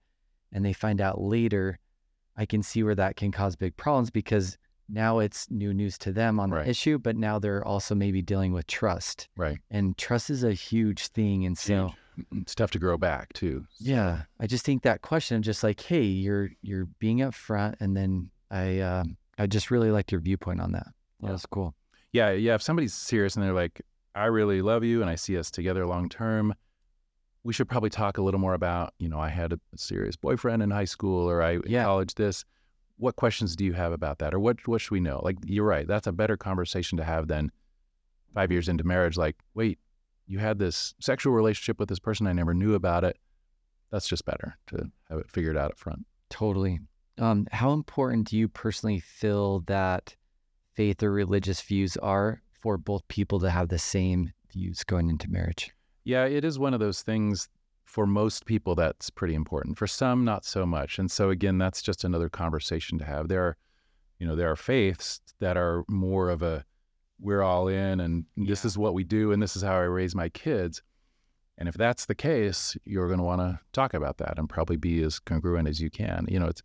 and 0.51 0.63
they 0.65 0.73
find 0.73 0.99
out 1.01 1.21
later 1.21 1.79
I 2.35 2.45
can 2.47 2.63
see 2.63 2.81
where 2.83 2.95
that 2.95 3.15
can 3.15 3.31
cause 3.31 3.55
big 3.55 3.75
problems 3.77 4.09
because 4.09 4.57
now 4.89 5.19
it's 5.19 5.49
new 5.51 5.73
news 5.73 5.97
to 5.99 6.11
them 6.11 6.39
on 6.39 6.49
Right. 6.51 6.63
the 6.65 6.69
issue 6.71 6.97
but 6.97 7.15
now 7.15 7.37
they're 7.39 7.63
also 7.65 7.93
maybe 7.95 8.21
dealing 8.21 8.51
with 8.53 8.65
trust 8.67 9.27
Right. 9.37 9.59
and 9.69 9.97
trust 9.97 10.29
is 10.29 10.43
a 10.43 10.53
huge 10.53 11.07
thing 11.07 11.45
and 11.45 11.57
so 11.57 11.93
It's 12.35 12.53
tough 12.55 12.71
to 12.71 12.79
grow 12.79 12.97
back 12.97 13.33
too. 13.33 13.65
yeah, 13.79 14.23
I 14.39 14.45
just 14.47 14.63
think 14.65 14.83
that 14.83 15.01
question, 15.01 15.41
just 15.41 15.63
like, 15.63 15.81
hey, 15.81 16.03
you're 16.03 16.51
you're 16.61 16.85
being 16.99 17.19
upfront, 17.19 17.73
and 17.79 17.97
then 17.97 18.29
I 18.51 18.81
um 18.81 19.17
I 19.39 19.47
just 19.47 19.71
really 19.71 19.89
liked 19.89 20.11
your 20.11 20.21
viewpoint 20.21 20.61
on 20.61 20.73
that. 20.73 20.85
Yeah. 21.21 21.29
That's 21.29 21.47
cool. 21.47 21.73
Yeah. 22.11 22.29
Yeah. 22.29 22.53
If 22.53 22.61
somebody's 22.61 22.93
serious 22.93 23.35
and 23.35 23.43
they're 23.43 23.51
like, 23.63 23.81
I 24.15 24.25
really 24.25 24.61
love 24.61 24.83
you 24.83 25.01
and 25.01 25.09
I 25.09 25.15
see 25.15 25.37
us 25.37 25.49
together 25.51 25.85
long 25.85 26.09
term, 26.09 26.53
we 27.43 27.53
should 27.53 27.67
probably 27.67 27.89
talk 27.89 28.17
a 28.17 28.21
little 28.21 28.39
more 28.39 28.53
about, 28.53 28.93
you 28.99 29.09
know, 29.09 29.19
I 29.19 29.29
had 29.29 29.53
a 29.53 29.59
serious 29.75 30.15
boyfriend 30.15 30.63
in 30.63 30.71
high 30.71 30.85
school 30.85 31.29
or 31.29 31.41
I 31.41 31.53
in 31.53 31.61
Yeah. 31.67 31.83
college 31.83 32.15
this. 32.15 32.45
What 32.97 33.15
questions 33.15 33.55
do 33.55 33.65
you 33.65 33.73
have 33.73 33.91
about 33.91 34.19
that? 34.19 34.33
Or 34.33 34.39
what 34.39 34.65
what 34.67 34.79
should 34.81 34.91
we 34.91 34.99
know? 34.99 35.19
Like 35.23 35.37
you're 35.45 35.65
right. 35.65 35.87
That's 35.87 36.07
a 36.07 36.11
better 36.11 36.37
conversation 36.37 36.97
to 36.99 37.03
have 37.03 37.27
than 37.27 37.51
five 38.33 38.51
years 38.51 38.69
into 38.69 38.83
marriage, 38.83 39.17
like, 39.17 39.35
wait, 39.53 39.77
you 40.25 40.39
had 40.39 40.57
this 40.57 40.95
sexual 40.99 41.33
relationship 41.33 41.79
with 41.79 41.89
this 41.89 41.99
person, 41.99 42.25
I 42.27 42.33
never 42.33 42.53
knew 42.53 42.73
about 42.75 43.03
it. 43.03 43.17
That's 43.91 44.07
just 44.07 44.25
better 44.25 44.57
to 44.67 44.89
have 45.09 45.19
it 45.19 45.29
figured 45.29 45.57
out 45.57 45.71
up 45.71 45.77
front. 45.77 46.05
Totally. 46.29 46.79
Um, 47.19 47.45
how 47.51 47.73
important 47.73 48.29
do 48.29 48.37
you 48.37 48.47
personally 48.47 48.99
feel 48.99 49.59
that 49.67 50.15
faith 50.73 51.03
or 51.03 51.11
religious 51.11 51.61
views 51.61 51.95
are 51.97 52.41
for 52.63 52.77
both 52.77 53.05
people 53.09 53.41
to 53.41 53.49
have 53.49 53.67
the 53.67 53.77
same 53.77 54.31
views 54.49 54.85
going 54.85 55.09
into 55.09 55.29
marriage? 55.29 55.73
Yeah, 56.05 56.23
it 56.23 56.45
is 56.45 56.57
one 56.57 56.73
of 56.73 56.79
those 56.79 57.01
things 57.01 57.49
for 57.83 58.07
most 58.07 58.45
people, 58.45 58.73
that's 58.73 59.09
pretty 59.09 59.35
important. 59.35 59.77
For 59.77 59.85
some, 59.85 60.23
not 60.23 60.45
so 60.45 60.65
much. 60.65 60.97
And 60.97 61.11
so 61.11 61.29
again, 61.29 61.57
that's 61.57 61.81
just 61.81 62.05
another 62.05 62.29
conversation 62.29 62.97
to 62.99 63.05
have. 63.05 63.27
There 63.27 63.43
are, 63.43 63.57
you 64.17 64.25
know, 64.25 64.35
there 64.35 64.49
are 64.49 64.55
faiths 64.55 65.19
that 65.41 65.57
are 65.57 65.83
more 65.89 66.29
of 66.29 66.41
a 66.41 66.63
we're 67.19 67.41
all 67.41 67.67
in 67.67 67.99
and 67.99 68.25
this 68.37 68.65
is 68.65 68.77
what 68.77 68.93
we 68.93 69.03
do 69.03 69.31
and 69.33 69.43
this 69.43 69.55
is 69.55 69.61
how 69.61 69.75
I 69.75 69.83
raise 69.83 70.15
my 70.15 70.29
kids. 70.29 70.81
And 71.57 71.69
if 71.69 71.75
that's 71.75 72.05
the 72.05 72.15
case, 72.15 72.75
you're 72.85 73.07
going 73.07 73.19
to 73.19 73.25
want 73.25 73.41
to 73.41 73.59
talk 73.73 73.93
about 73.93 74.17
that 74.17 74.39
and 74.39 74.49
probably 74.49 74.77
be 74.77 75.03
as 75.03 75.19
congruent 75.19 75.67
as 75.67 75.79
you 75.81 75.89
can. 75.89 76.25
You 76.29 76.39
know, 76.39 76.47
it's 76.47 76.63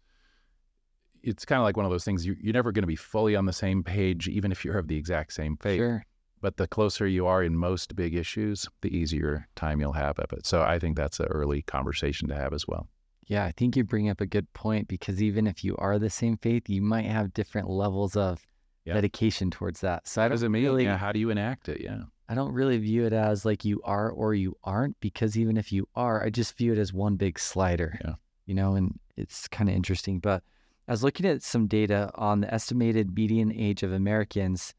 it's 1.23 1.45
kind 1.45 1.59
of 1.61 1.65
like 1.65 1.77
one 1.77 1.87
of 1.87 1.91
those 1.93 2.05
things 2.05 2.25
you, 2.27 2.37
you're 2.41 2.53
never 2.53 2.73
going 2.73 2.83
to 2.83 2.87
be 2.89 2.97
fully 2.97 3.35
on 3.37 3.47
the 3.47 3.53
same 3.53 3.83
page, 3.83 4.29
even 4.29 4.53
if 4.53 4.65
you're 4.65 4.79
of 4.79 4.89
the 4.89 4.97
exact 4.97 5.33
same 5.33 5.57
faith. 5.57 5.79
Sure. 5.79 6.05
But 6.41 6.57
the 6.57 6.69
closer 6.69 7.07
you 7.07 7.27
are 7.27 7.43
in 7.43 7.57
most 7.57 7.97
big 7.97 8.15
issues, 8.15 8.69
the 8.83 8.97
easier 8.97 9.49
time 9.57 9.81
you'll 9.81 9.93
have 9.95 10.19
of 10.21 10.33
it. 10.33 10.47
So 10.47 10.63
I 10.63 10.79
think 10.79 10.97
that's 10.97 11.19
an 11.19 11.27
early 11.27 11.63
conversation 11.63 12.29
to 12.29 12.35
have 12.37 12.53
as 12.53 12.67
well. 12.69 12.89
Yeah, 13.27 13.45
I 13.45 13.53
think 13.53 13.77
you 13.77 13.85
bring 13.85 14.09
up 14.09 14.21
a 14.21 14.27
good 14.27 14.51
point 14.55 14.89
because 14.89 15.21
even 15.23 15.47
if 15.47 15.65
you 15.65 15.77
are 15.77 15.99
the 15.99 16.09
same 16.11 16.37
faith, 16.39 16.69
you 16.69 16.81
might 16.81 17.07
have 17.07 17.35
different 17.35 17.69
levels 17.69 18.17
of 18.17 18.41
Yeah. 18.85 18.95
dedication 18.95 19.51
towards 19.51 19.81
that. 19.81 20.07
So 20.09 20.23
I 20.23 20.27
don't 20.29 20.37
does 20.37 20.43
it 20.45 20.49
mean? 20.51 20.63
really, 20.63 20.85
yeah, 20.85 20.97
how 20.97 21.13
do 21.13 21.19
you 21.19 21.29
enact 21.31 21.69
it? 21.69 21.81
Yeah. 21.81 22.05
I 22.31 22.35
don't 22.35 22.53
really 22.53 22.79
view 22.79 23.05
it 23.05 23.13
as 23.13 23.45
like 23.45 23.65
you 23.65 23.81
are 23.85 24.09
or 24.11 24.33
you 24.35 24.55
aren't 24.63 24.99
because 25.01 25.37
even 25.37 25.57
if 25.57 25.73
you 25.73 25.89
are, 25.95 26.23
I 26.25 26.31
just 26.31 26.57
view 26.57 26.73
it 26.73 26.79
as 26.79 26.93
one 26.93 27.17
big 27.17 27.39
slider. 27.39 27.99
Yeah. 28.05 28.15
You 28.47 28.55
know, 28.55 28.77
and 28.77 28.99
it's 29.17 29.49
kind 29.49 29.69
of 29.69 29.75
interesting. 29.77 30.21
But 30.21 30.43
I 30.89 30.91
was 30.93 31.05
looking 31.05 31.27
at 31.27 31.43
some 31.43 31.67
data 31.67 32.11
on 32.15 32.41
the 32.41 32.53
estimated 32.53 33.15
median 33.15 33.53
age 33.53 33.83
of 33.83 33.93
Americans 33.93 34.75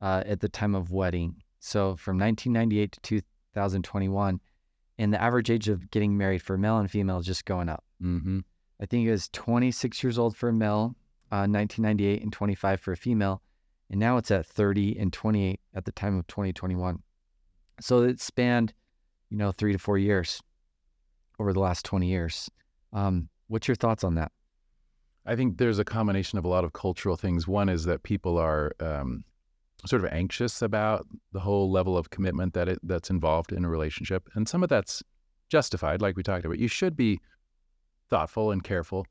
uh, 0.00 0.24
at 0.26 0.40
the 0.40 0.48
time 0.48 0.74
of 0.74 0.90
wedding. 0.90 1.36
So 1.60 1.94
from 1.94 2.18
1998 2.18 2.98
to 3.02 3.20
2021, 3.54 4.40
and 4.98 5.14
the 5.14 5.22
average 5.22 5.50
age 5.50 5.68
of 5.68 5.88
getting 5.92 6.18
married 6.18 6.42
for 6.42 6.58
male 6.58 6.78
and 6.78 6.90
female 6.90 7.18
is 7.18 7.26
just 7.26 7.44
going 7.44 7.68
up. 7.68 7.84
Mm-hmm. 8.02 8.40
I 8.80 8.86
think 8.86 9.06
it 9.06 9.12
was 9.12 9.28
26 9.28 10.02
years 10.02 10.18
old 10.18 10.36
for 10.36 10.48
a 10.48 10.52
male, 10.52 10.96
uh, 11.30 11.46
1998, 11.46 12.22
and 12.22 12.32
25 12.32 12.80
for 12.80 12.92
a 12.92 12.96
female. 12.96 13.40
And 13.88 14.00
now 14.00 14.16
it's 14.16 14.32
at 14.32 14.46
30 14.46 14.98
and 14.98 15.12
28 15.12 15.60
at 15.74 15.84
the 15.84 15.92
time 15.92 16.18
of 16.18 16.26
2021. 16.26 17.00
So 17.80 18.02
it 18.02 18.20
spanned, 18.20 18.72
you 19.30 19.36
know, 19.36 19.52
three 19.52 19.72
to 19.72 19.78
four 19.78 19.96
years 19.96 20.42
over 21.38 21.52
the 21.52 21.60
last 21.60 21.84
20 21.84 22.08
years. 22.08 22.50
Um, 22.92 23.28
what's 23.46 23.68
your 23.68 23.76
thoughts 23.76 24.02
on 24.02 24.16
that? 24.16 24.32
I 25.24 25.36
think 25.36 25.58
there's 25.58 25.78
a 25.78 25.84
combination 25.84 26.38
of 26.38 26.44
a 26.44 26.48
lot 26.48 26.64
of 26.64 26.72
cultural 26.72 27.16
things. 27.16 27.46
One 27.46 27.68
is 27.68 27.84
that 27.84 28.02
people 28.02 28.38
are 28.38 28.72
um, 28.80 29.24
sort 29.86 30.04
of 30.04 30.12
anxious 30.12 30.62
about 30.62 31.06
the 31.32 31.40
whole 31.40 31.70
level 31.70 31.96
of 31.96 32.10
commitment 32.10 32.54
that 32.54 32.68
it, 32.68 32.78
that's 32.82 33.10
involved 33.10 33.52
in 33.52 33.64
a 33.64 33.68
relationship, 33.68 34.28
and 34.34 34.48
some 34.48 34.62
of 34.62 34.68
that's 34.68 35.02
justified, 35.48 36.00
like 36.00 36.16
we 36.16 36.22
talked 36.22 36.44
about. 36.44 36.58
You 36.58 36.68
should 36.68 36.96
be 36.96 37.20
thoughtful 38.10 38.50
and 38.50 38.64
careful. 38.64 39.06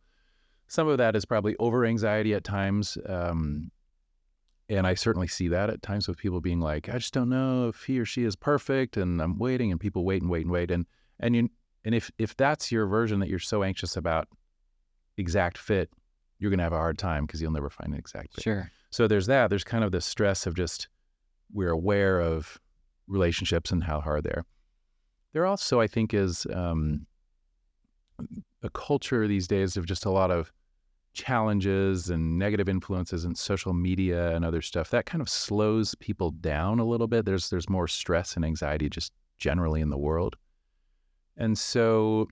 Some 0.67 0.87
of 0.87 0.97
that 0.97 1.15
is 1.15 1.25
probably 1.25 1.55
over 1.57 1.85
anxiety 1.85 2.33
at 2.33 2.43
times, 2.43 2.97
um, 3.07 3.71
and 4.69 4.87
I 4.87 4.93
certainly 4.93 5.27
see 5.27 5.49
that 5.49 5.69
at 5.69 5.81
times 5.81 6.07
with 6.07 6.17
people 6.17 6.41
being 6.41 6.59
like, 6.59 6.89
"I 6.89 6.93
just 6.93 7.13
don't 7.13 7.29
know 7.29 7.69
if 7.69 7.83
he 7.83 7.99
or 7.99 8.05
she 8.05 8.23
is 8.23 8.35
perfect," 8.35 8.97
and 8.97 9.21
I'm 9.21 9.37
waiting, 9.37 9.71
and 9.71 9.79
people 9.79 10.03
wait 10.05 10.21
and 10.21 10.31
wait 10.31 10.43
and 10.43 10.51
wait, 10.51 10.71
and 10.71 10.85
and 11.19 11.35
you 11.35 11.49
and 11.85 11.95
if 11.95 12.11
if 12.17 12.35
that's 12.35 12.71
your 12.71 12.85
version 12.85 13.19
that 13.19 13.29
you're 13.29 13.39
so 13.39 13.63
anxious 13.63 13.97
about 13.97 14.27
exact 15.17 15.57
fit, 15.57 15.89
you're 16.41 16.49
going 16.49 16.57
to 16.57 16.63
have 16.63 16.73
a 16.73 16.77
hard 16.77 16.97
time 16.97 17.25
because 17.25 17.39
you'll 17.39 17.51
never 17.51 17.69
find 17.69 17.93
an 17.93 17.99
exact 17.99 18.33
fit. 18.33 18.43
Sure. 18.43 18.71
So 18.89 19.07
there's 19.07 19.27
that. 19.27 19.49
There's 19.49 19.63
kind 19.63 19.83
of 19.83 19.91
the 19.91 20.01
stress 20.01 20.47
of 20.47 20.55
just 20.55 20.87
we're 21.53 21.69
aware 21.69 22.19
of 22.19 22.59
relationships 23.07 23.71
and 23.71 23.83
how 23.83 24.01
hard 24.01 24.23
they're. 24.23 24.43
There 25.33 25.45
also, 25.45 25.79
I 25.79 25.87
think, 25.87 26.15
is 26.15 26.47
um, 26.51 27.05
a 28.63 28.69
culture 28.71 29.27
these 29.27 29.47
days 29.47 29.77
of 29.77 29.85
just 29.85 30.03
a 30.03 30.09
lot 30.09 30.31
of 30.31 30.51
challenges 31.13 32.09
and 32.09 32.39
negative 32.39 32.67
influences 32.67 33.23
and 33.23 33.37
social 33.37 33.73
media 33.73 34.33
and 34.35 34.43
other 34.45 34.61
stuff 34.61 34.89
that 34.91 35.05
kind 35.05 35.21
of 35.21 35.27
slows 35.27 35.93
people 35.95 36.31
down 36.31 36.79
a 36.79 36.85
little 36.85 37.07
bit. 37.07 37.25
There's 37.25 37.49
there's 37.49 37.69
more 37.69 37.87
stress 37.87 38.35
and 38.35 38.43
anxiety 38.43 38.89
just 38.89 39.11
generally 39.37 39.81
in 39.81 39.89
the 39.89 39.97
world, 39.97 40.37
and 41.37 41.57
so 41.57 42.27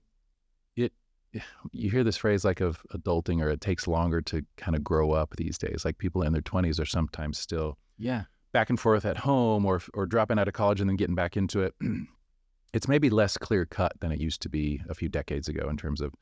you 1.72 1.90
hear 1.90 2.02
this 2.04 2.16
phrase 2.16 2.44
like 2.44 2.60
of 2.60 2.82
adulting 2.92 3.40
or 3.42 3.48
it 3.50 3.60
takes 3.60 3.86
longer 3.86 4.20
to 4.22 4.42
kind 4.56 4.74
of 4.76 4.82
grow 4.82 5.12
up 5.12 5.34
these 5.36 5.58
days. 5.58 5.84
Like 5.84 5.98
people 5.98 6.22
in 6.22 6.32
their 6.32 6.42
20s 6.42 6.80
are 6.80 6.86
sometimes 6.86 7.38
still 7.38 7.78
Yeah. 7.98 8.24
back 8.52 8.68
and 8.70 8.80
forth 8.80 9.04
at 9.04 9.16
home 9.18 9.64
or 9.64 9.80
or 9.94 10.06
dropping 10.06 10.38
out 10.38 10.48
of 10.48 10.54
college 10.54 10.80
and 10.80 10.88
then 10.90 10.96
getting 10.96 11.14
back 11.14 11.36
into 11.36 11.60
it. 11.62 11.74
it's 12.72 12.88
maybe 12.88 13.10
less 13.10 13.36
clear 13.36 13.64
cut 13.66 13.92
than 14.00 14.12
it 14.12 14.20
used 14.20 14.42
to 14.42 14.48
be 14.48 14.80
a 14.88 14.94
few 14.94 15.08
decades 15.08 15.48
ago 15.48 15.68
in 15.68 15.76
terms 15.76 16.00
of 16.00 16.14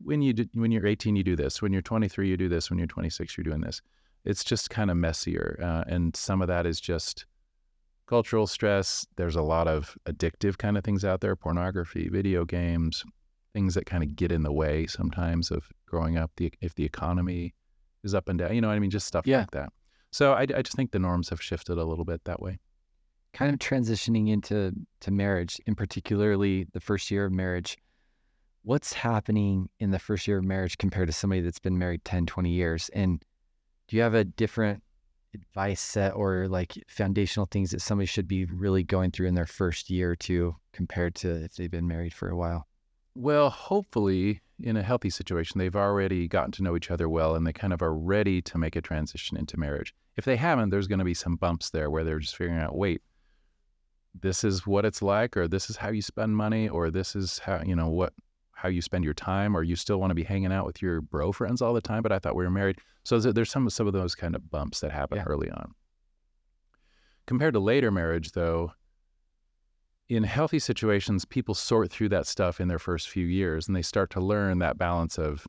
when 0.00 0.22
you 0.22 0.32
do, 0.32 0.46
when 0.54 0.70
you're 0.70 0.86
18 0.86 1.16
you 1.16 1.24
do 1.24 1.34
this, 1.36 1.60
when 1.60 1.72
you're 1.72 1.82
23 1.82 2.28
you 2.28 2.36
do 2.36 2.48
this, 2.48 2.70
when 2.70 2.78
you're 2.78 2.86
26 2.86 3.36
you're 3.36 3.44
doing 3.44 3.60
this. 3.60 3.80
It's 4.24 4.44
just 4.44 4.70
kind 4.70 4.90
of 4.90 4.96
messier, 4.96 5.58
uh, 5.62 5.84
and 5.86 6.14
some 6.14 6.42
of 6.42 6.48
that 6.48 6.66
is 6.66 6.80
just 6.80 7.24
cultural 8.06 8.46
stress. 8.46 9.06
There's 9.16 9.36
a 9.36 9.42
lot 9.42 9.68
of 9.68 9.96
addictive 10.06 10.58
kind 10.58 10.76
of 10.76 10.84
things 10.84 11.04
out 11.04 11.20
there, 11.20 11.34
pornography, 11.36 12.08
video 12.08 12.44
games, 12.44 13.04
things 13.52 13.74
that 13.74 13.86
kind 13.86 14.02
of 14.02 14.14
get 14.16 14.30
in 14.32 14.42
the 14.42 14.52
way 14.52 14.86
sometimes 14.86 15.50
of 15.50 15.68
growing 15.86 16.16
up. 16.16 16.30
The 16.36 16.52
if 16.60 16.74
the 16.74 16.84
economy 16.84 17.54
is 18.04 18.14
up 18.14 18.28
and 18.28 18.38
down, 18.38 18.54
you 18.54 18.60
know 18.60 18.68
what 18.68 18.74
I 18.74 18.78
mean, 18.78 18.90
just 18.90 19.06
stuff 19.06 19.26
Yeah. 19.26 19.40
like 19.40 19.50
that. 19.52 19.72
So 20.10 20.32
I, 20.32 20.42
I 20.42 20.62
just 20.62 20.74
think 20.76 20.92
the 20.92 20.98
norms 20.98 21.28
have 21.30 21.42
shifted 21.42 21.76
a 21.78 21.84
little 21.84 22.04
bit 22.04 22.24
that 22.24 22.40
way. 22.40 22.58
Kind 23.34 23.52
of 23.52 23.58
transitioning 23.58 24.28
into 24.30 24.72
to 25.00 25.10
marriage, 25.10 25.60
in 25.66 25.74
particularly 25.74 26.66
the 26.72 26.80
first 26.80 27.10
year 27.10 27.26
of 27.26 27.32
marriage. 27.32 27.76
What's 28.62 28.92
happening 28.92 29.68
in 29.80 29.90
the 29.90 29.98
first 29.98 30.26
year 30.26 30.38
of 30.38 30.44
marriage 30.44 30.78
compared 30.78 31.08
to 31.08 31.12
somebody 31.12 31.40
that's 31.40 31.58
been 31.58 31.78
married 31.78 32.04
10, 32.04 32.26
20 32.26 32.50
years? 32.50 32.90
And 32.94 33.22
do 33.86 33.96
you 33.96 34.02
have 34.02 34.14
a 34.14 34.24
different 34.24 34.82
advice 35.34 35.80
set 35.80 36.14
or 36.14 36.48
like 36.48 36.72
foundational 36.88 37.46
things 37.50 37.70
that 37.70 37.80
somebody 37.82 38.06
should 38.06 38.26
be 38.28 38.44
really 38.46 38.82
going 38.82 39.10
through 39.10 39.28
in 39.28 39.34
their 39.34 39.46
first 39.46 39.90
year 39.90 40.12
or 40.12 40.16
two 40.16 40.56
compared 40.72 41.14
to 41.16 41.44
if 41.44 41.54
they've 41.56 41.70
been 41.70 41.86
married 41.88 42.12
for 42.14 42.28
a 42.28 42.36
while? 42.36 42.66
Well, 43.20 43.50
hopefully, 43.50 44.42
in 44.60 44.76
a 44.76 44.82
healthy 44.84 45.10
situation, 45.10 45.58
they've 45.58 45.74
already 45.74 46.28
gotten 46.28 46.52
to 46.52 46.62
know 46.62 46.76
each 46.76 46.88
other 46.88 47.08
well 47.08 47.34
and 47.34 47.44
they 47.44 47.52
kind 47.52 47.72
of 47.72 47.82
are 47.82 47.92
ready 47.92 48.40
to 48.42 48.58
make 48.58 48.76
a 48.76 48.80
transition 48.80 49.36
into 49.36 49.58
marriage. 49.58 49.92
If 50.16 50.24
they 50.24 50.36
haven't, 50.36 50.70
there's 50.70 50.86
going 50.86 51.00
to 51.00 51.04
be 51.04 51.14
some 51.14 51.34
bumps 51.34 51.70
there 51.70 51.90
where 51.90 52.04
they're 52.04 52.20
just 52.20 52.36
figuring 52.36 52.60
out, 52.60 52.76
wait, 52.76 53.02
this 54.20 54.44
is 54.44 54.68
what 54.68 54.84
it's 54.84 55.02
like, 55.02 55.36
or 55.36 55.48
this 55.48 55.68
is 55.68 55.78
how 55.78 55.88
you 55.88 56.00
spend 56.00 56.36
money, 56.36 56.68
or 56.68 56.92
this 56.92 57.16
is 57.16 57.40
how, 57.40 57.60
you 57.66 57.74
know, 57.74 57.88
what, 57.88 58.12
how 58.52 58.68
you 58.68 58.80
spend 58.80 59.02
your 59.02 59.14
time, 59.14 59.56
or 59.56 59.64
you 59.64 59.74
still 59.74 59.98
want 59.98 60.12
to 60.12 60.14
be 60.14 60.22
hanging 60.22 60.52
out 60.52 60.64
with 60.64 60.80
your 60.80 61.00
bro 61.00 61.32
friends 61.32 61.60
all 61.60 61.74
the 61.74 61.80
time, 61.80 62.02
but 62.04 62.12
I 62.12 62.20
thought 62.20 62.36
we 62.36 62.44
were 62.44 62.50
married. 62.50 62.78
So 63.02 63.18
there's- 63.18 63.50
some, 63.50 63.68
some 63.68 63.88
of 63.88 63.94
those 63.94 64.14
kind 64.14 64.36
of 64.36 64.48
bumps 64.48 64.78
that 64.78 64.92
happen 64.92 65.16
Yeah. 65.18 65.24
early 65.26 65.50
on. 65.50 65.74
Compared 67.26 67.54
to 67.54 67.60
later 67.60 67.90
marriage, 67.90 68.30
though, 68.30 68.74
in 70.08 70.24
healthy 70.24 70.58
situations, 70.58 71.24
people 71.24 71.54
sort 71.54 71.90
through 71.90 72.08
that 72.08 72.26
stuff 72.26 72.60
in 72.60 72.68
their 72.68 72.78
first 72.78 73.08
few 73.08 73.26
years 73.26 73.66
and 73.66 73.76
they 73.76 73.82
start 73.82 74.10
to 74.10 74.20
learn 74.20 74.58
that 74.58 74.78
balance 74.78 75.18
of 75.18 75.46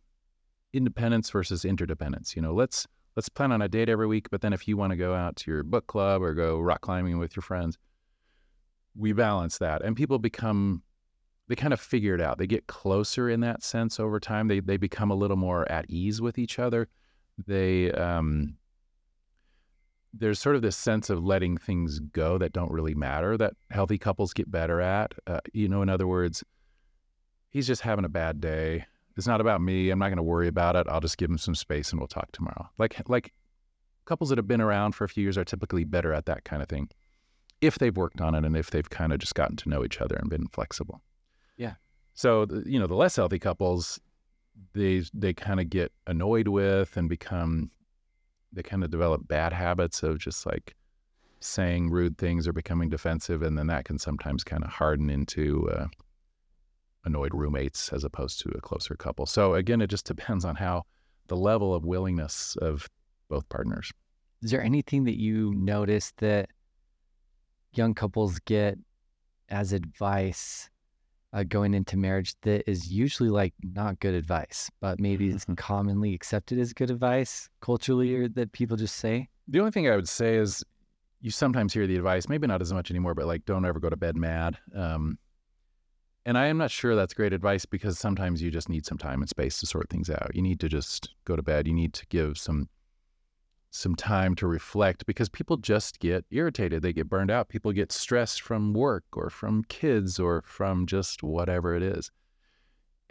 independence 0.73 1.29
versus 1.29 1.63
interdependence. 1.63 2.35
You 2.35 2.41
know, 2.41 2.53
let's 2.53 2.85
let's 3.15 3.29
plan 3.29 3.51
on 3.51 3.61
a 3.61 3.69
date 3.69 3.89
every 3.89 4.07
week, 4.07 4.29
but 4.29 4.41
then 4.41 4.53
if 4.53 4.67
you 4.67 4.77
want 4.77 4.91
to 4.91 4.97
go 4.97 5.13
out 5.13 5.35
to 5.37 5.51
your 5.51 5.63
book 5.63 5.87
club 5.87 6.21
or 6.21 6.33
go 6.33 6.59
rock 6.59 6.81
climbing 6.81 7.17
with 7.19 7.35
your 7.35 7.41
friends, 7.41 7.77
we 8.95 9.13
balance 9.13 9.57
that. 9.59 9.81
And 9.81 9.95
people 9.95 10.19
become 10.19 10.83
they 11.47 11.55
kind 11.55 11.73
of 11.73 11.79
figure 11.79 12.13
it 12.13 12.21
out. 12.21 12.37
They 12.37 12.45
get 12.45 12.67
closer 12.67 13.27
in 13.27 13.39
that 13.39 13.63
sense 13.63 13.99
over 13.99 14.19
time. 14.19 14.49
They 14.49 14.59
they 14.59 14.77
become 14.77 15.09
a 15.09 15.15
little 15.15 15.37
more 15.37 15.69
at 15.71 15.89
ease 15.89 16.21
with 16.21 16.37
each 16.37 16.59
other. 16.59 16.89
They 17.47 17.91
um 17.93 18.57
there's 20.13 20.39
sort 20.39 20.55
of 20.55 20.61
this 20.61 20.75
sense 20.77 21.09
of 21.09 21.23
letting 21.23 21.57
things 21.57 21.99
go 21.99 22.37
that 22.39 22.51
don't 22.53 22.71
really 22.71 22.95
matter 22.95 23.37
that 23.37 23.53
healthy 23.69 23.97
couples 23.97 24.33
get 24.33 24.49
better 24.51 24.81
at. 24.81 25.13
Uh, 25.27 25.39
you 25.53 25.67
know, 25.69 25.81
in 25.81 25.89
other 25.89 26.07
words, 26.07 26.43
he's 27.51 27.67
just 27.67 27.81
having 27.81 28.05
a 28.05 28.09
bad 28.09 28.41
day. 28.41 28.85
It's 29.17 29.27
not 29.27 29.41
about 29.41 29.61
me. 29.61 29.89
I'm 29.89 29.99
not 29.99 30.07
going 30.07 30.17
to 30.17 30.23
worry 30.23 30.47
about 30.47 30.75
it. 30.75 30.87
I'll 30.89 31.01
just 31.01 31.17
give 31.17 31.29
him 31.29 31.37
some 31.37 31.55
space 31.55 31.91
and 31.91 31.99
we'll 31.99 32.07
talk 32.07 32.31
tomorrow. 32.31 32.69
Like 32.77 33.01
like 33.09 33.33
couples 34.05 34.29
that 34.29 34.37
have 34.37 34.47
been 34.47 34.61
around 34.61 34.93
for 34.93 35.03
a 35.03 35.09
few 35.09 35.21
years 35.23 35.37
are 35.37 35.45
typically 35.45 35.83
better 35.83 36.13
at 36.13 36.25
that 36.25 36.43
kind 36.43 36.61
of 36.63 36.69
thing 36.69 36.89
if 37.61 37.77
they've 37.77 37.95
worked 37.95 38.21
on 38.21 38.33
it 38.33 38.45
and 38.45 38.55
if 38.55 38.71
they've 38.71 38.89
kind 38.89 39.11
of 39.13 39.19
just 39.19 39.35
gotten 39.35 39.57
to 39.57 39.69
know 39.69 39.83
each 39.83 39.99
other 40.01 40.15
and 40.15 40.29
been 40.29 40.47
flexible. 40.47 41.01
Yeah. 41.57 41.73
So, 42.13 42.45
the- 42.45 42.63
you 42.65 42.79
know, 42.79 42.87
the 42.87 42.95
less 42.95 43.15
healthy 43.17 43.37
couples 43.39 43.99
they 44.73 45.03
they 45.13 45.33
kind 45.33 45.59
of 45.59 45.69
get 45.69 45.91
annoyed 46.07 46.47
with 46.47 46.97
and 46.97 47.07
become 47.07 47.71
they 48.51 48.63
kind 48.63 48.83
of 48.83 48.89
develop 48.89 49.27
bad 49.27 49.53
habits 49.53 50.03
of 50.03 50.17
just 50.17 50.45
like 50.45 50.75
saying 51.39 51.89
rude 51.89 52.17
things 52.17 52.47
or 52.47 52.53
becoming 52.53 52.89
defensive 52.89 53.41
and 53.41 53.57
then 53.57 53.67
that 53.67 53.85
can 53.85 53.97
sometimes 53.97 54.43
kind 54.43 54.63
of 54.63 54.69
harden 54.69 55.09
into 55.09 55.69
uh, 55.69 55.87
annoyed 57.05 57.33
roommates 57.33 57.93
as 57.93 58.03
opposed 58.03 58.39
to 58.41 58.49
a 58.49 58.61
closer 58.61 58.95
couple. 58.95 59.25
So 59.25 59.53
again 59.53 59.81
it 59.81 59.87
just 59.87 60.05
depends 60.05 60.43
on 60.43 60.55
how 60.55 60.83
the 61.27 61.37
level 61.37 61.73
of 61.73 61.85
willingness 61.85 62.57
of 62.61 62.89
both 63.29 63.47
partners. 63.49 63.91
Is 64.41 64.51
there 64.51 64.63
anything 64.63 65.03
that 65.05 65.19
you 65.19 65.53
notice 65.55 66.11
that 66.17 66.49
young 67.73 67.93
couples 67.93 68.39
get 68.39 68.77
as 69.49 69.73
advice 69.73 70.69
uh, 71.33 71.43
going 71.43 71.73
into 71.73 71.97
marriage 71.97 72.33
that 72.41 72.69
is 72.69 72.91
usually 72.91 73.29
like 73.29 73.53
not 73.61 73.99
good 73.99 74.13
advice, 74.13 74.69
but 74.81 74.99
maybe 74.99 75.29
it's 75.29 75.45
commonly 75.57 76.13
accepted 76.13 76.59
as 76.59 76.73
good 76.73 76.89
advice 76.89 77.49
culturally, 77.61 78.15
or 78.15 78.27
that 78.29 78.51
people 78.51 78.77
just 78.77 78.95
say. 78.95 79.29
The 79.47 79.59
only 79.59 79.71
thing 79.71 79.87
I 79.87 79.95
would 79.95 80.09
say 80.09 80.35
is 80.35 80.63
you 81.21 81.31
sometimes 81.31 81.73
hear 81.73 81.85
the 81.85 81.97
advice, 81.97 82.29
maybe 82.29 82.47
not 82.47 82.61
as 82.61 82.73
much 82.73 82.89
anymore, 82.89 83.13
but 83.13 83.27
like 83.27 83.45
don't 83.45 83.65
ever 83.65 83.79
go 83.79 83.89
to 83.89 83.97
bed 83.97 84.15
mad. 84.15 84.57
Um, 84.75 85.17
and 86.25 86.37
I 86.37 86.47
am 86.47 86.57
not 86.57 86.71
sure 86.71 86.95
that's 86.95 87.13
great 87.13 87.33
advice 87.33 87.65
because 87.65 87.97
sometimes 87.97 88.41
you 88.41 88.51
just 88.51 88.69
need 88.69 88.85
some 88.85 88.97
time 88.97 89.21
and 89.21 89.29
space 89.29 89.59
to 89.59 89.65
sort 89.65 89.89
things 89.89 90.09
out. 90.09 90.31
You 90.33 90.41
need 90.41 90.59
to 90.59 90.69
just 90.69 91.09
go 91.25 91.35
to 91.35 91.41
bed. 91.41 91.67
You 91.67 91.73
need 91.73 91.93
to 91.93 92.05
give 92.07 92.37
some 92.37 92.69
some 93.71 93.95
time 93.95 94.35
to 94.35 94.47
reflect 94.47 95.05
because 95.05 95.29
people 95.29 95.57
just 95.57 95.99
get 95.99 96.25
irritated. 96.31 96.81
They 96.81 96.93
get 96.93 97.07
burned 97.09 97.29
out. 97.29 97.49
People 97.49 97.71
get 97.71 97.91
stressed 97.91 98.41
from 98.41 98.73
work 98.73 99.03
or 99.13 99.29
from 99.29 99.63
kids 99.65 100.19
or 100.19 100.41
from 100.45 100.85
just 100.85 101.21
whatever 101.21 101.75
it 101.75 101.83
is. 101.83 102.09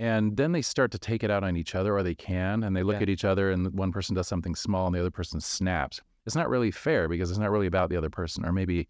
And 0.01 0.37
then 0.37 0.53
they 0.53 0.63
start 0.63 0.91
to 0.93 0.99
take 0.99 1.25
it 1.25 1.31
out 1.31 1.43
on 1.43 1.57
each 1.57 1.75
other, 1.75 1.97
or 1.97 2.03
they 2.05 2.15
can, 2.15 2.63
and 2.63 2.77
they 2.77 2.85
look 2.85 2.97
Yeah. 2.97 3.03
at 3.03 3.09
each 3.09 3.25
other, 3.25 3.51
and 3.51 3.73
one 3.73 3.91
person 3.91 4.15
does 4.15 4.29
something 4.29 4.55
small 4.55 4.87
and 4.87 4.95
the 4.95 5.01
other 5.01 5.11
person 5.11 5.41
snaps. 5.41 6.01
It's 6.25 6.37
not 6.37 6.49
really 6.49 6.71
fair 6.71 7.09
because 7.09 7.31
it's 7.31 7.39
not 7.39 7.51
really 7.51 7.67
about 7.67 7.91
the 7.91 7.97
other 7.97 8.11
person, 8.11 8.45
or 8.47 8.53
maybe 8.53 8.87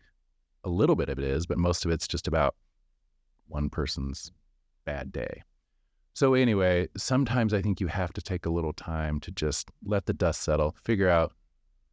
a 0.65 0.69
little 0.69 0.97
bit 0.97 1.09
of 1.09 1.19
it 1.19 1.25
is, 1.25 1.47
but 1.47 1.57
most 1.57 1.85
of 1.87 1.91
it's 1.91 2.07
just 2.07 2.29
about 2.29 2.57
one 3.47 3.71
person's 3.71 4.33
bad 4.85 5.11
day. 5.13 5.43
So, 6.13 6.35
anyway, 6.35 6.89
sometimes 6.97 7.55
I 7.55 7.63
think 7.63 7.81
you 7.81 7.87
have 7.87 8.13
to 8.15 8.21
take 8.21 8.45
a 8.45 8.51
little 8.51 8.73
time 8.75 9.21
to 9.21 9.31
just 9.31 9.71
let 9.85 10.07
the 10.07 10.13
dust 10.13 10.43
settle, 10.43 10.77
figure 10.83 11.09
out 11.09 11.33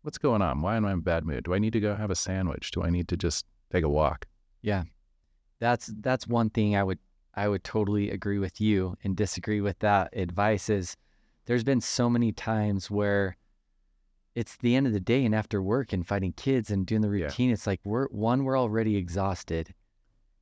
what's 0.06 0.18
going 0.20 0.41
on. 0.41 0.62
Why 0.62 0.78
am 0.78 0.86
I 0.86 0.91
in 0.91 0.99
a 0.99 1.01
bad 1.01 1.26
mood? 1.26 1.43
Do 1.43 1.53
I 1.53 1.60
need 1.60 1.74
to 1.74 1.80
go 1.80 1.95
have 1.95 2.12
a 2.12 2.16
sandwich? 2.16 2.72
Do 2.72 2.84
I 2.84 2.89
need 2.89 3.08
to 3.10 3.18
just 3.18 3.45
take 3.72 3.84
a 3.84 3.89
walk? 3.89 4.28
Yeah. 4.62 4.84
That's 5.60 5.91
that's 6.01 6.28
one 6.28 6.49
thing 6.51 6.76
I 6.76 6.84
would 6.84 6.99
I 7.34 7.47
would 7.47 7.64
totally 7.64 8.12
agree 8.12 8.38
with 8.39 8.62
you 8.62 8.95
and 9.03 9.16
disagree 9.16 9.62
with 9.62 9.80
that 9.80 10.16
advice 10.16 10.70
is 10.70 10.95
there's 11.45 11.64
been 11.64 11.82
so 11.82 12.10
many 12.10 12.32
times 12.32 12.89
where 12.89 13.36
it's 14.36 14.58
the 14.58 14.76
end 14.76 14.86
of 14.86 14.93
the 14.93 14.99
day 14.99 15.26
and 15.26 15.34
after 15.34 15.62
work 15.62 15.91
and 15.93 16.06
fighting 16.06 16.34
kids 16.34 16.70
and 16.70 16.86
doing 16.86 17.01
the 17.01 17.08
Yeah. 17.10 17.26
routine, 17.26 17.51
it's 17.51 17.66
like 17.66 17.80
we're 17.84 18.08
one, 18.10 18.43
we're 18.43 18.60
already 18.60 18.95
exhausted. 18.97 19.74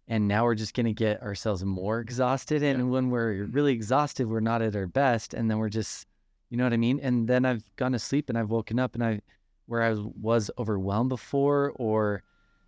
And 0.07 0.27
now 0.27 0.43
we're 0.43 0.55
just 0.55 0.73
gonna 0.73 0.93
get 0.93 1.21
ourselves 1.21 1.63
more 1.63 1.99
exhausted. 1.99 2.63
And 2.63 2.91
when 2.91 3.09
we're 3.09 3.45
really 3.45 3.71
exhausted, 3.73 4.27
we're 4.27 4.39
not 4.41 4.61
at 4.61 4.75
our 4.75 4.87
best. 4.87 5.33
And 5.33 5.49
then 5.49 5.57
we're 5.57 5.69
just 5.69 6.07
you 6.49 6.57
know 6.57 6.65
what 6.65 6.73
I 6.73 6.77
mean? 6.77 6.99
And 6.99 7.27
then 7.27 7.45
I've 7.45 7.63
gone 7.77 7.93
to 7.93 7.99
sleep 7.99 8.29
and 8.29 8.37
I've 8.37 8.51
woken 8.51 8.77
up 8.77 8.93
and 8.93 9.03
I 9.03 9.21
where 9.65 9.81
I 9.81 9.89
was, 9.91 9.99
was 10.21 10.51
overwhelmed 10.57 11.09
before 11.09 11.71
or 11.75 12.23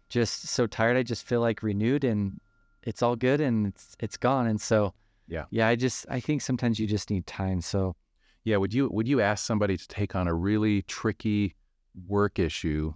just 0.10 0.48
so 0.48 0.68
tired 0.68 0.98
I 0.98 1.04
just 1.04 1.26
feel 1.26 1.42
like 1.42 1.64
renewed 1.64 2.04
and 2.04 2.40
it's 2.84 3.02
all 3.02 3.16
good 3.16 3.42
and 3.42 3.68
it's 3.68 3.96
it's 4.00 4.18
gone. 4.18 4.48
And 4.48 4.62
so 4.62 4.94
Yeah. 5.28 5.46
yeah, 5.50 5.68
I 5.68 5.76
just 5.76 6.06
I 6.10 6.20
think 6.20 6.42
sometimes 6.42 6.80
you 6.80 6.88
just 6.88 7.10
need 7.10 7.26
time. 7.26 7.62
So 7.62 7.96
Yeah, 8.44 8.58
would 8.58 8.74
you 8.74 8.88
would 8.92 9.08
you 9.08 9.20
ask 9.22 9.46
somebody 9.46 9.76
to 9.78 9.88
take 9.88 10.16
on 10.16 10.28
a 10.28 10.34
really 10.34 10.84
tricky 10.84 11.56
work 12.08 12.40
issue 12.40 12.94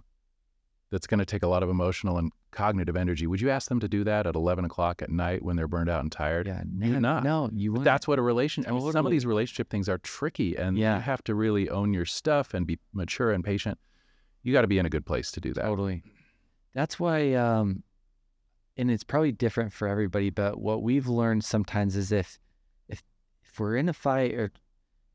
that's 0.90 1.06
going 1.06 1.18
to 1.18 1.24
take 1.26 1.42
a 1.42 1.46
lot 1.48 1.62
of 1.62 1.68
emotional 1.70 2.18
and 2.18 2.32
cognitive 2.52 2.96
energy? 2.96 3.26
Would 3.26 3.40
you 3.40 3.50
ask 3.50 3.68
them 3.68 3.80
to 3.80 3.88
do 3.88 4.02
that 4.04 4.26
at 4.26 4.34
eleven 4.36 4.64
o'clock 4.64 5.02
at 5.02 5.10
night 5.10 5.42
when 5.44 5.56
they're 5.56 5.68
burned 5.68 5.90
out 5.90 6.00
and 6.00 6.10
tired? 6.12 6.46
yeah, 6.46 6.62
You're 6.78 6.94
no, 6.94 6.98
not. 7.00 7.24
no, 7.24 7.50
you 7.52 7.72
wouldn't. 7.72 7.84
that's 7.84 8.06
what 8.08 8.18
a 8.18 8.22
relation. 8.22 8.64
I 8.66 8.70
mean, 8.72 8.92
some 8.92 9.06
of 9.06 9.10
these 9.12 9.26
relationship 9.26 9.68
things 9.70 9.88
are 9.88 9.98
tricky, 9.98 10.56
and 10.56 10.78
Yeah. 10.78 10.96
you 10.96 11.02
have 11.02 11.22
to 11.24 11.34
really 11.34 11.68
own 11.68 11.92
your 11.92 12.06
stuff 12.06 12.54
and 12.54 12.66
be 12.66 12.78
mature 12.92 13.30
and 13.32 13.44
patient. 13.44 13.78
You 14.42 14.52
got 14.52 14.62
to 14.62 14.66
be 14.68 14.78
in 14.78 14.86
a 14.86 14.90
good 14.90 15.06
place 15.06 15.30
to 15.32 15.40
do 15.40 15.52
that. 15.54 15.62
Totally. 15.62 16.02
That's 16.74 16.98
why, 17.00 17.34
um, 17.34 17.82
and 18.76 18.90
it's 18.90 19.04
probably 19.04 19.32
different 19.32 19.72
for 19.72 19.88
everybody, 19.88 20.30
but 20.30 20.60
what 20.60 20.82
we've 20.82 21.08
learned 21.08 21.44
sometimes 21.44 21.96
is 21.96 22.12
if, 22.12 22.38
if, 22.88 23.02
if 23.42 23.58
we're 23.60 23.76
in 23.76 23.88
a 23.88 23.92
fight 23.92 24.34
or, 24.34 24.50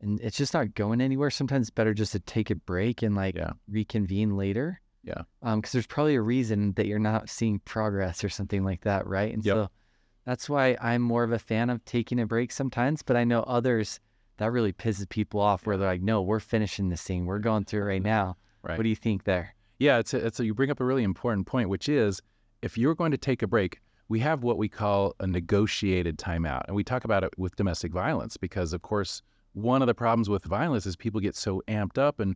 and 0.01 0.19
it's 0.21 0.37
just 0.37 0.53
not 0.53 0.75
going 0.75 1.01
anywhere, 1.01 1.29
sometimes 1.29 1.67
it's 1.67 1.75
better 1.75 1.93
just 1.93 2.11
to 2.11 2.19
take 2.19 2.49
a 2.51 2.55
break 2.55 3.01
and 3.01 3.15
like 3.15 3.35
Yeah. 3.35 3.53
reconvene 3.69 4.35
later. 4.35 4.81
Yeah. 5.03 5.21
Um, 5.41 5.61
because 5.61 5.71
there's 5.71 5.87
probably 5.87 6.15
a 6.15 6.21
reason 6.21 6.73
that 6.73 6.85
you're 6.87 6.99
not 6.99 7.29
seeing 7.29 7.59
progress 7.59 8.23
or 8.23 8.29
something 8.29 8.63
like 8.63 8.81
that, 8.81 9.07
right? 9.07 9.33
And 9.33 9.43
Yep. 9.45 9.55
so 9.55 9.69
that's 10.25 10.49
why 10.49 10.77
I'm 10.81 11.01
more 11.01 11.23
of 11.23 11.31
a 11.31 11.39
fan 11.39 11.69
of 11.69 11.83
taking 11.85 12.19
a 12.19 12.25
break 12.25 12.51
sometimes, 12.51 13.01
but 13.01 13.15
I 13.15 13.23
know 13.23 13.41
others 13.43 13.99
that 14.37 14.51
really 14.51 14.73
pisses 14.73 15.07
people 15.07 15.39
off 15.39 15.65
where 15.65 15.77
they're 15.77 15.87
like, 15.87 16.01
no, 16.01 16.21
we're 16.21 16.39
finishing 16.41 16.89
this 16.89 17.03
thing. 17.03 17.25
We're 17.25 17.39
going 17.39 17.63
through 17.65 17.83
it 17.83 17.85
right 17.85 18.01
now. 18.03 18.35
Right. 18.65 18.77
What 18.77 18.83
do 18.83 18.89
you 18.89 18.95
think 18.95 19.25
there? 19.25 19.53
Yeah, 19.77 19.99
it's 19.99 20.13
a, 20.13 20.25
it's 20.25 20.39
a, 20.39 20.45
you 20.45 20.53
bring 20.53 20.71
up 20.71 20.79
a 20.79 20.85
really 20.85 21.03
important 21.03 21.45
point, 21.45 21.69
which 21.69 21.87
is 21.87 22.21
if 22.61 22.77
you're 22.77 22.95
going 22.95 23.11
to 23.11 23.17
take 23.17 23.43
a 23.43 23.47
break, 23.47 23.79
we 24.09 24.19
have 24.19 24.43
what 24.43 24.57
we 24.57 24.67
call 24.67 25.13
a 25.19 25.27
negotiated 25.27 26.17
timeout, 26.17 26.63
and 26.67 26.75
we 26.75 26.83
talk 26.83 27.03
about 27.03 27.23
it 27.23 27.37
with 27.37 27.55
domestic 27.55 27.91
violence 27.91 28.37
because, 28.37 28.73
of 28.73 28.81
course, 28.81 29.21
one 29.53 29.81
of 29.81 29.87
the 29.87 29.93
problems 29.93 30.29
with 30.29 30.43
violence 30.45 30.85
is 30.85 30.95
people 30.95 31.21
get 31.21 31.35
so 31.35 31.61
amped 31.67 31.97
up 31.97 32.19
and 32.19 32.35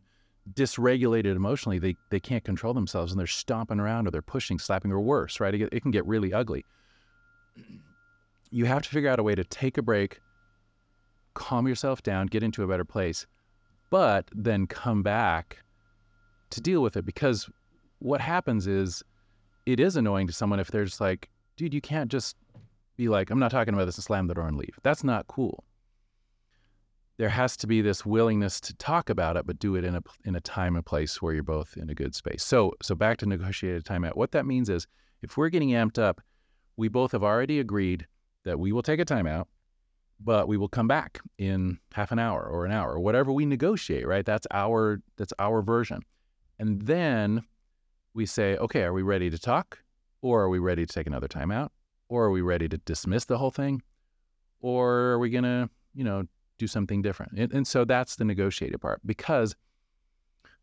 dysregulated 0.54 1.36
emotionally 1.36 1.78
they 1.78 1.94
they 2.10 2.18
can't 2.18 2.42
control 2.44 2.72
themselves 2.72 3.12
and 3.12 3.20
they're 3.20 3.26
stomping 3.26 3.78
around 3.78 4.06
or 4.06 4.10
they're 4.10 4.22
pushing, 4.22 4.58
slapping, 4.58 4.90
or 4.90 5.00
worse. 5.00 5.40
Right? 5.40 5.54
It, 5.54 5.68
it 5.72 5.82
can 5.82 5.90
get 5.90 6.06
really 6.06 6.32
ugly. 6.32 6.64
You 8.52 8.64
have 8.64 8.82
to 8.82 8.88
figure 8.88 9.08
out 9.08 9.20
a 9.20 9.22
way 9.22 9.36
to 9.36 9.44
take 9.44 9.78
a 9.78 9.82
break, 9.82 10.18
calm 11.34 11.68
yourself 11.68 12.02
down, 12.02 12.26
get 12.26 12.42
into 12.42 12.64
a 12.64 12.66
better 12.66 12.84
place, 12.84 13.24
but 13.90 14.28
then 14.34 14.66
come 14.66 15.04
back 15.04 15.62
to 16.50 16.60
deal 16.60 16.82
with 16.82 16.96
it 16.96 17.04
because 17.04 17.48
what 17.98 18.20
happens 18.20 18.66
is 18.66 19.02
it 19.66 19.80
is 19.80 19.96
annoying 19.96 20.26
to 20.26 20.32
someone 20.32 20.60
if 20.60 20.70
they're 20.70 20.84
just 20.84 21.00
like, 21.00 21.28
dude, 21.56 21.74
you 21.74 21.80
can't 21.80 22.10
just 22.10 22.36
be 22.96 23.08
like, 23.08 23.30
I'm 23.30 23.38
not 23.38 23.50
talking 23.50 23.74
about 23.74 23.86
this 23.86 23.96
and 23.96 24.04
slam 24.04 24.26
the 24.26 24.34
door 24.34 24.46
and 24.46 24.56
leave. 24.56 24.78
That's 24.82 25.04
not 25.04 25.26
cool. 25.26 25.64
There 27.18 27.28
has 27.28 27.56
to 27.58 27.66
be 27.66 27.82
this 27.82 28.06
willingness 28.06 28.60
to 28.62 28.74
talk 28.74 29.10
about 29.10 29.36
it, 29.36 29.46
but 29.46 29.58
do 29.58 29.76
it 29.76 29.84
in 29.84 29.94
a 29.94 30.00
in 30.24 30.34
a 30.34 30.40
time 30.40 30.74
and 30.74 30.84
place 30.84 31.20
where 31.20 31.34
you're 31.34 31.42
both 31.42 31.76
in 31.76 31.90
a 31.90 31.94
good 31.94 32.14
space. 32.14 32.42
So 32.42 32.72
so 32.80 32.94
back 32.94 33.18
to 33.18 33.26
negotiated 33.26 33.84
timeout. 33.84 34.16
What 34.16 34.32
that 34.32 34.46
means 34.46 34.70
is 34.70 34.86
if 35.22 35.36
we're 35.36 35.50
getting 35.50 35.70
amped 35.70 35.98
up, 35.98 36.22
we 36.78 36.88
both 36.88 37.12
have 37.12 37.22
already 37.22 37.60
agreed 37.60 38.06
that 38.44 38.58
we 38.58 38.72
will 38.72 38.82
take 38.82 39.00
a 39.00 39.04
timeout, 39.04 39.44
but 40.18 40.48
we 40.48 40.56
will 40.56 40.68
come 40.68 40.88
back 40.88 41.20
in 41.36 41.78
half 41.92 42.10
an 42.10 42.18
hour 42.18 42.42
or 42.42 42.64
an 42.64 42.72
hour 42.72 42.92
or 42.92 43.00
whatever 43.00 43.32
we 43.32 43.44
negotiate, 43.44 44.06
right? 44.06 44.24
That's 44.24 44.46
our 44.50 45.02
that's 45.18 45.34
our 45.38 45.60
version. 45.60 46.00
And 46.60 46.82
then 46.82 47.42
we 48.12 48.26
say, 48.26 48.54
okay, 48.58 48.82
are 48.82 48.92
we 48.92 49.00
ready 49.00 49.30
to 49.30 49.38
talk? 49.38 49.78
Or 50.20 50.42
are 50.42 50.50
we 50.50 50.58
ready 50.58 50.84
to 50.84 50.92
take 50.92 51.06
another 51.06 51.26
time 51.26 51.50
out? 51.50 51.72
Or 52.10 52.24
are 52.24 52.30
we 52.30 52.42
ready 52.42 52.68
to 52.68 52.76
dismiss 52.76 53.24
the 53.24 53.38
whole 53.38 53.50
thing? 53.50 53.80
Or 54.60 54.90
are 55.12 55.18
we 55.18 55.30
going 55.30 55.44
to, 55.44 55.70
you 55.94 56.04
know, 56.04 56.24
do 56.58 56.66
something 56.66 57.00
different? 57.00 57.32
And, 57.38 57.50
and 57.50 57.66
so 57.66 57.86
that's 57.86 58.16
the 58.16 58.26
negotiated 58.26 58.78
part 58.78 59.00
because 59.06 59.56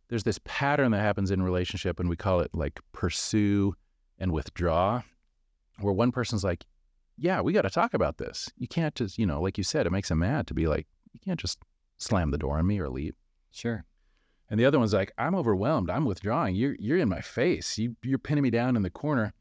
there's 0.10 0.24
this 0.24 0.40
pattern 0.46 0.92
that 0.92 1.02
happens 1.02 1.32
in 1.32 1.42
relationship 1.42 2.00
and 2.00 2.08
we 2.08 2.16
call 2.16 2.42
it 2.42 2.52
like 2.54 2.80
pursue 2.92 3.74
and 4.20 4.32
withdraw, 4.32 5.02
where 5.80 5.94
one 5.94 6.12
person's 6.12 6.44
like, 6.44 6.68
yeah, 7.18 7.42
we 7.42 7.54
got 7.54 7.64
to 7.64 7.72
talk 7.72 7.96
about 7.96 8.20
this. 8.20 8.52
You 8.56 8.68
can't 8.68 8.94
just, 8.94 9.18
you 9.18 9.26
know, 9.26 9.42
like 9.42 9.58
you 9.58 9.64
said, 9.64 9.88
it 9.88 9.92
makes 9.92 10.10
them 10.10 10.20
mad 10.20 10.46
to 10.46 10.54
be 10.54 10.68
like, 10.68 10.86
you 11.12 11.20
can't 11.26 11.40
just 11.40 11.58
slam 11.98 12.30
the 12.30 12.38
door 12.38 12.60
on 12.60 12.68
me 12.68 12.78
or 12.78 12.88
leave. 12.88 13.16
Sure. 13.50 13.84
And 14.50 14.60
the 14.60 14.66
other 14.66 14.80
one's 14.80 14.94
like, 14.94 15.12
I'm 15.18 15.36
overwhelmed. 15.36 15.90
I'm 15.90 16.06
withdrawing. 16.06 16.56
You're 16.56 16.76
you're 16.80 16.98
in 16.98 17.10
my 17.10 17.22
face. 17.22 17.78
You 17.78 17.96
you're 18.04 18.18
pinning 18.20 18.44
me 18.44 18.50
down 18.50 18.76
in 18.76 18.82
the 18.84 18.90
corner. 18.90 19.34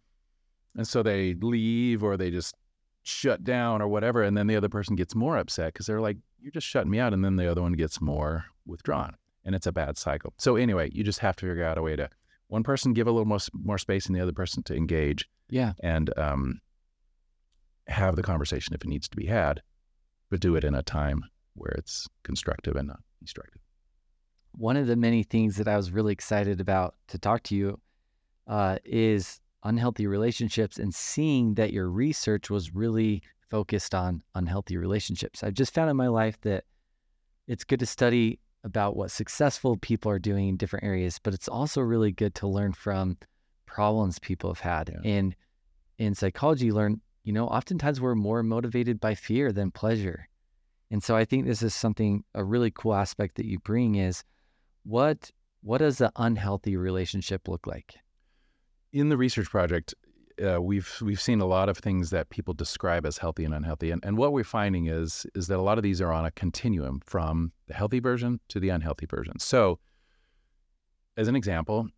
And 0.76 0.86
so 0.86 1.02
they 1.02 1.34
leave 1.34 2.02
or 2.02 2.16
they 2.16 2.30
just 2.30 2.54
shut 3.02 3.44
down 3.44 3.80
or 3.80 3.88
whatever. 3.88 4.22
And 4.22 4.36
then 4.36 4.46
the 4.46 4.56
other 4.56 4.68
person 4.68 4.96
gets 4.96 5.14
more 5.14 5.36
upset 5.38 5.72
because 5.72 5.86
they're 5.86 6.00
like, 6.00 6.16
you're 6.40 6.50
just 6.52 6.66
shutting 6.66 6.90
me 6.90 6.98
out. 6.98 7.14
And 7.14 7.24
then 7.24 7.36
the 7.36 7.50
other 7.50 7.62
one 7.62 7.72
gets 7.72 8.00
more 8.00 8.44
withdrawn. 8.66 9.14
And 9.44 9.54
it's 9.54 9.66
a 9.68 9.72
bad 9.72 9.96
cycle. 9.96 10.34
So 10.38 10.56
anyway, 10.56 10.90
you 10.92 11.04
just 11.04 11.20
have 11.20 11.36
to 11.36 11.46
figure 11.46 11.64
out 11.64 11.78
a 11.78 11.82
way 11.82 11.94
to 11.96 12.10
one 12.48 12.62
person 12.64 12.92
give 12.92 13.06
a 13.06 13.10
little 13.12 13.24
more, 13.26 13.38
more 13.52 13.78
space 13.78 14.06
and 14.06 14.14
the 14.16 14.20
other 14.20 14.32
person 14.32 14.62
to 14.64 14.74
engage 14.74 15.28
Yeah. 15.48 15.72
and 15.80 16.16
um, 16.18 16.60
have 17.86 18.16
the 18.16 18.22
conversation 18.22 18.74
if 18.74 18.82
it 18.82 18.88
needs 18.88 19.08
to 19.08 19.16
be 19.16 19.26
had, 19.26 19.62
but 20.30 20.40
do 20.40 20.56
it 20.56 20.64
in 20.64 20.74
a 20.74 20.82
time 20.82 21.22
where 21.54 21.72
it's 21.78 22.08
constructive 22.24 22.76
and 22.76 22.88
not 22.88 23.00
destructive. 23.22 23.60
One 24.56 24.76
of 24.76 24.86
the 24.86 24.96
many 24.96 25.22
things 25.22 25.56
that 25.56 25.68
I 25.68 25.76
was 25.76 25.90
really 25.90 26.12
excited 26.12 26.60
about 26.60 26.94
to 27.08 27.18
talk 27.18 27.42
to 27.44 27.56
you 27.56 27.80
uh, 28.46 28.78
is 28.84 29.40
unhealthy 29.64 30.06
relationships 30.06 30.78
and 30.78 30.94
seeing 30.94 31.54
that 31.54 31.72
your 31.72 31.90
research 31.90 32.50
was 32.50 32.74
really 32.74 33.22
focused 33.50 33.94
on 33.94 34.22
unhealthy 34.34 34.76
relationships. 34.76 35.42
I've 35.42 35.54
just 35.54 35.74
found 35.74 35.90
in 35.90 35.96
my 35.96 36.08
life 36.08 36.40
that 36.42 36.64
it's 37.46 37.64
good 37.64 37.80
to 37.80 37.86
study 37.86 38.40
about 38.64 38.96
what 38.96 39.10
successful 39.10 39.76
people 39.76 40.10
are 40.10 40.18
doing 40.18 40.48
in 40.48 40.56
different 40.56 40.84
areas, 40.84 41.20
but 41.22 41.34
it's 41.34 41.48
also 41.48 41.80
really 41.80 42.10
good 42.12 42.34
to 42.36 42.48
learn 42.48 42.72
from 42.72 43.16
problems 43.66 44.18
people 44.18 44.50
have 44.50 44.60
had. 44.60 44.90
Yeah. 44.92 45.10
And 45.10 45.36
in 45.98 46.14
psychology, 46.14 46.66
you 46.66 46.74
learn, 46.74 47.00
you 47.24 47.32
know, 47.32 47.46
oftentimes 47.46 48.00
we're 48.00 48.14
more 48.14 48.42
motivated 48.42 49.00
by 49.00 49.14
fear 49.14 49.52
than 49.52 49.70
pleasure. 49.70 50.28
And 50.90 51.02
so 51.02 51.16
I 51.16 51.24
think 51.24 51.46
this 51.46 51.62
is 51.62 51.74
something, 51.74 52.24
a 52.34 52.44
really 52.44 52.70
cool 52.70 52.94
aspect 52.94 53.36
that 53.36 53.46
you 53.46 53.58
bring 53.60 53.96
is 53.96 54.24
what 54.86 55.30
what 55.62 55.78
does 55.78 56.00
an 56.00 56.10
unhealthy 56.16 56.76
relationship 56.76 57.48
look 57.48 57.66
like? 57.66 57.96
in 58.92 59.08
the 59.08 59.16
research 59.16 59.50
project, 59.50 59.94
uh, 60.44 60.60
we've 60.60 60.90
we've 61.00 61.20
seen 61.20 61.40
a 61.40 61.46
lot 61.46 61.68
of 61.68 61.78
things 61.78 62.10
that 62.10 62.30
people 62.30 62.54
describe 62.54 63.06
as 63.06 63.18
healthy 63.18 63.44
and 63.44 63.54
unhealthy, 63.54 63.90
and, 63.90 64.04
and 64.04 64.16
what 64.16 64.32
we're 64.32 64.44
finding 64.44 64.86
is 64.86 65.26
is 65.34 65.46
that 65.48 65.58
a 65.58 65.62
lot 65.62 65.78
of 65.78 65.82
these 65.82 66.00
are 66.00 66.12
on 66.12 66.24
a 66.24 66.30
continuum 66.30 67.00
from 67.04 67.52
the 67.68 67.74
healthy 67.74 68.00
version 68.00 68.40
to 68.48 68.60
the 68.60 68.68
unhealthy 68.68 69.06
version. 69.06 69.38
So, 69.38 69.78
as 71.16 71.28
an 71.28 71.36
example, 71.36 71.88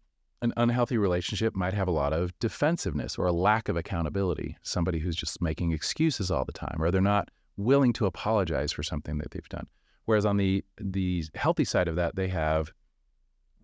an 0.41 0.53
unhealthy 0.57 0.99
relationship 0.99 1.57
might 1.57 1.74
have 1.74 1.89
a 1.89 1.93
lot 1.93 2.12
of 2.12 2.36
defensiveness 2.39 3.18
or 3.18 3.26
a 3.26 3.32
lack 3.32 3.68
of 3.68 3.76
accountability. 3.76 4.57
Somebody 4.62 5.01
who's 5.01 5.16
just 5.16 5.43
making 5.43 5.72
excuses 5.72 6.30
all 6.30 6.45
the 6.45 6.53
time, 6.53 6.76
or 6.80 6.91
they're 6.91 7.01
not 7.01 7.30
willing 7.57 7.93
to 7.95 8.07
apologize 8.07 8.72
for 8.72 8.84
something 8.84 9.18
that 9.18 9.32
they've 9.32 9.49
done. 9.49 9.66
Whereas 10.05 10.24
on 10.24 10.36
the 10.36 10.64
the 10.80 11.24
healthy 11.34 11.64
side 11.64 11.89
of 11.89 11.97
that, 11.97 12.14
they 12.14 12.28
have 12.28 12.72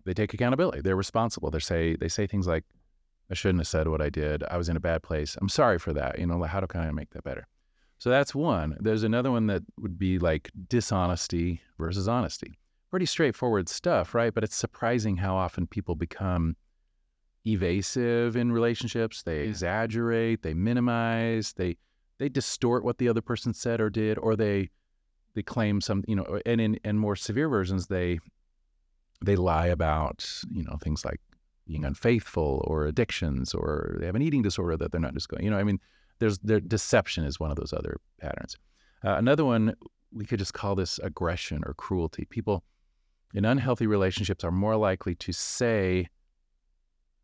they 0.05 0.13
take 0.13 0.33
accountability. 0.33 0.81
They're 0.81 0.95
responsible. 0.95 1.51
They 1.51 1.59
say 1.59 1.95
they 1.95 2.07
say 2.07 2.27
things 2.27 2.47
like, 2.47 2.63
"I 3.29 3.33
shouldn't 3.33 3.59
have 3.59 3.67
said 3.67 3.87
what 3.87 4.01
I 4.01 4.09
did. 4.09 4.43
I 4.43 4.57
was 4.57 4.69
in 4.69 4.77
a 4.77 4.79
bad 4.79 5.03
place. 5.03 5.35
I'm 5.41 5.49
sorry 5.49 5.79
for 5.79 5.93
that. 5.93 6.19
You 6.19 6.27
know, 6.27 6.41
how 6.43 6.61
can 6.61 6.81
I 6.81 6.91
make 6.91 7.11
that 7.11 7.23
better?" 7.23 7.47
So 7.97 8.09
that's 8.09 8.35
one. 8.35 8.77
There's 8.79 9.03
another 9.03 9.31
one 9.31 9.47
that 9.47 9.63
would 9.79 9.97
be 9.97 10.19
like 10.19 10.51
dishonesty 10.67 11.61
versus 11.79 12.07
honesty. 12.07 12.59
Pretty 12.91 13.05
straightforward 13.05 13.67
stuff, 13.67 14.13
right? 14.13 14.33
But 14.33 14.43
it's 14.43 14.55
surprising 14.55 15.17
how 15.17 15.35
often 15.35 15.67
people 15.67 15.95
become 15.95 16.55
evasive 17.45 18.35
in 18.35 18.51
relationships. 18.51 19.23
They 19.23 19.43
yeah. 19.43 19.49
exaggerate, 19.49 20.43
they 20.43 20.53
minimize, 20.53 21.53
they 21.53 21.77
they 22.17 22.29
distort 22.29 22.83
what 22.83 22.97
the 22.97 23.09
other 23.09 23.21
person 23.21 23.53
said 23.53 23.81
or 23.81 23.89
did, 23.89 24.17
or 24.17 24.35
they 24.35 24.69
they 25.33 25.43
claim 25.43 25.81
some, 25.81 26.03
you 26.07 26.15
know, 26.15 26.39
and 26.45 26.61
in 26.61 26.79
and 26.83 26.99
more 26.99 27.15
severe 27.15 27.49
versions, 27.49 27.87
they 27.87 28.19
they 29.25 29.35
lie 29.35 29.67
about, 29.67 30.27
you 30.51 30.63
know, 30.63 30.77
things 30.81 31.03
like 31.03 31.19
being 31.67 31.83
unfaithful 31.83 32.63
or 32.67 32.85
addictions, 32.85 33.53
or 33.53 33.97
they 33.99 34.05
have 34.05 34.15
an 34.15 34.21
eating 34.21 34.41
disorder 34.41 34.77
that 34.77 34.91
they're 34.91 35.01
not 35.01 35.13
just 35.13 35.29
going. 35.29 35.43
You 35.43 35.51
know, 35.51 35.57
I 35.57 35.63
mean, 35.63 35.79
there's 36.19 36.37
their 36.39 36.59
deception 36.59 37.25
is 37.25 37.39
one 37.39 37.51
of 37.51 37.57
those 37.57 37.73
other 37.73 37.97
patterns. 38.19 38.55
Uh, 39.03 39.15
another 39.17 39.45
one 39.45 39.75
we 40.13 40.25
could 40.25 40.39
just 40.39 40.53
call 40.53 40.75
this 40.75 40.99
aggression 40.99 41.61
or 41.65 41.73
cruelty. 41.73 42.25
People 42.25 42.63
in 43.33 43.43
unhealthy 43.43 43.85
relationships 43.85 44.43
are 44.43 44.51
more 44.51 44.77
likely 44.77 45.15
to 45.15 45.33
say 45.33 46.07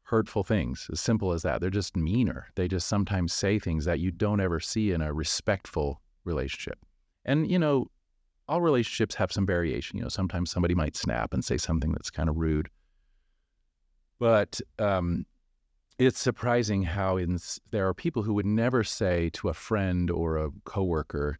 hurtful 0.03 0.43
things, 0.43 0.89
as 0.91 0.99
simple 0.99 1.31
as 1.31 1.41
that. 1.43 1.61
They're 1.61 1.69
just 1.69 1.95
meaner. 1.95 2.47
They 2.55 2.67
just 2.67 2.87
sometimes 2.87 3.31
say 3.31 3.59
things 3.59 3.85
that 3.85 3.99
you 3.99 4.11
don't 4.11 4.41
ever 4.41 4.59
see 4.59 4.91
in 4.91 5.01
a 5.01 5.13
respectful 5.13 6.01
relationship. 6.25 6.79
And, 7.23 7.49
you 7.49 7.57
know, 7.57 7.87
all 8.51 8.61
relationships 8.61 9.15
have 9.15 9.31
some 9.31 9.45
variation. 9.45 9.97
You 9.97 10.03
know, 10.03 10.09
sometimes 10.09 10.51
somebody 10.51 10.75
might 10.75 10.97
snap 10.97 11.33
and 11.33 11.43
say 11.43 11.55
something 11.55 11.93
that's 11.93 12.09
kind 12.09 12.27
of 12.27 12.35
rude. 12.35 12.69
But 14.19 14.59
um, 14.77 15.25
it's 15.97 16.19
surprising 16.19 16.83
how 16.83 17.15
in, 17.15 17.39
there 17.71 17.87
are 17.87 17.93
people 17.93 18.23
who 18.23 18.33
would 18.33 18.45
never 18.45 18.83
say 18.83 19.29
to 19.35 19.47
a 19.47 19.53
friend 19.53 20.11
or 20.11 20.37
a 20.37 20.49
coworker, 20.65 21.39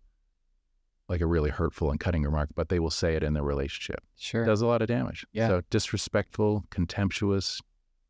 like 1.10 1.20
a 1.20 1.28
really 1.28 1.50
hurtful 1.50 1.92
and 1.92 2.00
cutting 2.00 2.24
remark, 2.24 2.50
but 2.56 2.70
they 2.70 2.80
will 2.80 2.90
say 2.90 3.16
it 3.16 3.24
in 3.24 3.34
their 3.34 3.44
relationship. 3.44 4.02
Sure. 4.16 4.44
It 4.44 4.46
does 4.46 4.62
a 4.62 4.66
lot 4.66 4.82
of 4.82 4.88
damage. 4.88 5.26
Yeah. 5.34 5.50
So 5.50 5.62
disrespectful, 5.70 6.64
contemptuous, 6.70 7.60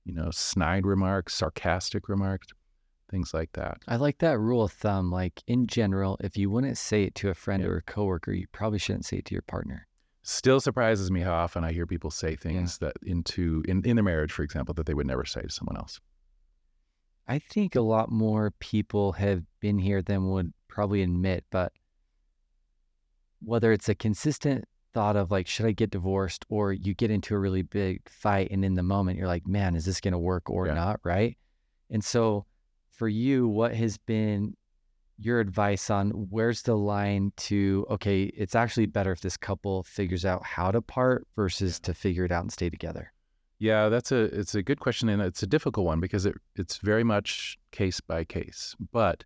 you 0.06 0.14
know, 0.14 0.30
snide 0.30 0.86
remarks, 0.86 1.34
sarcastic 1.34 2.08
remarks, 2.08 2.49
things 3.12 3.34
like 3.34 3.51
that. 3.53 3.80
I 3.88 3.97
like 3.97 4.20
that 4.20 4.39
rule 4.39 4.64
of 4.64 4.72
thumb. 4.72 5.12
Like 5.12 5.43
in 5.45 5.68
general, 5.68 6.18
if 6.22 6.38
you 6.38 6.49
wouldn't 6.49 6.78
say 6.78 7.03
it 7.03 7.16
to 7.16 7.30
a 7.30 7.34
friend 7.34 7.62
yeah. 7.62 7.70
or 7.70 7.78
a 7.78 7.82
coworker, 7.82 8.32
you 8.32 8.47
probably 8.51 8.80
shouldn't 8.80 9.05
say 9.05 9.18
it 9.18 9.26
to 9.26 9.36
your 9.36 9.43
partner. 9.43 9.88
Still 10.24 10.59
surprises 10.59 11.12
me 11.12 11.22
how 11.22 11.34
often 11.34 11.64
I 11.64 11.72
hear 11.72 11.86
people 11.86 12.12
say 12.12 12.36
things 12.36 12.80
yeah. 12.82 12.88
that 12.88 12.97
into 13.03 13.64
in, 13.68 13.84
in 13.86 13.95
their 13.95 14.03
marriage, 14.03 14.32
for 14.32 14.43
example, 14.43 14.74
that 14.76 14.86
they 14.86 14.93
would 14.93 15.07
never 15.07 15.26
say 15.26 15.41
to 15.41 15.49
someone 15.49 15.78
else. 15.78 15.99
I 17.28 17.39
think 17.39 17.76
a 17.76 17.82
lot 17.82 18.12
more 18.12 18.51
people 18.59 19.14
have 19.14 19.43
been 19.59 19.80
here 19.80 20.01
than 20.01 20.30
would 20.32 20.53
probably 20.68 21.01
admit, 21.01 21.45
but 21.51 21.72
whether 23.41 23.72
it's 23.72 23.89
a 23.89 23.95
consistent 23.95 24.66
thought 24.93 25.16
of 25.16 25.32
like, 25.32 25.47
should 25.47 25.66
I 25.66 25.72
get 25.72 25.89
divorced? 25.89 26.45
Or 26.49 26.74
you 26.74 26.93
get 26.93 27.12
into 27.12 27.34
a 27.34 27.39
really 27.39 27.62
big 27.62 28.07
fight 28.09 28.49
and 28.51 28.64
in 28.64 28.76
the 28.76 28.84
moment 28.84 29.18
you're 29.18 29.28
like, 29.28 29.47
man, 29.47 29.76
is 29.76 29.86
this 29.86 30.01
going 30.01 30.12
to 30.12 30.20
work 30.20 30.49
or 30.49 30.68
yeah. 30.68 30.74
not? 30.74 30.99
Right. 31.03 31.38
And 31.89 32.03
so 32.03 32.45
for 33.02 33.10
you, 33.10 33.47
what 33.47 33.74
has 33.74 33.97
been 33.97 34.56
your 35.18 35.39
advice 35.39 35.89
on 35.89 36.12
where's 36.30 36.62
the 36.62 36.78
line 36.78 37.34
to, 37.36 37.84
okay, 37.89 38.26
it's 38.26 38.54
actually 38.54 38.86
better 38.86 39.12
if 39.12 39.22
this 39.22 39.38
couple 39.38 39.82
figures 39.82 40.24
out 40.24 40.43
how 40.45 40.70
to 40.70 40.84
part 40.84 41.26
versus 41.36 41.80
to 41.80 41.95
figure 41.95 42.26
it 42.26 42.32
out 42.32 42.43
and 42.43 42.52
stay 42.54 42.70
together? 42.70 43.12
Yeah, 43.58 43.89
that's 43.89 44.12
a 44.12 44.20
it's 44.39 44.54
a 44.54 44.62
good 44.62 44.80
question 44.80 45.10
and 45.10 45.20
it's 45.20 45.41
a 45.41 45.47
difficult 45.47 45.88
one 45.88 45.99
because 45.99 46.28
it 46.28 46.36
it's 46.56 46.78
very 46.78 47.04
much 47.04 47.58
case 47.72 47.99
by 47.99 48.24
case. 48.24 48.76
But 48.91 49.24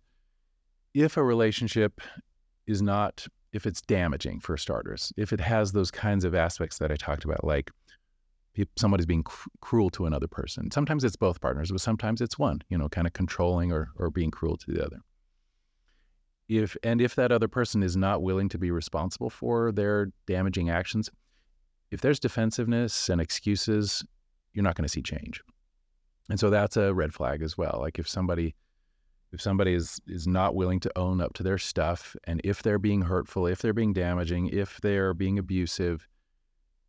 if 0.94 1.18
a 1.18 1.22
relationship 1.22 2.00
is 2.66 2.80
not 2.80 3.26
if 3.52 3.66
it's 3.66 3.82
damaging 3.82 4.40
for 4.40 4.56
starters, 4.56 5.12
if 5.18 5.34
it 5.34 5.40
has 5.40 5.72
those 5.72 5.90
kinds 5.90 6.24
of 6.24 6.34
aspects 6.34 6.78
that 6.78 6.90
I 6.90 6.96
talked 6.96 7.26
about, 7.26 7.44
like 7.44 7.70
somebody's 8.76 9.06
being 9.06 9.22
cr- 9.22 9.48
cruel 9.60 9.90
to 9.90 10.06
another 10.06 10.28
person. 10.28 10.70
Sometimes 10.70 11.04
it's 11.04 11.16
both 11.16 11.40
partners, 11.40 11.70
but 11.70 11.80
sometimes 11.80 12.20
it's 12.20 12.38
one, 12.38 12.62
you 12.68 12.78
know, 12.78 12.88
kind 12.88 13.06
of 13.06 13.12
controlling 13.12 13.72
or, 13.72 13.88
or 13.96 14.10
being 14.10 14.30
cruel 14.30 14.56
to 14.56 14.70
the 14.70 14.84
other. 14.84 14.98
If 16.48 16.76
and 16.82 17.00
if 17.00 17.16
that 17.16 17.32
other 17.32 17.48
person 17.48 17.82
is 17.82 17.96
not 17.96 18.22
willing 18.22 18.48
to 18.50 18.58
be 18.58 18.70
responsible 18.70 19.30
for 19.30 19.72
their 19.72 20.12
damaging 20.26 20.70
actions, 20.70 21.10
if 21.90 22.00
there's 22.00 22.20
defensiveness 22.20 23.08
and 23.08 23.20
excuses, 23.20 24.04
you're 24.54 24.62
not 24.62 24.76
going 24.76 24.84
to 24.84 24.88
see 24.88 25.02
change. 25.02 25.42
And 26.30 26.38
so 26.38 26.50
that's 26.50 26.76
a 26.76 26.94
red 26.94 27.12
flag 27.12 27.42
as 27.42 27.58
well. 27.58 27.78
Like 27.80 27.98
if 27.98 28.08
somebody 28.08 28.54
if 29.32 29.40
somebody 29.40 29.74
is 29.74 30.00
is 30.06 30.26
not 30.26 30.54
willing 30.54 30.80
to 30.80 30.92
own 30.96 31.20
up 31.20 31.34
to 31.34 31.42
their 31.42 31.58
stuff 31.58 32.16
and 32.24 32.40
if 32.44 32.62
they're 32.62 32.78
being 32.78 33.02
hurtful 33.02 33.46
if 33.46 33.60
they're 33.60 33.72
being 33.72 33.92
damaging 33.92 34.48
if 34.48 34.80
they're 34.80 35.12
being 35.14 35.38
abusive 35.38 36.06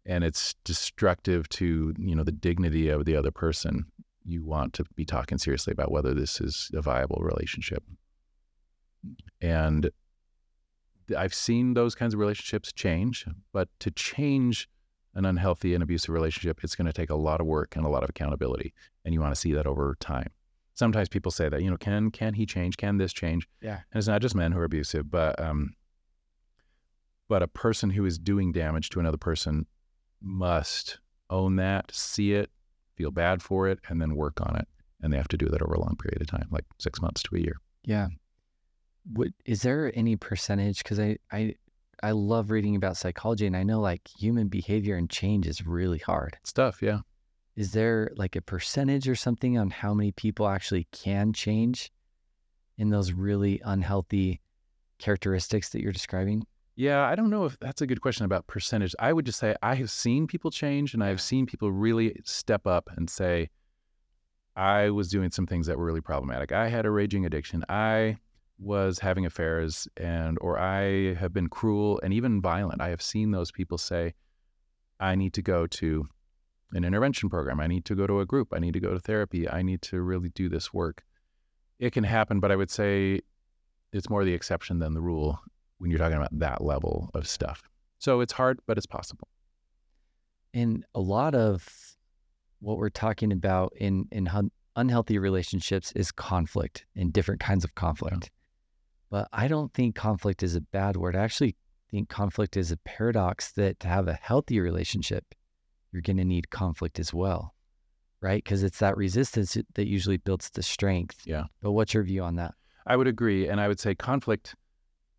and 0.07 0.23
it's 0.23 0.55
destructive 0.63 1.47
to 1.49 1.93
you 1.99 2.15
know 2.15 2.23
the 2.23 2.31
dignity 2.31 2.89
of 2.89 3.05
the 3.05 3.15
other 3.15 3.31
person 3.31 3.85
you 4.25 4.43
want 4.43 4.73
to 4.73 4.83
be 4.95 5.05
talking 5.05 5.37
seriously 5.37 5.71
about 5.71 5.91
whether 5.91 6.13
this 6.13 6.41
is 6.41 6.69
a 6.73 6.81
viable 6.81 7.21
relationship. 7.21 7.83
And 9.41 9.91
i've 11.15 11.33
seen 11.33 11.73
those 11.73 11.95
kinds 11.95 12.13
of 12.13 12.19
relationships 12.19 12.73
change 12.73 13.25
but 13.53 13.69
to 13.79 13.89
change 13.91 14.67
an 15.15 15.23
unhealthy 15.23 15.73
and 15.73 15.81
abusive 15.81 16.09
relationship 16.09 16.59
it's 16.63 16.75
going 16.75 16.85
to 16.85 16.91
take 16.91 17.09
a 17.09 17.15
lot 17.15 17.39
of 17.39 17.47
work 17.47 17.77
and 17.77 17.85
a 17.85 17.89
lot 17.89 18.03
of 18.03 18.09
accountability 18.09 18.73
and 19.05 19.13
you 19.13 19.21
want 19.21 19.33
to 19.33 19.39
see 19.39 19.53
that 19.53 19.65
over 19.65 19.95
time. 20.01 20.29
Sometimes 20.73 21.07
people 21.07 21.31
say 21.31 21.47
that 21.47 21.61
you 21.61 21.69
know 21.69 21.77
can 21.77 22.11
can 22.11 22.33
he 22.33 22.45
change? 22.45 22.75
Can 22.75 22.97
this 22.97 23.13
change? 23.13 23.47
Yeah. 23.61 23.79
And 23.91 23.97
it's 23.97 24.07
not 24.07 24.21
just 24.21 24.35
men 24.35 24.51
who 24.51 24.59
are 24.59 24.65
abusive 24.65 25.09
but 25.09 25.41
um 25.41 25.73
but 27.29 27.41
a 27.41 27.47
person 27.47 27.89
who 27.89 28.05
is 28.05 28.17
doing 28.17 28.51
damage 28.51 28.89
to 28.89 28.99
another 28.99 29.17
person 29.17 29.65
must 30.21 30.99
own 31.29 31.57
that 31.57 31.91
see 31.93 32.33
it 32.33 32.49
feel 32.95 33.11
bad 33.11 33.41
for 33.41 33.67
it 33.67 33.79
and 33.87 34.01
then 34.01 34.15
work 34.15 34.41
on 34.41 34.55
it. 34.55 34.67
And 35.01 35.13
they 35.13 35.17
have 35.17 35.27
to 35.29 35.37
do 35.37 35.47
that 35.47 35.61
over 35.61 35.73
a 35.73 35.79
long 35.79 35.95
period 35.95 36.21
of 36.21 36.27
time 36.27 36.47
like 36.51 36.65
six 36.79 37.01
months 37.01 37.21
to 37.23 37.35
a 37.35 37.39
year. 37.39 37.57
Yeah. 37.83 38.07
What 39.13 39.29
is 39.45 39.61
there 39.61 39.91
any 39.95 40.15
percentage 40.15 40.79
because 40.79 40.99
i 40.99 41.17
i 41.31 41.55
i 42.03 42.11
love 42.11 42.51
reading 42.51 42.75
about 42.75 42.97
psychology 42.97 43.45
and 43.45 43.55
i 43.55 43.63
know 43.63 43.79
like 43.79 44.01
human 44.19 44.49
behavior 44.49 44.97
and 44.97 45.09
change 45.09 45.47
is 45.47 45.65
really 45.65 45.99
hard. 45.99 46.37
It's 46.41 46.51
tough 46.51 46.81
yeah. 46.81 46.99
Is 47.55 47.71
there 47.71 48.11
like 48.15 48.35
a 48.35 48.41
percentage 48.41 49.07
or 49.07 49.15
something 49.15 49.57
on 49.57 49.69
how 49.69 49.93
many 49.93 50.11
people 50.11 50.47
actually 50.47 50.87
can 50.91 51.33
change 51.33 51.91
in 52.77 52.89
those 52.89 53.11
really 53.11 53.61
unhealthy 53.63 54.41
characteristics 54.99 55.69
that 55.69 55.81
you're 55.81 55.91
describing? 55.91 56.45
Yeah, 56.77 57.07
I 57.07 57.15
don't 57.15 57.31
know 57.31 57.45
if 57.45 57.57
that's 57.59 57.81
a 57.81 57.87
good 57.87 58.01
question 58.01 58.25
about 58.25 58.45
percentage. 58.45 58.93
I 58.99 59.11
would 59.11 59.25
just 59.25 59.39
say 59.39 59.55
I 59.63 59.73
have 59.73 59.89
seen 59.89 60.27
people 60.27 60.51
change 60.51 60.93
and 60.93 61.03
I 61.03 61.07
have 61.07 61.19
seen 61.19 61.47
people 61.47 61.71
really 61.71 62.21
step 62.23 62.67
up 62.67 62.87
and 62.95 63.09
say, 63.09 63.49
I 64.55 64.91
was 64.91 65.09
doing 65.09 65.31
some 65.31 65.47
things 65.47 65.65
that 65.65 65.79
were 65.79 65.85
really 65.85 66.01
problematic. 66.01 66.51
I 66.51 66.67
had 66.67 66.85
a 66.85 66.91
raging 66.91 67.25
addiction. 67.25 67.63
I 67.67 68.17
was 68.59 68.99
having 68.99 69.25
affairs 69.25 69.87
and 69.97 70.37
or 70.39 70.59
I 70.59 71.15
have 71.15 71.33
been 71.33 71.49
cruel 71.49 71.99
and 72.03 72.13
even 72.13 72.41
violent. 72.41 72.79
I 72.79 72.89
have 72.89 73.01
seen 73.01 73.31
those 73.31 73.51
people 73.51 73.79
say, 73.79 74.13
I 74.99 75.15
need 75.15 75.33
to 75.33 75.41
go 75.41 75.65
to 75.65 76.07
an 76.73 76.85
intervention 76.85 77.27
program. 77.27 77.59
I 77.59 77.65
need 77.65 77.85
to 77.85 77.95
go 77.95 78.05
to 78.05 78.19
a 78.19 78.25
group. 78.25 78.49
I 78.53 78.59
need 78.59 78.73
to 78.73 78.79
go 78.79 78.93
to 78.93 78.99
therapy. 78.99 79.49
I 79.49 79.63
need 79.63 79.81
to 79.83 79.99
really 79.99 80.29
do 80.29 80.47
this 80.47 80.71
work. 80.71 81.03
It 81.79 81.91
can 81.91 82.03
happen, 82.03 82.39
but 82.39 82.51
I 82.51 82.55
would 82.55 82.69
say 82.69 83.21
it's 83.91 84.11
more 84.11 84.23
the 84.23 84.33
exception 84.35 84.77
than 84.77 84.93
the 84.93 85.01
rule 85.01 85.39
when 85.77 85.89
you're 85.91 85.99
talking 85.99 86.17
about 86.17 86.37
that 86.39 86.63
level 86.63 87.09
of 87.13 87.27
stuff. 87.27 87.69
So 87.99 88.21
it's 88.21 88.33
hard, 88.33 88.59
but 88.67 88.77
it's 88.77 88.85
possible. 88.87 89.27
And 90.53 90.85
a 90.95 90.99
lot 90.99 91.35
of 91.35 91.67
what 92.59 92.77
we're 92.77 92.89
talking 92.89 93.31
about 93.31 93.73
in 93.75 94.07
in 94.11 94.29
unhealthy 94.75 95.17
relationships 95.17 95.91
is 95.93 96.11
conflict 96.11 96.85
and 96.95 97.11
different 97.11 97.39
kinds 97.41 97.63
of 97.63 97.73
conflict. 97.75 98.23
Yeah. 98.23 98.29
But 99.09 99.27
I 99.33 99.47
don't 99.47 99.73
think 99.73 99.95
conflict 99.95 100.43
is 100.43 100.55
a 100.55 100.61
bad 100.61 100.97
word. 100.97 101.15
I 101.15 101.23
actually 101.23 101.55
think 101.89 102.09
conflict 102.09 102.57
is 102.57 102.71
a 102.71 102.77
paradox 102.77 103.51
that 103.53 103.79
to 103.79 103.87
have 103.87 104.07
a 104.07 104.13
healthy 104.13 104.59
relationship, 104.59 105.23
you're 105.91 106.01
going 106.01 106.17
to 106.17 106.25
need 106.25 106.49
conflict 106.49 106.99
as 106.99 107.13
well. 107.13 107.53
right? 108.21 108.43
Because 108.43 108.63
it's 108.63 108.79
that 108.79 108.97
resistance 108.97 109.57
that 109.75 109.87
usually 109.87 110.17
builds 110.17 110.49
the 110.49 110.63
strength. 110.63 111.21
Yeah. 111.25 111.45
But 111.61 111.71
what's 111.71 111.93
your 111.93 112.03
view 112.03 112.23
on 112.23 112.35
that? 112.35 112.53
I 112.85 112.95
would 112.95 113.07
agree, 113.07 113.47
and 113.47 113.59
I 113.59 113.67
would 113.67 113.79
say 113.79 113.95
conflict 113.95 114.55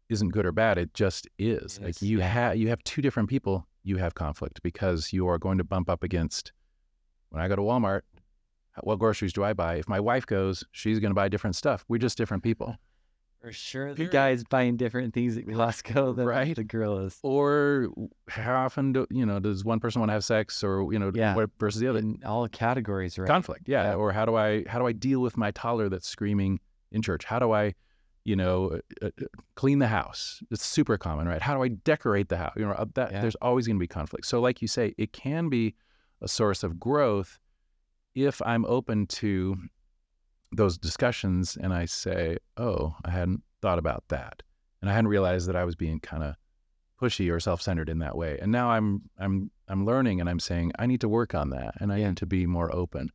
isn't 0.09 0.31
good 0.31 0.47
or 0.47 0.53
bad. 0.53 0.79
It 0.79 0.95
just 0.95 1.29
is. 1.39 1.79
It 1.79 1.85
like 1.85 1.91
is, 1.91 2.03
you 2.03 2.19
yeah. 2.19 2.29
have 2.29 2.57
you 2.57 2.69
have 2.69 2.83
two 2.85 3.03
different 3.03 3.29
people. 3.29 3.67
You 3.85 3.97
have 3.99 4.15
conflict 4.15 4.63
because 4.63 5.13
you 5.13 5.27
are 5.29 5.39
going 5.39 5.59
to 5.59 5.65
bump 5.65 5.89
up 5.89 6.03
against. 6.03 6.53
When 7.31 7.43
I 7.43 7.49
go 7.49 7.57
to 7.57 7.63
Walmart, 7.63 8.03
what 8.83 8.99
groceries 8.99 9.33
do 9.33 9.45
I 9.45 9.53
buy? 9.53 9.77
If 9.77 9.89
my 9.89 10.01
wife 10.01 10.27
goes, 10.27 10.65
she's 10.73 10.99
going 10.99 11.11
to 11.11 11.15
buy 11.15 11.29
different 11.29 11.57
stuff. 11.57 11.85
We're 11.89 11.99
just 11.99 12.17
different 12.19 12.43
people. 12.43 12.77
For 13.41 13.53
sure, 13.53 13.91
the 13.91 13.95
Period. 13.95 14.13
guy's 14.13 14.43
buying 14.45 14.77
different 14.77 15.15
things 15.15 15.37
at 15.37 15.47
Costco 15.47 16.17
than 16.17 16.27
Right. 16.27 16.57
the 16.57 16.65
girl 16.65 16.99
is. 16.99 17.21
Or 17.23 17.89
how 18.29 18.65
often 18.65 18.93
do 18.93 19.07
you 19.11 19.25
know 19.25 19.39
does 19.39 19.65
one 19.65 19.79
person 19.79 20.01
want 20.01 20.09
to 20.09 20.15
have 20.15 20.25
sex, 20.25 20.65
or 20.65 20.93
you 20.93 20.99
know, 20.99 21.13
Yeah. 21.15 21.37
what 21.37 21.51
versus 21.61 21.81
the 21.81 21.87
other? 21.87 22.01
In 22.01 22.19
all 22.27 22.49
categories, 22.49 23.17
right? 23.17 23.29
conflict 23.29 23.69
yeah. 23.69 23.91
Yeah. 23.91 23.95
or 23.95 24.11
how 24.13 24.25
do 24.25 24.35
i 24.35 24.65
how 24.67 24.81
do 24.81 24.87
i 24.89 24.93
deal 24.93 25.21
with 25.21 25.37
my 25.37 25.53
toddler 25.53 25.89
that's 25.89 26.09
screaming 26.09 26.59
in 26.91 27.01
church 27.01 27.25
how 27.25 27.39
do 27.39 27.53
i 27.53 27.75
you 28.25 28.37
know 28.37 28.81
uh, 29.03 29.07
uh, 29.07 29.11
clean 29.55 29.79
the 29.79 29.89
house. 29.89 30.43
It's 30.51 30.64
super 30.64 30.99
common 30.99 31.27
right? 31.29 31.43
How 31.43 31.55
do 31.55 31.62
i 31.62 31.69
decorate 31.69 32.29
the 32.29 32.37
house? 32.37 32.53
You 32.57 32.66
know 32.66 32.73
uh, 32.73 32.87
that 32.95 33.12
Yeah. 33.12 33.21
there's 33.23 33.37
always 33.37 33.66
going 33.66 33.77
to 33.77 33.81
be 33.81 33.87
conflict. 33.89 34.27
So 34.27 34.41
like 34.41 34.61
you 34.62 34.69
say 34.69 34.95
it 34.99 35.12
can 35.12 35.49
be 35.49 35.75
a 36.21 36.29
source 36.29 36.62
of 36.62 36.79
growth 36.81 37.39
if 38.14 38.43
i'm 38.45 38.64
open 38.64 39.07
to 39.07 39.57
those 40.53 40.79
discussions 40.79 41.57
and 41.61 41.73
i 41.73 41.85
say 41.85 42.39
oh 42.57 42.95
i 43.05 43.11
hadn't 43.11 43.43
thought 43.62 43.79
about 43.79 44.05
that. 44.09 44.43
And 44.81 44.91
i 44.91 44.95
hadn't 44.95 45.09
realized 45.09 45.49
that 45.49 45.57
i 45.57 45.64
was 45.64 45.77
being 45.77 46.01
kind 46.01 46.23
of 46.25 46.35
pushy 47.01 47.31
or 47.33 47.39
self-centered 47.39 47.89
in 47.89 48.01
that 48.01 48.16
way. 48.16 48.39
And 48.43 48.51
now 48.51 48.71
i'm 48.71 49.03
i'm 49.19 49.51
i'm 49.69 49.85
learning 49.87 50.21
and 50.21 50.29
i'm 50.29 50.41
saying 50.41 50.73
i 50.79 50.87
need 50.87 51.01
to 51.03 51.09
work 51.09 51.35
on 51.35 51.51
that 51.51 51.75
and 51.81 51.93
i 51.93 51.99
Yeah. 51.99 52.09
need 52.09 52.16
to 52.19 52.27
be 52.27 52.47
more 52.47 52.75
open. 52.75 53.11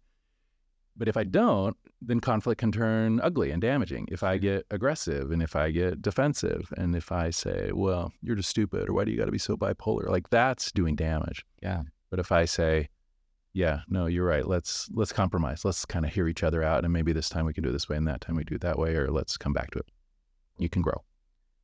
But 0.95 1.07
if 1.07 1.17
i 1.17 1.23
don't 1.23 1.75
then 2.05 2.19
conflict 2.19 2.59
can 2.59 2.71
turn 2.71 3.19
ugly 3.21 3.51
and 3.51 3.61
damaging 3.61 4.07
if 4.11 4.23
i 4.23 4.37
get 4.37 4.65
aggressive 4.71 5.31
and 5.31 5.41
if 5.41 5.55
i 5.55 5.71
get 5.71 6.01
defensive 6.01 6.71
and 6.77 6.95
if 6.95 7.11
i 7.11 7.29
say 7.29 7.71
well 7.73 8.11
you're 8.21 8.35
just 8.35 8.49
stupid 8.49 8.89
or 8.89 8.93
why 8.93 9.03
do 9.05 9.11
you 9.11 9.17
got 9.17 9.25
to 9.25 9.31
be 9.31 9.37
so 9.37 9.55
bipolar 9.57 10.09
like 10.09 10.29
that's 10.29 10.71
doing 10.71 10.95
damage 10.95 11.45
Yeah. 11.61 11.83
but 12.09 12.19
if 12.19 12.31
i 12.31 12.45
say 12.45 12.89
yeah 13.53 13.81
no 13.87 14.05
you're 14.07 14.25
right 14.25 14.47
let's 14.47 14.89
let's 14.93 15.13
compromise 15.13 15.63
let's 15.63 15.85
kind 15.85 16.05
of 16.05 16.13
hear 16.13 16.27
each 16.27 16.43
other 16.43 16.63
out 16.63 16.83
and 16.83 16.91
maybe 16.93 17.13
this 17.13 17.29
time 17.29 17.45
we 17.45 17.53
can 17.53 17.63
do 17.63 17.69
it 17.69 17.73
this 17.73 17.87
way 17.89 17.97
and 17.97 18.07
that 18.07 18.21
time 18.21 18.35
we 18.35 18.43
do 18.43 18.55
it 18.55 18.61
that 18.61 18.79
way 18.79 18.95
or 18.95 19.09
let's 19.11 19.37
come 19.37 19.53
back 19.53 19.71
to 19.71 19.79
it 19.79 19.85
you 20.57 20.69
can 20.69 20.81
grow 20.81 21.03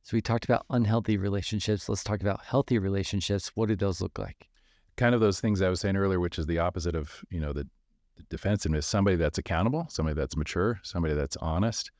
So 0.02 0.16
we 0.16 0.20
talked 0.22 0.44
about 0.44 0.64
unhealthy 0.70 1.16
relationships. 1.18 1.88
Let's 1.88 2.02
talk 2.02 2.20
about 2.22 2.40
healthy 2.44 2.78
relationships. 2.78 3.52
What 3.54 3.68
do 3.68 3.76
those 3.76 4.00
look 4.00 4.18
like? 4.18 4.48
kind 4.96 5.14
of 5.14 5.20
those 5.20 5.40
things 5.40 5.62
I 5.62 5.68
was 5.68 5.80
saying 5.80 5.96
earlier, 5.96 6.18
which 6.20 6.38
is 6.38 6.46
the 6.46 6.58
opposite 6.58 6.94
of 6.94 7.22
you 7.30 7.40
know 7.40 7.52
the, 7.52 7.64
the 7.64 7.70
defensiveness. 8.28 8.86
Somebody 8.86 9.16
that's 9.16 9.38
accountable, 9.38 9.86
somebody 9.88 10.14
that's 10.14 10.36
mature, 10.36 10.80
somebody 10.82 11.14
that's 11.14 11.36
honest. 11.38 11.90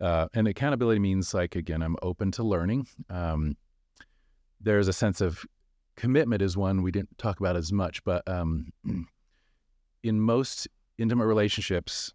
Uh, 0.00 0.28
and 0.34 0.46
accountability 0.46 1.00
means 1.00 1.34
like 1.34 1.56
again, 1.56 1.82
I'm 1.82 1.96
open 2.02 2.30
to 2.32 2.42
learning. 2.42 2.86
Um, 3.10 3.56
there's 4.60 4.88
a 4.88 4.92
sense 4.92 5.20
of 5.20 5.44
commitment 5.96 6.42
is 6.42 6.56
one 6.56 6.82
we 6.82 6.92
didn't 6.92 7.18
talk 7.18 7.40
about 7.40 7.56
as 7.56 7.72
much, 7.72 8.02
but 8.04 8.26
um, 8.28 8.72
in 10.02 10.20
most 10.20 10.68
intimate 10.98 11.26
relationships, 11.26 12.12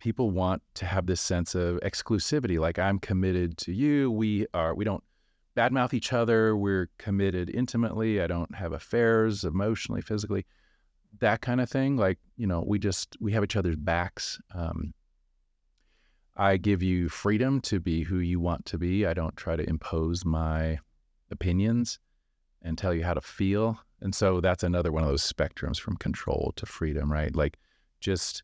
people 0.00 0.30
want 0.30 0.62
to 0.74 0.86
have 0.86 1.06
this 1.06 1.20
sense 1.20 1.54
of 1.54 1.78
exclusivity. 1.80 2.58
Like 2.58 2.78
I'm 2.78 2.98
committed 2.98 3.56
to 3.58 3.72
you. 3.72 4.10
We 4.10 4.46
are. 4.54 4.74
We 4.74 4.84
don't 4.84 5.04
badmouth 5.56 5.94
each 5.94 6.12
other. 6.12 6.56
We're 6.56 6.88
committed 6.98 7.50
intimately. 7.50 8.20
I 8.20 8.26
don't 8.26 8.54
have 8.54 8.72
affairs 8.72 9.44
emotionally, 9.44 10.00
physically, 10.00 10.46
that 11.18 11.40
kind 11.40 11.60
of 11.60 11.68
thing. 11.68 11.96
Like, 11.96 12.18
you 12.36 12.46
know, 12.46 12.64
we 12.66 12.78
just, 12.78 13.16
we 13.20 13.32
have 13.32 13.44
each 13.44 13.56
other's 13.56 13.76
backs. 13.76 14.40
Um, 14.54 14.94
I 16.36 16.56
give 16.56 16.82
you 16.82 17.08
freedom 17.08 17.60
to 17.62 17.80
be 17.80 18.02
who 18.02 18.18
you 18.18 18.40
want 18.40 18.64
to 18.66 18.78
be. 18.78 19.04
I 19.04 19.12
don't 19.12 19.36
try 19.36 19.56
to 19.56 19.68
impose 19.68 20.24
my 20.24 20.78
opinions 21.30 21.98
and 22.62 22.78
tell 22.78 22.94
you 22.94 23.04
how 23.04 23.14
to 23.14 23.20
feel. 23.20 23.78
And 24.00 24.14
so 24.14 24.40
that's 24.40 24.62
another 24.62 24.92
one 24.92 25.02
of 25.02 25.08
those 25.08 25.30
spectrums 25.30 25.78
from 25.78 25.96
control 25.96 26.52
to 26.56 26.66
freedom, 26.66 27.12
right? 27.12 27.34
Like, 27.34 27.58
just 28.00 28.42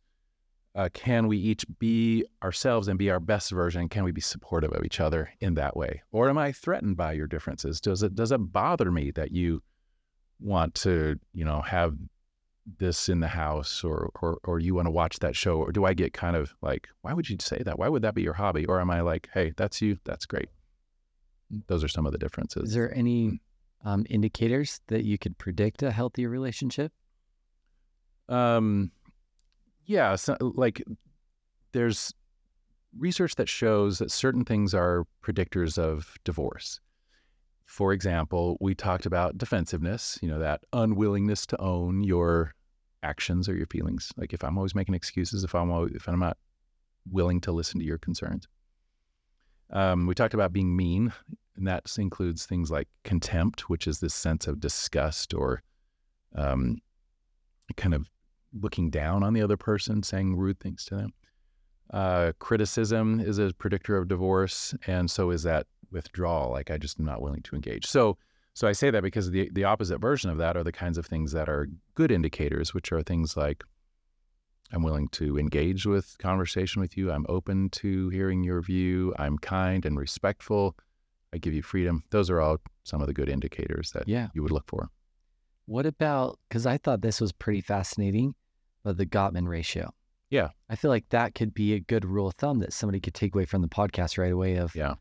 uh, 0.75 0.91
can 0.93 1.27
we 1.27 1.39
each 1.39 1.65
be 1.79 2.27
ourselves 2.43 2.89
and 2.89 2.99
be 2.99 3.11
our 3.11 3.21
best 3.21 3.51
version? 3.51 3.89
Can 3.89 4.05
we 4.05 4.13
be 4.13 4.21
supportive 4.21 4.73
of 4.73 4.85
each 4.85 5.01
other 5.01 5.31
in 5.41 5.55
that 5.55 5.75
way? 5.75 6.03
Or 6.13 6.29
am 6.29 6.37
I 6.37 6.53
threatened 6.53 6.99
by 6.99 7.13
your 7.13 7.27
differences? 7.27 7.81
Does 7.81 8.03
it 8.03 8.15
does 8.15 8.31
it 8.31 8.53
bother 8.53 8.93
me 8.93 9.11
that 9.13 9.33
you 9.33 9.63
want 10.39 10.75
to, 10.75 11.19
you 11.33 11.47
know, 11.47 11.63
have 11.63 11.95
this 12.79 13.09
in 13.09 13.21
the 13.21 13.29
house 13.29 13.85
or 13.85 14.11
or 14.21 14.39
or 14.45 14.59
you 14.59 14.75
want 14.75 14.87
to 14.87 14.91
watch 14.91 15.19
that 15.21 15.37
show? 15.37 15.59
Or 15.59 15.73
do 15.73 15.85
I 15.85 15.95
get 15.95 16.13
kind 16.13 16.37
of 16.37 16.55
like, 16.63 16.89
why 17.03 17.13
would 17.13 17.29
you 17.29 17.37
say 17.41 17.63
that? 17.65 17.79
Why 17.79 17.89
would 17.89 18.03
that 18.03 18.15
be 18.15 18.23
your 18.23 18.35
hobby? 18.35 18.67
Or 18.67 18.81
am 18.81 18.91
I 18.91 19.01
like, 19.01 19.29
hey, 19.33 19.53
that's 19.57 19.81
you, 19.81 19.99
that's 20.05 20.27
great. 20.27 20.49
Those 21.69 21.85
are 21.85 21.89
some 21.89 22.07
of 22.07 22.13
the 22.13 22.19
differences. 22.19 22.71
Is 22.71 22.75
there 22.75 22.93
any 22.95 23.41
um, 23.85 24.05
indicators 24.11 24.81
that 24.89 25.05
you 25.05 25.17
could 25.17 25.39
predict 25.39 25.83
a 25.83 25.93
healthy 25.93 26.27
relationship? 26.27 26.93
Um, 28.29 28.91
yeah, 29.85 30.17
so, 30.17 30.37
like 30.41 30.83
there's 31.73 32.13
research 32.99 33.37
that 33.37 33.49
shows 33.49 33.99
that 33.99 34.11
certain 34.11 34.45
things 34.45 34.75
are 34.75 35.07
predictors 35.23 35.79
of 35.79 36.17
divorce. 36.25 36.81
For 37.67 37.93
example, 37.93 38.57
we 38.61 38.75
talked 38.75 39.07
about 39.07 39.39
defensiveness, 39.39 40.19
you 40.23 40.29
know, 40.29 40.39
that 40.39 40.63
unwillingness 40.73 41.47
to 41.47 41.61
own 41.61 42.03
your 42.03 42.55
actions 43.07 43.49
or 43.49 43.57
your 43.57 43.67
feelings. 43.67 44.13
Like 44.17 44.33
if 44.33 44.43
I'm 44.43 44.59
always 44.59 44.75
making 44.75 44.95
excuses, 44.95 45.45
if 45.45 45.55
I'm 45.55 45.71
always, 45.71 45.93
if 45.95 46.09
I'm 46.09 46.19
not 46.19 46.37
willing 47.11 47.41
to 47.43 47.53
listen 47.53 47.81
to 47.81 47.87
your 47.87 47.99
concerns. 47.99 48.47
Um, 49.71 50.07
we 50.07 50.15
talked 50.15 50.35
about 50.35 50.53
being 50.53 50.77
mean, 50.77 51.13
and 51.57 51.67
that 51.67 51.93
includes 51.99 52.47
things 52.47 52.71
like 52.71 52.89
contempt, 53.05 53.69
which 53.69 53.87
is 53.87 54.01
this 54.01 54.15
sense 54.15 54.47
of 54.47 54.61
disgust 54.61 55.35
or 55.35 55.63
um, 56.35 56.79
kind 57.77 57.95
of 57.95 58.09
looking 58.61 58.91
down 58.91 59.23
on 59.23 59.35
the 59.35 59.43
other 59.43 59.57
person, 59.57 60.03
saying 60.03 60.37
rude 60.37 60.61
things 60.61 60.85
to 60.87 60.97
them. 60.97 61.13
Uh, 61.93 62.33
criticism 62.39 63.21
is 63.21 63.39
a 63.39 63.53
predictor 63.55 63.97
of 63.97 64.09
divorce, 64.09 64.75
and 64.87 65.11
so 65.11 65.31
is 65.31 65.43
that 65.45 65.67
withdrawal. 65.91 66.51
Like 66.51 66.71
I 66.71 66.79
just 66.79 66.99
am 66.99 67.07
not 67.07 67.23
willing 67.23 67.43
to 67.43 67.55
engage. 67.55 67.87
So, 67.87 68.19
so 68.57 68.67
I 68.67 68.73
say 68.73 68.91
that 68.91 69.03
because 69.03 69.31
the 69.31 69.51
the 69.53 69.65
opposite 69.65 69.99
version 69.99 70.31
of 70.31 70.39
that 70.39 70.57
are 70.57 70.65
the 70.65 70.73
kinds 70.73 70.97
of 70.97 71.05
things 71.05 71.33
that 71.33 71.47
are 71.49 71.69
good 71.95 72.11
indicators, 72.11 72.73
which 72.73 72.91
are 72.91 73.03
things 73.03 73.37
like 73.37 73.63
I'm 74.73 74.83
willing 74.83 75.09
to 75.11 75.39
engage 75.39 75.85
with 75.85 76.17
conversation 76.19 76.81
with 76.81 76.97
you. 76.97 77.13
I'm 77.13 77.27
open 77.29 77.69
to 77.83 78.09
hearing 78.09 78.43
your 78.43 78.63
view. 78.63 79.15
I'm 79.19 79.37
kind 79.39 79.85
and 79.85 79.97
respectful. 79.99 80.75
I 81.35 81.39
give 81.39 81.53
you 81.55 81.63
freedom. 81.63 82.03
Those 82.11 82.31
are 82.31 82.41
all 82.41 82.57
some 82.83 83.01
of 83.03 83.07
the 83.09 83.13
good 83.13 83.29
indicators 83.29 83.91
that 83.93 84.09
Yeah. 84.09 84.29
you 84.35 84.43
would 84.43 84.51
look 84.53 84.67
for. 84.67 84.89
What 85.67 85.85
about, 85.87 86.39
because 86.49 86.65
I 86.67 86.79
thought 86.79 87.03
this 87.03 87.21
was 87.21 87.33
pretty 87.33 87.61
fascinating, 87.61 88.35
but 88.83 88.97
the 88.97 89.07
Gottman 89.07 89.47
ratio. 89.49 89.93
Yeah. 90.31 90.49
I 90.71 90.77
feel 90.77 90.91
like 90.91 91.09
that 91.11 91.35
could 91.35 91.53
be 91.55 91.75
a 91.75 91.81
good 91.81 92.05
rule 92.05 92.29
of 92.29 92.35
thumb 92.35 92.59
that 92.61 92.73
somebody 92.73 93.01
could 93.01 93.15
take 93.15 93.35
away 93.35 93.45
from 93.45 93.63
the 93.63 93.69
podcast 93.69 94.17
right 94.19 94.33
away 94.33 94.57
of 94.57 94.75
Yeah. 94.75 94.95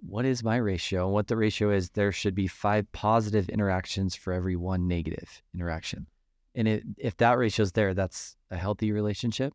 What 0.00 0.24
is 0.24 0.42
my 0.42 0.56
ratio? 0.56 1.04
And 1.04 1.12
what 1.12 1.26
the 1.26 1.36
ratio 1.36 1.70
is, 1.70 1.90
there 1.90 2.12
should 2.12 2.34
be 2.34 2.46
five 2.46 2.90
positive 2.92 3.48
interactions 3.48 4.14
for 4.14 4.32
every 4.32 4.56
one 4.56 4.88
negative 4.88 5.42
interaction. 5.54 6.06
And 6.54 6.68
it, 6.68 6.84
if 6.98 7.16
that 7.18 7.36
ratio 7.38 7.64
is 7.64 7.72
there, 7.72 7.94
that's 7.94 8.36
a 8.50 8.56
healthy 8.56 8.92
relationship. 8.92 9.52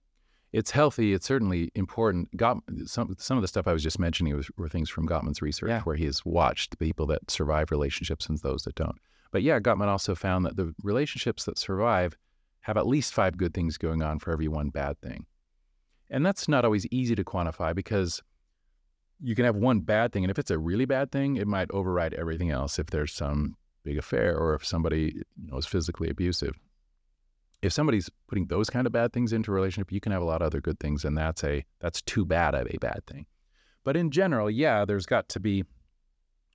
it's 0.51 0.71
healthy. 0.71 1.13
It's 1.13 1.25
certainly 1.27 1.71
important. 1.75 2.35
Got 2.35 2.57
some 2.85 3.15
some 3.19 3.37
of 3.37 3.41
the 3.43 3.47
stuff 3.47 3.67
I 3.67 3.73
was 3.73 3.83
just 3.83 3.99
mentioning 3.99 4.35
was, 4.35 4.49
were 4.57 4.67
things 4.69 4.89
from 4.89 5.07
Gottman's 5.07 5.41
research, 5.41 5.69
Yeah. 5.69 5.81
where 5.83 5.95
he 5.95 6.05
has 6.05 6.25
watched 6.25 6.71
the 6.71 6.77
people 6.77 7.05
that 7.07 7.29
survive 7.31 7.71
relationships 7.71 8.27
and 8.27 8.37
those 8.39 8.63
that 8.63 8.75
don't. 8.75 8.97
But 9.31 9.43
yeah, 9.43 9.59
Gottman 9.59 9.87
also 9.87 10.15
found 10.15 10.45
that 10.45 10.55
the 10.55 10.73
relationships 10.83 11.45
that 11.45 11.57
survive 11.59 12.17
have 12.61 12.77
at 12.77 12.87
least 12.87 13.13
five 13.13 13.37
good 13.37 13.53
things 13.53 13.77
going 13.77 14.01
on 14.03 14.17
for 14.19 14.31
every 14.33 14.47
one 14.47 14.69
bad 14.69 14.99
thing, 15.01 15.25
and 16.09 16.25
that's 16.25 16.47
not 16.47 16.65
always 16.65 16.85
easy 16.87 17.15
to 17.15 17.23
quantify 17.23 17.73
because 17.75 18.21
you 19.19 19.35
can 19.35 19.45
have 19.45 19.55
one 19.55 19.81
bad 19.81 20.11
thing, 20.11 20.23
and 20.23 20.31
if 20.31 20.39
it's 20.39 20.51
a 20.51 20.57
really 20.57 20.85
bad 20.85 21.11
thing, 21.11 21.35
it 21.35 21.47
might 21.47 21.69
override 21.71 22.13
everything 22.13 22.51
else. 22.51 22.79
If 22.79 22.87
there's 22.87 23.13
some 23.13 23.55
big 23.83 23.97
affair 23.97 24.37
or 24.37 24.55
if 24.55 24.65
somebody 24.65 25.13
you 25.15 25.23
know, 25.37 25.57
is 25.57 25.65
physically 25.65 26.09
abusive 26.09 26.59
if 27.61 27.73
somebody's 27.73 28.09
putting 28.27 28.47
those 28.47 28.69
kind 28.69 28.87
of 28.87 28.93
bad 28.93 29.11
things 29.11 29.33
into 29.33 29.51
a 29.51 29.53
relationship, 29.53 29.91
you 29.91 29.99
can 29.99 30.11
have 30.11 30.21
a 30.21 30.25
lot 30.25 30.41
of 30.41 30.47
other 30.47 30.61
good 30.61 30.79
things, 30.79 31.03
and 31.03 31.17
that's 31.17 31.43
a 31.43 31.65
that's 31.79 32.01
too 32.01 32.25
bad 32.25 32.55
of 32.55 32.67
a 32.67 32.77
bad 32.77 33.05
thing. 33.05 33.25
But 33.83 33.97
in 33.97 34.11
general, 34.11 34.49
yeah, 34.49 34.85
there's 34.85 35.05
got 35.05 35.29
to 35.29 35.39
be 35.39 35.63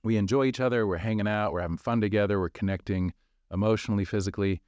we 0.03 0.17
enjoy 0.17 0.45
each 0.45 0.59
other, 0.59 0.85
we're 0.85 0.97
hanging 0.97 1.27
out, 1.27 1.51
we're 1.51 1.61
having 1.61 1.77
fun 1.77 2.01
together, 2.01 2.39
we're 2.39 2.49
connecting 2.49 3.13
emotionally, 3.51 4.05
physically, 4.05 4.61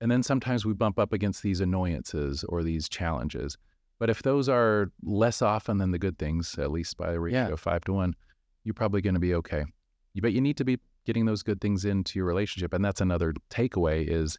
and 0.00 0.10
then 0.10 0.22
sometimes 0.22 0.64
we 0.64 0.72
bump 0.72 0.98
up 0.98 1.12
against 1.12 1.42
these 1.42 1.60
annoyances 1.60 2.44
or 2.44 2.62
these 2.62 2.88
challenges. 2.88 3.56
But 4.04 4.10
if 4.10 4.20
those 4.20 4.50
are 4.50 4.92
less 5.02 5.40
often 5.40 5.78
than 5.78 5.90
the 5.90 5.98
good 5.98 6.18
things, 6.18 6.58
at 6.58 6.70
least 6.70 6.98
by 6.98 7.14
a 7.14 7.18
ratio 7.18 7.46
Yeah. 7.46 7.48
of 7.54 7.58
five 7.60 7.84
to 7.84 7.94
one, 7.94 8.14
you're 8.62 8.74
probably 8.74 9.00
going 9.00 9.14
to 9.14 9.18
be 9.18 9.32
okay. 9.36 9.64
But 10.20 10.34
you 10.34 10.42
need 10.42 10.58
to 10.58 10.64
be 10.66 10.78
getting 11.06 11.24
those 11.24 11.42
good 11.42 11.58
things 11.58 11.86
into 11.86 12.18
your 12.18 12.26
relationship, 12.26 12.74
and 12.74 12.84
that's 12.84 13.00
another 13.00 13.32
takeaway 13.48 14.06
is 14.06 14.36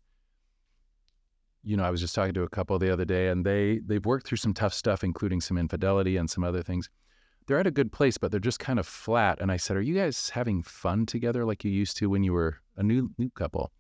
you 1.63 1.76
know, 1.76 1.84
I 1.84 1.89
was 1.89 1.99
just 1.99 2.13
talking 2.13 2.36
to 2.36 2.43
a 2.43 2.47
couple 2.47 2.78
the 2.78 2.93
other 2.93 3.05
day, 3.05 3.30
and 3.30 3.43
they 3.43 3.80
they've 3.80 4.05
worked 4.05 4.28
through 4.28 4.38
some 4.38 4.53
tough 4.53 4.76
stuff, 4.76 5.03
including 5.03 5.41
some 5.41 5.57
infidelity 5.57 6.16
and 6.16 6.30
some 6.30 6.43
other 6.43 6.61
things. 6.61 6.88
They're 7.47 7.57
at 7.59 7.66
a 7.66 7.72
good 7.72 7.91
place, 7.91 8.20
but 8.20 8.30
they're 8.30 8.39
just 8.39 8.59
kind 8.59 8.78
of 8.78 8.86
flat. 8.86 9.41
And 9.41 9.51
I 9.51 9.57
said, 9.57 9.78
"Are 9.78 9.82
you 9.82 9.95
guys 9.95 10.30
having 10.30 10.61
fun 10.61 11.07
together 11.07 11.43
like 11.43 11.63
you 11.63 11.72
used 11.72 11.97
to 11.97 12.07
when 12.11 12.24
you 12.24 12.34
were 12.34 12.59
a 12.78 12.84
new 12.84 13.09
new 13.18 13.32
couple?" 13.32 13.72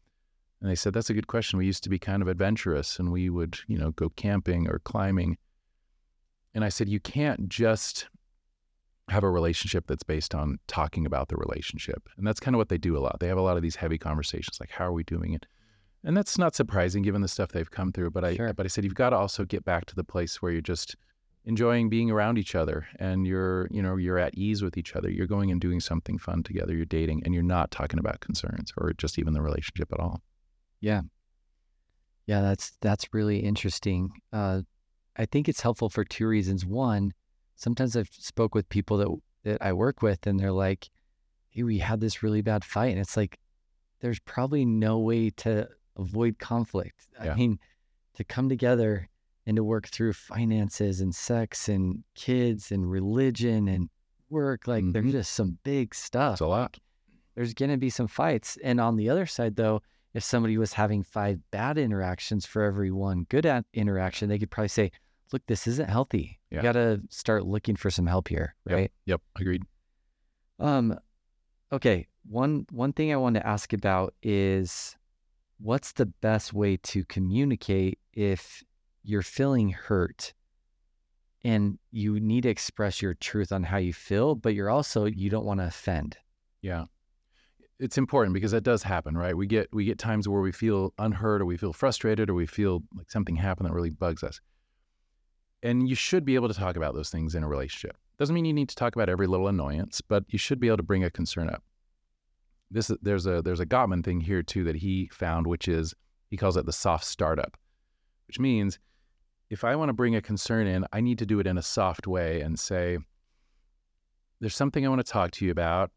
And 0.61 0.67
they 0.67 0.73
said, 0.73 0.93
"That's 0.93 1.11
a 1.11 1.13
good 1.13 1.27
question. 1.27 1.59
We 1.59 1.67
used 1.67 1.83
to 1.83 1.89
be 1.89 1.99
kind 1.99 2.23
of 2.23 2.27
adventurous, 2.27 2.97
and 2.97 3.11
we 3.11 3.29
would, 3.29 3.59
you 3.67 3.77
know, 3.77 3.91
go 3.91 4.09
camping 4.09 4.67
or 4.67 4.79
climbing." 4.79 5.37
And 6.55 6.65
I 6.65 6.69
said, 6.69 6.89
"You 6.89 6.99
can't 6.99 7.47
just 7.49 8.07
have 9.09 9.23
a 9.23 9.29
relationship 9.29 9.85
that's 9.87 10.03
based 10.03 10.33
on 10.33 10.57
talking 10.67 11.05
about 11.05 11.27
the 11.27 11.35
relationship. 11.35 12.09
And 12.17 12.25
that's 12.25 12.39
kind 12.39 12.55
of 12.55 12.57
what 12.57 12.69
they 12.69 12.77
do 12.77 12.97
a 12.97 12.99
lot. 12.99 13.19
They 13.19 13.27
have 13.27 13.37
a 13.37 13.41
lot 13.41 13.57
of 13.57 13.61
these 13.61 13.75
heavy 13.75 13.97
conversations 13.97 14.59
like 14.59 14.71
how 14.71 14.85
are 14.85 14.93
we 14.93 15.03
doing 15.03 15.33
it? 15.33 15.45
And 16.03 16.15
that's 16.15 16.37
not 16.37 16.55
surprising 16.55 17.03
given 17.03 17.21
the 17.21 17.27
stuff 17.27 17.51
they've 17.51 17.69
come 17.69 17.91
through, 17.91 18.11
but 18.11 18.23
I 18.23 18.35
Sure. 18.35 18.53
but 18.53 18.65
I 18.65 18.69
said 18.69 18.83
you've 18.83 18.95
got 18.95 19.09
to 19.11 19.15
also 19.17 19.45
get 19.45 19.63
back 19.65 19.85
to 19.85 19.95
the 19.95 20.03
place 20.03 20.41
where 20.41 20.51
you're 20.51 20.61
just 20.61 20.95
enjoying 21.45 21.89
being 21.89 22.09
around 22.09 22.39
each 22.39 22.55
other 22.55 22.87
and 22.97 23.27
you're, 23.27 23.67
you 23.69 23.81
know, 23.81 23.95
you're 23.95 24.17
at 24.17 24.35
ease 24.35 24.63
with 24.63 24.77
each 24.77 24.95
other. 24.95 25.09
You're 25.09 25.27
going 25.27 25.51
and 25.51 25.61
doing 25.61 25.79
something 25.79 26.17
fun 26.17 26.41
together, 26.41 26.73
you're 26.75 26.85
dating 26.85 27.21
and 27.25 27.33
you're 27.33 27.43
not 27.43 27.69
talking 27.69 27.99
about 27.99 28.19
concerns 28.21 28.71
or 28.77 28.93
just 28.93 29.19
even 29.19 29.33
the 29.33 29.41
relationship 29.41 29.91
at 29.93 29.99
all. 29.99 30.21
Yeah. 30.81 31.01
Yeah, 32.25 32.41
that's 32.41 32.71
that's 32.81 33.13
really 33.13 33.39
interesting. 33.39 34.09
Uh, 34.33 34.61
I 35.17 35.25
think 35.25 35.47
it's 35.47 35.61
helpful 35.61 35.89
for 35.89 36.03
two 36.03 36.27
reasons. 36.27 36.65
One, 36.65 37.13
sometimes 37.55 37.95
I've 37.95 38.09
spoke 38.11 38.53
with 38.55 38.67
people 38.69 38.97
that 38.97 39.09
that 39.43 39.61
I 39.61 39.73
work 39.73 40.01
with, 40.01 40.25
and 40.25 40.39
they're 40.39 40.51
like, 40.51 40.89
"Hey, 41.51 41.63
we 41.63 41.77
had 41.79 41.99
this 42.01 42.23
really 42.23 42.41
bad 42.41 42.65
fight," 42.65 42.91
and 42.91 42.99
it's 42.99 43.15
like, 43.15 43.37
there's 44.01 44.19
probably 44.19 44.65
no 44.65 44.97
way 44.99 45.29
to 45.31 45.69
avoid 45.97 46.39
conflict. 46.39 47.07
I 47.19 47.33
mean, 47.35 47.59
to 48.15 48.23
come 48.23 48.49
together 48.49 49.07
and 49.45 49.55
to 49.55 49.63
work 49.63 49.87
through 49.87 50.13
finances 50.13 50.99
and 50.99 51.13
sex 51.13 51.69
and 51.69 52.03
kids 52.15 52.71
and 52.71 52.89
religion 52.89 53.67
and 53.67 53.89
work, 54.29 54.67
like 54.67 54.83
there's 54.91 55.05
Mhm. 55.05 55.11
just 55.11 55.33
some 55.33 55.59
big 55.63 55.93
stuff. 55.95 56.33
It's 56.33 56.41
a 56.41 56.47
lot. 56.47 56.73
Like, 56.73 56.81
there's 57.35 57.53
going 57.53 57.71
to 57.71 57.77
be 57.77 57.89
some 57.91 58.07
fights. 58.07 58.57
And 58.63 58.79
on 58.81 58.95
the 58.95 59.09
other 59.09 59.25
side, 59.27 59.55
though, 59.55 59.81
if 60.13 60.23
somebody 60.23 60.57
was 60.57 60.73
having 60.73 61.03
five 61.03 61.39
bad 61.51 61.77
interactions 61.77 62.45
for 62.45 62.63
every 62.63 62.91
one 62.91 63.25
good 63.29 63.45
at 63.45 63.65
interaction, 63.73 64.27
they 64.29 64.39
could 64.39 64.49
probably 64.51 64.69
say, 64.69 64.91
look, 65.31 65.41
this 65.47 65.67
isn't 65.67 65.89
healthy. 65.89 66.39
You 66.51 66.61
got 66.61 66.73
to 66.73 67.01
start 67.09 67.45
looking 67.45 67.75
for 67.75 67.89
some 67.89 68.07
help 68.07 68.29
here. 68.29 68.55
Yep. 68.67 68.75
Right. 68.75 68.91
Yep, 69.05 69.21
agreed. 69.39 69.63
Um, 70.59 70.97
okay. 71.71 72.07
One, 72.27 72.65
one 72.71 72.93
thing 72.93 73.11
I 73.11 73.17
want 73.17 73.35
to 73.35 73.45
ask 73.45 73.73
about 73.73 74.13
is 74.23 74.95
what's 75.59 75.91
the 75.91 76.05
best 76.05 76.53
way 76.53 76.77
to 76.77 77.03
communicate 77.05 77.99
if 78.13 78.63
you're 79.03 79.21
feeling 79.21 79.69
hurt 79.69 80.33
and 81.43 81.77
you 81.91 82.19
need 82.19 82.43
to 82.43 82.49
express 82.49 83.01
your 83.01 83.13
truth 83.13 83.51
on 83.51 83.63
how 83.63 83.77
you 83.77 83.93
feel, 83.93 84.33
but 84.33 84.55
you're 84.55 84.69
also, 84.69 85.05
you 85.05 85.29
don't 85.29 85.45
want 85.45 85.59
to 85.59 85.67
offend. 85.67 86.17
Yeah. 86.61 86.85
It's 87.79 87.97
important 87.97 88.33
because 88.33 88.51
that 88.51 88.63
does 88.63 88.81
happen, 88.81 89.17
right? 89.17 89.35
We 89.35 89.47
get 89.47 89.67
we 89.73 89.83
get 89.83 89.99
times 89.99 90.29
where 90.29 90.41
we 90.41 90.53
feel 90.53 90.93
unheard 90.97 91.41
or 91.41 91.45
we 91.45 91.57
feel 91.57 91.73
frustrated 91.73 92.29
or 92.29 92.33
we 92.33 92.45
feel 92.45 92.83
like 92.95 93.11
something 93.11 93.35
happened 93.35 93.67
that 93.67 93.73
really 93.73 93.89
bugs 93.89 94.23
us. 94.23 94.39
And 95.65 95.89
you 95.89 95.95
should 95.95 96.25
be 96.25 96.35
able 96.35 96.47
to 96.47 96.53
talk 96.53 96.75
about 96.75 96.93
those 96.93 97.09
things 97.09 97.33
in 97.33 97.43
a 97.43 97.47
relationship. 97.47 97.97
Doesn't 98.19 98.35
mean 98.35 98.45
you 98.45 98.53
need 98.53 98.69
to 98.69 98.75
talk 98.75 98.95
about 98.95 99.09
every 99.09 99.25
little 99.25 99.47
annoyance, 99.47 99.99
but 99.99 100.23
you 100.29 100.37
should 100.37 100.59
be 100.59 100.67
able 100.67 100.77
to 100.77 100.83
bring 100.83 101.03
a 101.03 101.09
concern 101.09 101.49
up. 101.49 101.63
This 102.69 102.91
there's 103.01 103.25
a 103.25 103.41
there's 103.41 103.59
a 103.59 103.65
Gottman 103.65 104.03
thing 104.03 104.21
here 104.21 104.43
too 104.43 104.63
that 104.65 104.75
he 104.75 105.09
found, 105.11 105.47
which 105.47 105.67
is 105.67 105.95
he 106.29 106.37
calls 106.37 106.55
it 106.55 106.67
the 106.67 106.71
soft 106.71 107.05
startup, 107.05 107.57
which 108.27 108.39
means 108.39 108.77
if 109.49 109.63
I 109.63 109.75
want 109.75 109.89
to 109.89 109.93
bring 109.93 110.15
a 110.15 110.21
concern 110.21 110.67
in, 110.67 110.85
I 110.93 111.01
need 111.01 111.17
to 111.19 111.25
do 111.25 111.39
it 111.39 111.47
in 111.47 111.57
a 111.57 111.63
soft 111.63 112.05
way 112.05 112.41
and 112.41 112.59
say, 112.59 112.99
"There's 114.39 114.55
something 114.55 114.85
I 114.85 114.89
want 114.89 115.03
to 115.03 115.11
talk 115.11 115.31
to 115.31 115.45
you 115.45 115.51
about. 115.51 115.89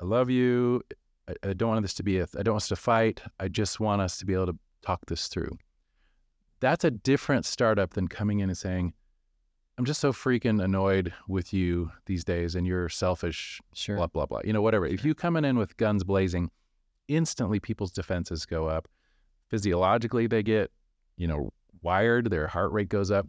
I 0.00 0.04
love 0.04 0.30
you. 0.30 0.82
I, 1.28 1.34
I 1.50 1.52
don't 1.52 1.68
want 1.68 1.82
this 1.82 1.94
to 1.94 2.02
be 2.02 2.18
a, 2.18 2.26
I 2.38 2.42
don't 2.42 2.54
want 2.54 2.62
us 2.62 2.68
to 2.68 2.76
fight. 2.76 3.20
I 3.38 3.48
just 3.48 3.78
want 3.78 4.00
us 4.00 4.16
to 4.18 4.26
be 4.26 4.32
able 4.32 4.46
to 4.46 4.58
talk 4.80 5.04
this 5.06 5.28
through. 5.28 5.58
That's 6.60 6.84
a 6.84 6.90
different 6.90 7.44
startup 7.44 7.92
than 7.92 8.08
coming 8.08 8.40
in 8.40 8.48
and 8.48 8.56
saying, 8.56 8.94
I'm 9.78 9.84
just 9.84 10.00
so 10.00 10.12
freaking 10.12 10.62
annoyed 10.62 11.12
with 11.28 11.52
you 11.52 11.90
these 12.06 12.24
days 12.24 12.54
and 12.54 12.66
you're 12.66 12.88
selfish, 12.88 13.60
Sure. 13.72 13.96
blah, 13.96 14.06
blah, 14.06 14.26
blah. 14.26 14.40
You 14.44 14.52
know, 14.52 14.62
whatever. 14.62 14.86
If 14.86 15.00
Sure. 15.00 15.08
you 15.08 15.14
coming 15.14 15.44
in 15.44 15.56
with 15.56 15.76
guns 15.76 16.04
blazing, 16.04 16.50
instantly 17.08 17.58
people's 17.58 17.90
defenses 17.92 18.44
go 18.46 18.66
up. 18.68 18.86
Physiologically, 19.48 20.26
they 20.26 20.42
get, 20.42 20.70
you 21.16 21.26
know, 21.26 21.52
wired, 21.82 22.30
their 22.30 22.46
heart 22.48 22.72
rate 22.72 22.88
goes 22.88 23.10
up. 23.10 23.26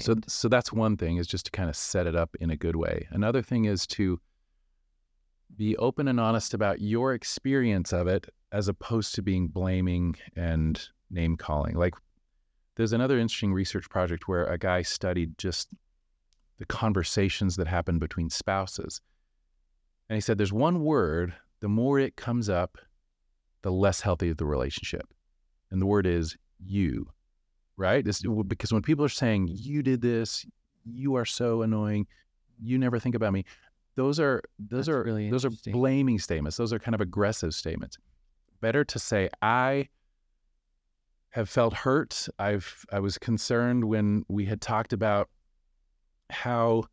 So, 0.00 0.16
so 0.26 0.48
that's 0.48 0.72
one 0.72 0.96
thing 0.96 1.16
is 1.16 1.26
just 1.26 1.46
to 1.46 1.50
kind 1.52 1.68
of 1.70 1.76
set 1.76 2.06
it 2.06 2.16
up 2.16 2.34
in 2.40 2.50
a 2.50 2.56
good 2.56 2.76
way. 2.76 3.06
Another 3.10 3.40
thing 3.40 3.66
is 3.66 3.86
to 3.88 4.20
be 5.56 5.76
open 5.76 6.08
and 6.08 6.18
honest 6.18 6.54
about 6.54 6.80
your 6.80 7.14
experience 7.14 7.92
of 7.92 8.08
it 8.08 8.28
as 8.52 8.68
opposed 8.68 9.14
to 9.14 9.22
being 9.22 9.46
blaming 9.48 10.16
and 10.34 10.88
name 11.10 11.36
calling. 11.36 11.76
Like 11.76 11.94
there's 12.76 12.92
another 12.92 13.18
interesting 13.18 13.52
research 13.52 13.88
project 13.88 14.28
where 14.28 14.44
a 14.46 14.58
guy 14.58 14.82
studied 14.82 15.36
just 15.38 15.68
the 16.58 16.66
conversations 16.66 17.56
that 17.56 17.66
happen 17.66 17.98
between 17.98 18.30
spouses. 18.30 19.00
And 20.08 20.16
he 20.16 20.20
said 20.20 20.38
there's 20.38 20.52
one 20.52 20.84
word, 20.84 21.34
the 21.60 21.68
more 21.68 21.98
it 21.98 22.16
comes 22.16 22.48
up, 22.48 22.78
the 23.62 23.72
less 23.72 24.00
healthy 24.00 24.30
the 24.36 24.46
relationship. 24.46 25.12
And 25.70 25.82
the 25.82 25.86
word 25.86 26.06
is 26.06 26.36
you 26.64 27.08
right? 27.76 28.04
This, 28.04 28.22
because 28.46 28.72
when 28.72 28.82
people 28.82 29.04
are 29.04 29.10
saying, 29.10 29.48
you 29.50 29.82
did 29.82 30.00
this, 30.00 30.46
you 30.84 31.14
are 31.16 31.24
so 31.24 31.62
annoying, 31.62 32.06
you 32.60 32.78
never 32.78 32.98
think 32.98 33.14
about 33.14 33.32
me, 33.32 33.44
those 33.96 34.20
are 34.20 34.42
those 34.58 34.86
That's 34.86 34.88
are 34.88 35.02
really 35.04 35.30
those 35.30 35.44
are 35.44 35.50
blaming 35.66 36.18
statements. 36.18 36.58
Those 36.58 36.72
are 36.72 36.78
kind 36.78 36.94
of 36.94 37.00
aggressive 37.00 37.54
statements. 37.54 37.96
Better 38.60 38.84
to 38.84 38.98
say, 38.98 39.30
I 39.40 39.88
have 41.36 41.48
felt 41.48 41.74
hurt. 41.74 42.28
I've 42.38 42.84
I 42.90 42.98
was 43.00 43.18
concerned 43.18 43.84
when 43.84 44.24
we 44.28 44.46
had 44.46 44.60
talked 44.60 44.92
about 44.92 45.28
how 46.30 46.84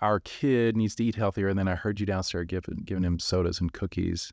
our 0.00 0.20
kid 0.20 0.76
needs 0.76 0.94
to 0.96 1.04
eat 1.04 1.16
healthier, 1.16 1.48
and 1.48 1.58
then 1.58 1.66
I 1.68 1.74
heard 1.74 1.98
you 2.00 2.06
downstairs 2.06 2.46
giving 2.48 2.82
giving 2.84 3.02
him 3.04 3.18
sodas 3.18 3.60
and 3.60 3.72
cookies 3.72 4.32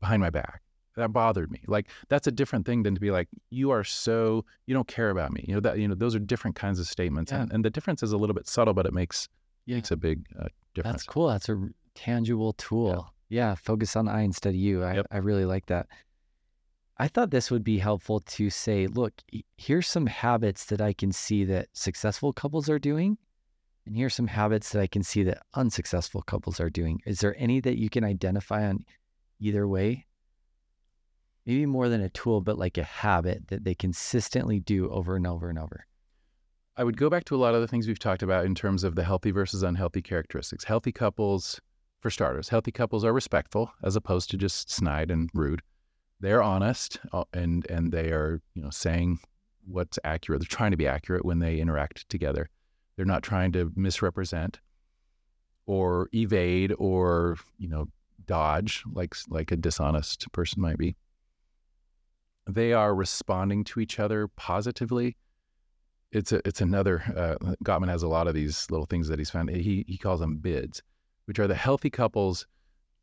behind 0.00 0.20
my 0.22 0.30
back. 0.30 0.62
That 0.96 1.12
bothered 1.12 1.50
me. 1.50 1.60
Like 1.66 1.90
that's 2.08 2.26
a 2.28 2.32
different 2.32 2.66
thing 2.66 2.82
than 2.84 2.94
to 2.94 3.00
be 3.00 3.10
like, 3.10 3.28
you 3.50 3.70
are 3.70 3.84
so 3.84 4.44
you 4.66 4.74
don't 4.74 4.88
care 4.88 5.10
about 5.10 5.32
me. 5.32 5.44
You 5.48 5.54
know 5.54 5.60
that 5.60 5.78
you 5.78 5.88
know 5.88 5.94
those 5.96 6.14
are 6.14 6.20
different 6.20 6.56
kinds 6.56 6.78
of 6.78 6.86
statements, 6.86 7.32
Yeah. 7.32 7.42
and, 7.42 7.52
and 7.52 7.64
the 7.64 7.70
difference 7.70 8.02
is 8.04 8.12
a 8.12 8.16
little 8.16 8.34
bit 8.34 8.46
subtle, 8.48 8.74
but 8.74 8.86
it 8.86 8.92
makes 8.94 9.28
Yeah. 9.66 9.76
makes 9.76 9.90
a 9.90 9.96
big 9.96 10.24
uh, 10.38 10.46
difference. 10.74 10.94
That's 10.98 11.04
cool. 11.04 11.28
That's 11.28 11.48
a 11.48 11.68
tangible 11.96 12.52
tool. 12.52 13.12
Yeah. 13.28 13.56
focus 13.56 13.94
on 13.96 14.08
I 14.08 14.22
instead 14.22 14.50
of 14.50 14.54
you. 14.56 14.82
I, 14.84 14.94
Yep. 14.94 15.06
I 15.10 15.16
really 15.18 15.44
like 15.44 15.66
that. 15.66 15.86
I 16.98 17.06
thought 17.06 17.30
this 17.30 17.50
would 17.50 17.62
be 17.62 17.78
helpful 17.78 18.20
to 18.20 18.50
say, 18.50 18.88
look, 18.88 19.12
here's 19.56 19.86
some 19.86 20.06
habits 20.06 20.64
that 20.66 20.80
I 20.80 20.92
can 20.92 21.12
see 21.12 21.44
that 21.44 21.68
successful 21.72 22.32
couples 22.32 22.68
are 22.68 22.80
doing. 22.80 23.18
And 23.86 23.96
here's 23.96 24.14
some 24.14 24.26
habits 24.26 24.70
that 24.70 24.82
I 24.82 24.88
can 24.88 25.04
see 25.04 25.22
that 25.22 25.42
unsuccessful 25.54 26.22
couples 26.22 26.58
are 26.58 26.70
doing. 26.70 27.00
Is 27.06 27.20
there 27.20 27.36
any 27.38 27.60
that 27.60 27.78
you 27.78 27.88
can 27.88 28.02
identify 28.02 28.66
on 28.66 28.84
either 29.40 29.68
way? 29.68 30.06
Maybe 31.46 31.66
more 31.66 31.88
than 31.88 32.02
a 32.02 32.10
tool, 32.10 32.40
but 32.40 32.58
like 32.58 32.76
a 32.76 32.82
habit 32.82 33.48
that 33.48 33.64
they 33.64 33.74
consistently 33.74 34.58
do 34.58 34.90
over 34.90 35.16
and 35.16 35.26
over 35.26 35.48
and 35.48 35.58
over. 35.58 35.86
I 36.76 36.84
would 36.84 36.96
go 36.96 37.08
back 37.08 37.24
to 37.24 37.36
a 37.36 37.38
lot 37.38 37.54
of 37.54 37.60
the 37.60 37.68
things 37.68 37.86
we've 37.86 37.98
talked 37.98 38.22
about 38.22 38.44
in 38.44 38.54
terms 38.54 38.84
of 38.84 38.96
the 38.96 39.04
healthy 39.04 39.30
versus 39.30 39.62
unhealthy 39.62 40.02
characteristics. 40.02 40.64
Healthy 40.64 40.92
couples, 40.92 41.60
for 42.00 42.10
starters, 42.10 42.48
healthy 42.48 42.72
couples 42.72 43.04
are 43.04 43.12
respectful 43.12 43.72
as 43.82 43.96
opposed 43.96 44.30
to 44.30 44.36
just 44.36 44.70
snide 44.70 45.10
and 45.10 45.30
rude. 45.32 45.62
They're 46.20 46.42
honest 46.42 46.98
uh, 47.12 47.24
and 47.32 47.68
and 47.70 47.92
they 47.92 48.10
are 48.10 48.40
you 48.54 48.62
know 48.62 48.70
saying 48.70 49.20
what's 49.66 49.98
accurate. 50.04 50.40
They're 50.40 50.48
trying 50.48 50.72
to 50.72 50.76
be 50.76 50.86
accurate 50.86 51.24
when 51.24 51.38
they 51.38 51.58
interact 51.58 52.08
together. 52.08 52.48
They're 52.96 53.06
not 53.06 53.22
trying 53.22 53.52
to 53.52 53.72
misrepresent 53.76 54.60
or 55.66 56.08
evade 56.12 56.74
or 56.78 57.36
you 57.58 57.68
know 57.68 57.86
dodge 58.26 58.82
like 58.92 59.14
like 59.28 59.52
a 59.52 59.56
dishonest 59.56 60.30
person 60.32 60.62
might 60.62 60.78
be. 60.78 60.96
They 62.48 62.72
are 62.72 62.94
responding 62.94 63.64
to 63.64 63.80
each 63.80 63.98
other 63.98 64.28
positively 64.28 65.16
it's 66.12 66.32
a, 66.32 66.40
it's 66.46 66.60
another 66.60 67.02
uh, 67.16 67.54
Gottman 67.64 67.88
has 67.88 68.02
a 68.02 68.08
lot 68.08 68.28
of 68.28 68.34
these 68.34 68.70
little 68.70 68.86
things 68.86 69.08
that 69.08 69.18
he's 69.18 69.30
found. 69.30 69.50
He 69.50 69.84
he 69.86 69.98
calls 69.98 70.20
them 70.20 70.38
bids, 70.38 70.82
which 71.26 71.38
are 71.38 71.46
the 71.46 71.54
healthy 71.54 71.90
couples 71.90 72.46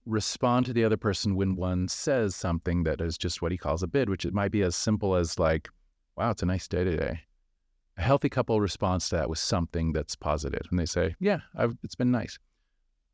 respond 0.05 0.65
to 0.65 0.73
the 0.73 0.83
other 0.83 0.97
person 0.97 1.35
when 1.35 1.55
one 1.55 1.87
says 1.87 2.35
something 2.35 2.83
that 2.83 3.01
is 3.01 3.17
just 3.17 3.41
what 3.41 3.51
he 3.51 3.57
calls 3.57 3.83
a 3.83 3.87
bid, 3.87 4.09
which 4.09 4.25
it 4.25 4.33
might 4.33 4.51
be 4.51 4.61
as 4.61 4.75
simple 4.75 5.15
as 5.15 5.39
like, 5.39 5.69
"Wow, 6.15 6.31
it's 6.31 6.43
a 6.43 6.45
nice 6.45 6.67
day 6.67 6.83
today." 6.83 7.21
A 7.97 8.01
healthy 8.01 8.29
couple 8.29 8.59
responds 8.59 9.09
to 9.09 9.15
that 9.15 9.29
with 9.29 9.39
something 9.39 9.93
that's 9.93 10.15
positive, 10.15 10.67
and 10.69 10.79
they 10.79 10.85
say, 10.85 11.15
"Yeah, 11.19 11.39
I've, 11.55 11.77
it's 11.83 11.95
been 11.95 12.11
nice." 12.11 12.37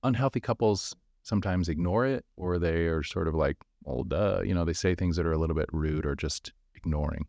Unhealthy 0.04 0.40
couples 0.40 0.96
sometimes 1.24 1.70
ignore 1.70 2.06
it, 2.06 2.26
or 2.36 2.58
they 2.58 2.88
are 2.88 3.04
sort 3.04 3.28
of 3.28 3.36
like, 3.36 3.58
"Well, 3.84 4.04
duh," 4.04 4.42
you 4.42 4.54
know, 4.54 4.66
they 4.66 4.74
say 4.74 4.96
things 4.96 5.16
that 5.18 5.26
are 5.26 5.34
a 5.34 5.38
little 5.38 5.56
bit 5.56 5.70
rude 5.72 6.06
or 6.06 6.16
just 6.16 6.52
ignoring 6.76 7.28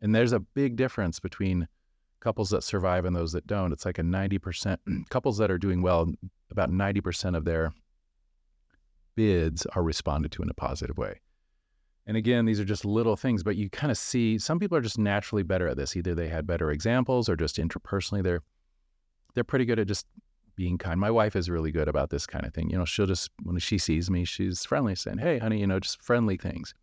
And 0.00 0.14
there's 0.14 0.32
a 0.32 0.40
big 0.40 0.76
difference 0.76 1.20
between 1.20 1.68
couples 2.20 2.50
that 2.50 2.62
survive 2.62 3.04
and 3.04 3.14
those 3.14 3.32
that 3.32 3.46
don't. 3.46 3.72
It's 3.72 3.84
like 3.84 3.98
a 3.98 4.02
90% 4.02 4.78
couples 5.10 5.38
that 5.38 5.50
are 5.50 5.58
doing 5.58 5.82
well, 5.82 6.12
about 6.50 6.70
90% 6.70 7.36
of 7.36 7.44
their 7.44 7.72
bids 9.14 9.66
are 9.66 9.82
responded 9.82 10.32
to 10.32 10.42
in 10.42 10.50
a 10.50 10.54
positive 10.54 10.98
way. 10.98 11.20
And 12.06 12.16
again, 12.16 12.46
these 12.46 12.58
are 12.58 12.64
just 12.64 12.84
little 12.84 13.16
things, 13.16 13.42
but 13.42 13.56
you 13.56 13.70
kind 13.70 13.90
of 13.90 13.98
see 13.98 14.38
some 14.38 14.58
people 14.58 14.76
are 14.76 14.82
just 14.82 14.98
naturally 14.98 15.42
better 15.42 15.68
at 15.68 15.76
this. 15.76 15.96
Either 15.96 16.14
they 16.14 16.28
had 16.28 16.46
better 16.46 16.70
examples 16.70 17.28
or 17.28 17.36
just 17.36 17.56
interpersonally 17.56 18.22
they're 18.22 18.42
they're 19.34 19.44
pretty 19.44 19.64
good 19.64 19.78
at 19.78 19.86
just 19.86 20.06
being 20.56 20.76
kind. 20.76 21.00
My 21.00 21.10
wife 21.10 21.36
is 21.36 21.48
really 21.48 21.72
good 21.72 21.88
about 21.88 22.10
this 22.10 22.26
kind 22.26 22.44
of 22.44 22.52
thing. 22.52 22.68
You 22.70 22.76
know, 22.76 22.84
she'll 22.84 23.06
just 23.06 23.30
when 23.42 23.58
she 23.58 23.78
sees 23.78 24.10
me, 24.10 24.24
she's 24.24 24.64
friendly, 24.64 24.94
saying, 24.94 25.18
"Hey, 25.18 25.38
honey," 25.38 25.60
you 25.60 25.66
know, 25.66 25.80
just 25.80 26.02
friendly 26.02 26.36
things. 26.36 26.74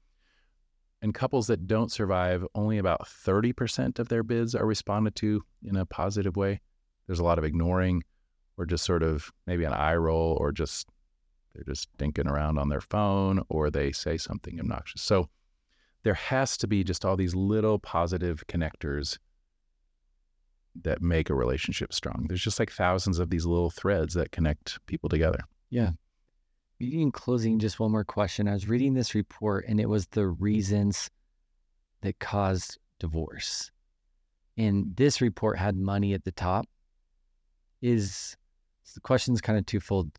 And 1.02 1.14
couples 1.14 1.48
that 1.48 1.68
don't 1.68 1.92
survive, 1.92 2.46
only 2.56 2.78
about 2.78 3.08
30% 3.08 4.00
of 4.00 4.10
their 4.10 4.22
bids 4.24 4.54
are 4.54 4.66
responded 4.66 5.16
to 5.18 5.42
in 5.64 5.78
a 5.78 5.86
positive 5.86 6.36
way. 6.36 6.60
There's 7.08 7.20
a 7.20 7.24
lot 7.24 7.38
of 7.38 7.46
ignoring 7.46 8.04
or 8.58 8.66
just 8.66 8.84
sort 8.84 9.02
of 9.02 9.32
maybe 9.48 9.64
an 9.64 9.72
eye 9.72 9.96
roll 9.96 10.38
or 10.42 10.52
just 10.52 10.90
they're 11.54 11.64
just 11.64 11.90
dinking 11.98 12.30
around 12.30 12.58
on 12.58 12.70
their 12.70 12.82
phone 12.82 13.42
or 13.50 13.70
they 13.70 13.92
say 13.92 14.18
something 14.18 14.60
obnoxious. 14.60 15.02
So 15.02 15.30
there 16.04 16.14
has 16.14 16.58
to 16.58 16.68
be 16.68 16.84
just 16.84 17.04
all 17.06 17.18
these 17.18 17.36
little 17.36 17.80
positive 17.80 18.46
connectors 18.48 19.18
that 20.84 21.02
make 21.02 21.30
a 21.30 21.36
relationship 21.36 21.94
strong. 21.94 22.26
There's 22.28 22.44
just 22.44 22.60
like 22.60 22.72
thousands 22.72 23.20
of 23.20 23.30
these 23.30 23.46
little 23.46 23.70
threads 23.70 24.14
that 24.14 24.32
connect 24.32 24.80
people 24.86 25.10
together. 25.10 25.40
Yeah. 25.70 25.92
In 26.80 27.12
closing, 27.12 27.60
just 27.60 27.80
one 27.80 27.92
more 27.92 28.06
question. 28.06 28.48
I 28.48 28.54
was 28.54 28.70
reading 28.70 28.94
this 28.94 29.14
report 29.14 29.66
and 29.68 29.80
it 29.80 29.90
was 29.90 30.08
the 30.08 30.28
reasons 30.28 31.10
that 32.02 32.20
caused 32.20 32.78
divorce. 33.00 33.72
And 34.58 34.96
this 34.96 35.20
report 35.20 35.58
had 35.58 35.76
money 35.76 36.14
at 36.14 36.24
the 36.24 36.32
top. 36.32 36.66
Is 37.82 38.36
the 38.94 39.00
question's 39.02 39.42
kind 39.42 39.58
of 39.58 39.66
twofold. 39.66 40.12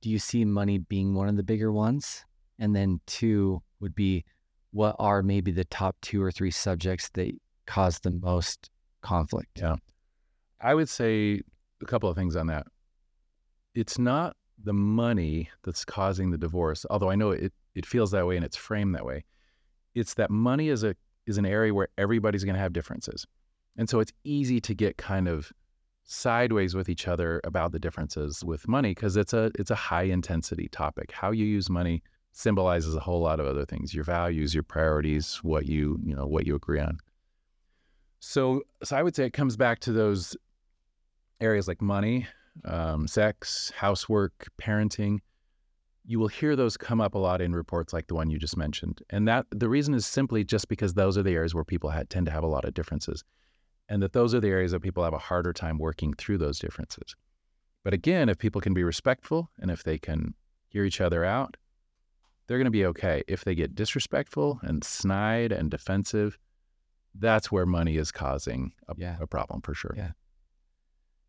Do 0.00 0.10
you 0.10 0.18
see 0.18 0.44
money 0.44 0.78
being 0.78 1.14
one 1.14 1.28
of 1.28 1.36
the 1.36 1.42
bigger 1.42 1.72
ones? 1.72 2.24
And 2.58 2.74
then 2.74 3.00
two 3.06 3.62
would 3.80 3.94
be 3.94 4.24
what 4.70 4.96
are 4.98 5.22
maybe 5.22 5.50
the 5.50 5.64
top 5.64 5.96
two 6.02 6.22
or 6.22 6.30
three 6.30 6.50
subjects 6.50 7.08
that 7.10 7.32
cause 7.66 7.98
the 8.00 8.10
most 8.10 8.70
conflict? 9.02 9.58
Yeah. 9.58 9.76
I 10.60 10.74
would 10.74 10.88
say 10.88 11.42
a 11.82 11.86
couple 11.86 12.08
of 12.08 12.16
things 12.16 12.36
on 12.36 12.48
that. 12.48 12.66
It's 13.74 13.98
not 13.98 14.36
the 14.62 14.72
money 14.72 15.48
that's 15.64 15.84
causing 15.84 16.30
the 16.30 16.38
divorce, 16.38 16.84
although 16.90 17.10
I 17.10 17.14
know 17.14 17.30
it, 17.30 17.52
it 17.74 17.86
feels 17.86 18.10
that 18.10 18.26
way 18.26 18.36
and 18.36 18.44
it's 18.44 18.56
framed 18.56 18.94
that 18.94 19.04
way. 19.04 19.24
It's 19.94 20.14
that 20.14 20.30
money 20.30 20.68
is 20.68 20.84
a 20.84 20.96
is 21.26 21.38
an 21.38 21.46
area 21.46 21.74
where 21.74 21.88
everybody's 21.98 22.42
going 22.42 22.54
to 22.54 22.60
have 22.60 22.72
differences. 22.72 23.26
And 23.76 23.88
so 23.88 24.00
it's 24.00 24.12
easy 24.24 24.60
to 24.62 24.74
get 24.74 24.96
kind 24.96 25.28
of 25.28 25.52
sideways 26.10 26.74
with 26.74 26.88
each 26.88 27.06
other 27.06 27.38
about 27.44 27.70
the 27.70 27.78
differences 27.78 28.42
with 28.42 28.66
money 28.66 28.90
because 28.90 29.16
it's 29.16 29.34
a 29.34 29.50
it's 29.58 29.70
a 29.70 29.74
high 29.74 30.04
intensity 30.04 30.68
topic. 30.68 31.12
How 31.12 31.30
you 31.30 31.44
use 31.44 31.68
money 31.68 32.02
symbolizes 32.32 32.94
a 32.94 33.00
whole 33.00 33.20
lot 33.20 33.40
of 33.40 33.46
other 33.46 33.66
things, 33.66 33.94
your 33.94 34.04
values, 34.04 34.54
your 34.54 34.62
priorities, 34.62 35.36
what 35.42 35.66
you, 35.66 36.00
you 36.02 36.14
know, 36.14 36.26
what 36.26 36.46
you 36.46 36.54
agree 36.54 36.80
on. 36.80 36.98
So 38.20 38.62
so 38.82 38.96
I 38.96 39.02
would 39.02 39.14
say 39.14 39.26
it 39.26 39.34
comes 39.34 39.56
back 39.56 39.80
to 39.80 39.92
those 39.92 40.34
areas 41.40 41.68
like 41.68 41.82
money, 41.82 42.26
um, 42.64 43.06
sex, 43.06 43.70
housework, 43.76 44.48
parenting, 44.60 45.18
you 46.06 46.18
will 46.18 46.28
hear 46.28 46.56
those 46.56 46.78
come 46.78 47.02
up 47.02 47.14
a 47.14 47.18
lot 47.18 47.42
in 47.42 47.54
reports 47.54 47.92
like 47.92 48.06
the 48.06 48.14
one 48.14 48.30
you 48.30 48.38
just 48.38 48.56
mentioned. 48.56 49.02
And 49.10 49.28
that 49.28 49.44
the 49.50 49.68
reason 49.68 49.92
is 49.92 50.06
simply 50.06 50.42
just 50.42 50.68
because 50.68 50.94
those 50.94 51.18
are 51.18 51.22
the 51.22 51.34
areas 51.34 51.54
where 51.54 51.64
people 51.64 51.90
had, 51.90 52.08
tend 52.08 52.24
to 52.26 52.32
have 52.32 52.44
a 52.44 52.48
lot 52.48 52.64
of 52.64 52.72
differences. 52.72 53.24
And 53.88 54.02
that 54.02 54.12
those 54.12 54.34
are 54.34 54.40
the 54.40 54.48
areas 54.48 54.72
that 54.72 54.80
people 54.80 55.02
have 55.02 55.14
a 55.14 55.18
harder 55.18 55.52
time 55.52 55.78
working 55.78 56.12
through 56.14 56.38
those 56.38 56.58
differences. 56.58 57.16
But 57.84 57.94
again, 57.94 58.28
if 58.28 58.38
people 58.38 58.60
can 58.60 58.74
be 58.74 58.84
respectful 58.84 59.50
and 59.58 59.70
if 59.70 59.82
they 59.82 59.98
can 59.98 60.34
hear 60.68 60.84
each 60.84 61.00
other 61.00 61.24
out, 61.24 61.56
they're 62.46 62.58
going 62.58 62.66
to 62.66 62.70
be 62.70 62.86
okay. 62.86 63.22
If 63.28 63.44
they 63.44 63.54
get 63.54 63.74
disrespectful 63.74 64.60
and 64.62 64.82
snide 64.82 65.52
and 65.52 65.70
defensive, 65.70 66.38
that's 67.14 67.50
where 67.50 67.66
money 67.66 67.96
is 67.96 68.12
causing 68.12 68.72
a, 68.88 68.94
yeah. 68.96 69.16
a 69.20 69.26
problem 69.26 69.60
for 69.62 69.74
sure. 69.74 69.94
Yeah. 69.96 70.10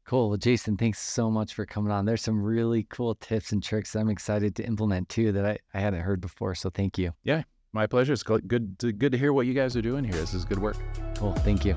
Cool. 0.06 0.30
Well, 0.30 0.38
Jason, 0.38 0.76
thanks 0.76 1.00
so 1.00 1.30
much 1.30 1.54
for 1.54 1.66
coming 1.66 1.92
on. 1.92 2.06
There's 2.06 2.24
some 2.24 2.42
really 2.42 2.88
cool 2.90 3.16
tips 3.16 3.52
and 3.52 3.62
tricks 3.62 3.96
I'm 3.96 4.10
excited 4.10 4.56
to 4.56 4.66
implement 4.66 5.08
too 5.08 5.32
that 5.34 5.46
I, 5.46 5.58
I 5.74 5.80
hadn't 5.80 6.02
heard 6.02 6.20
before. 6.20 6.56
So 6.56 6.70
thank 6.70 6.98
you. 6.98 7.14
Yeah, 7.24 7.44
my 7.74 7.86
pleasure. 7.86 8.14
It's 8.14 8.24
good 8.24 8.80
to, 8.80 8.92
good 8.92 9.12
to 9.12 9.18
hear 9.18 9.34
what 9.34 9.46
you 9.46 9.54
guys 9.54 9.76
are 9.76 9.84
doing 9.84 10.04
here. 10.04 10.16
This 10.16 10.34
is 10.34 10.46
good 10.46 10.60
work. 10.60 10.78
Cool. 11.16 11.34
Thank 11.36 11.64
you. 11.64 11.76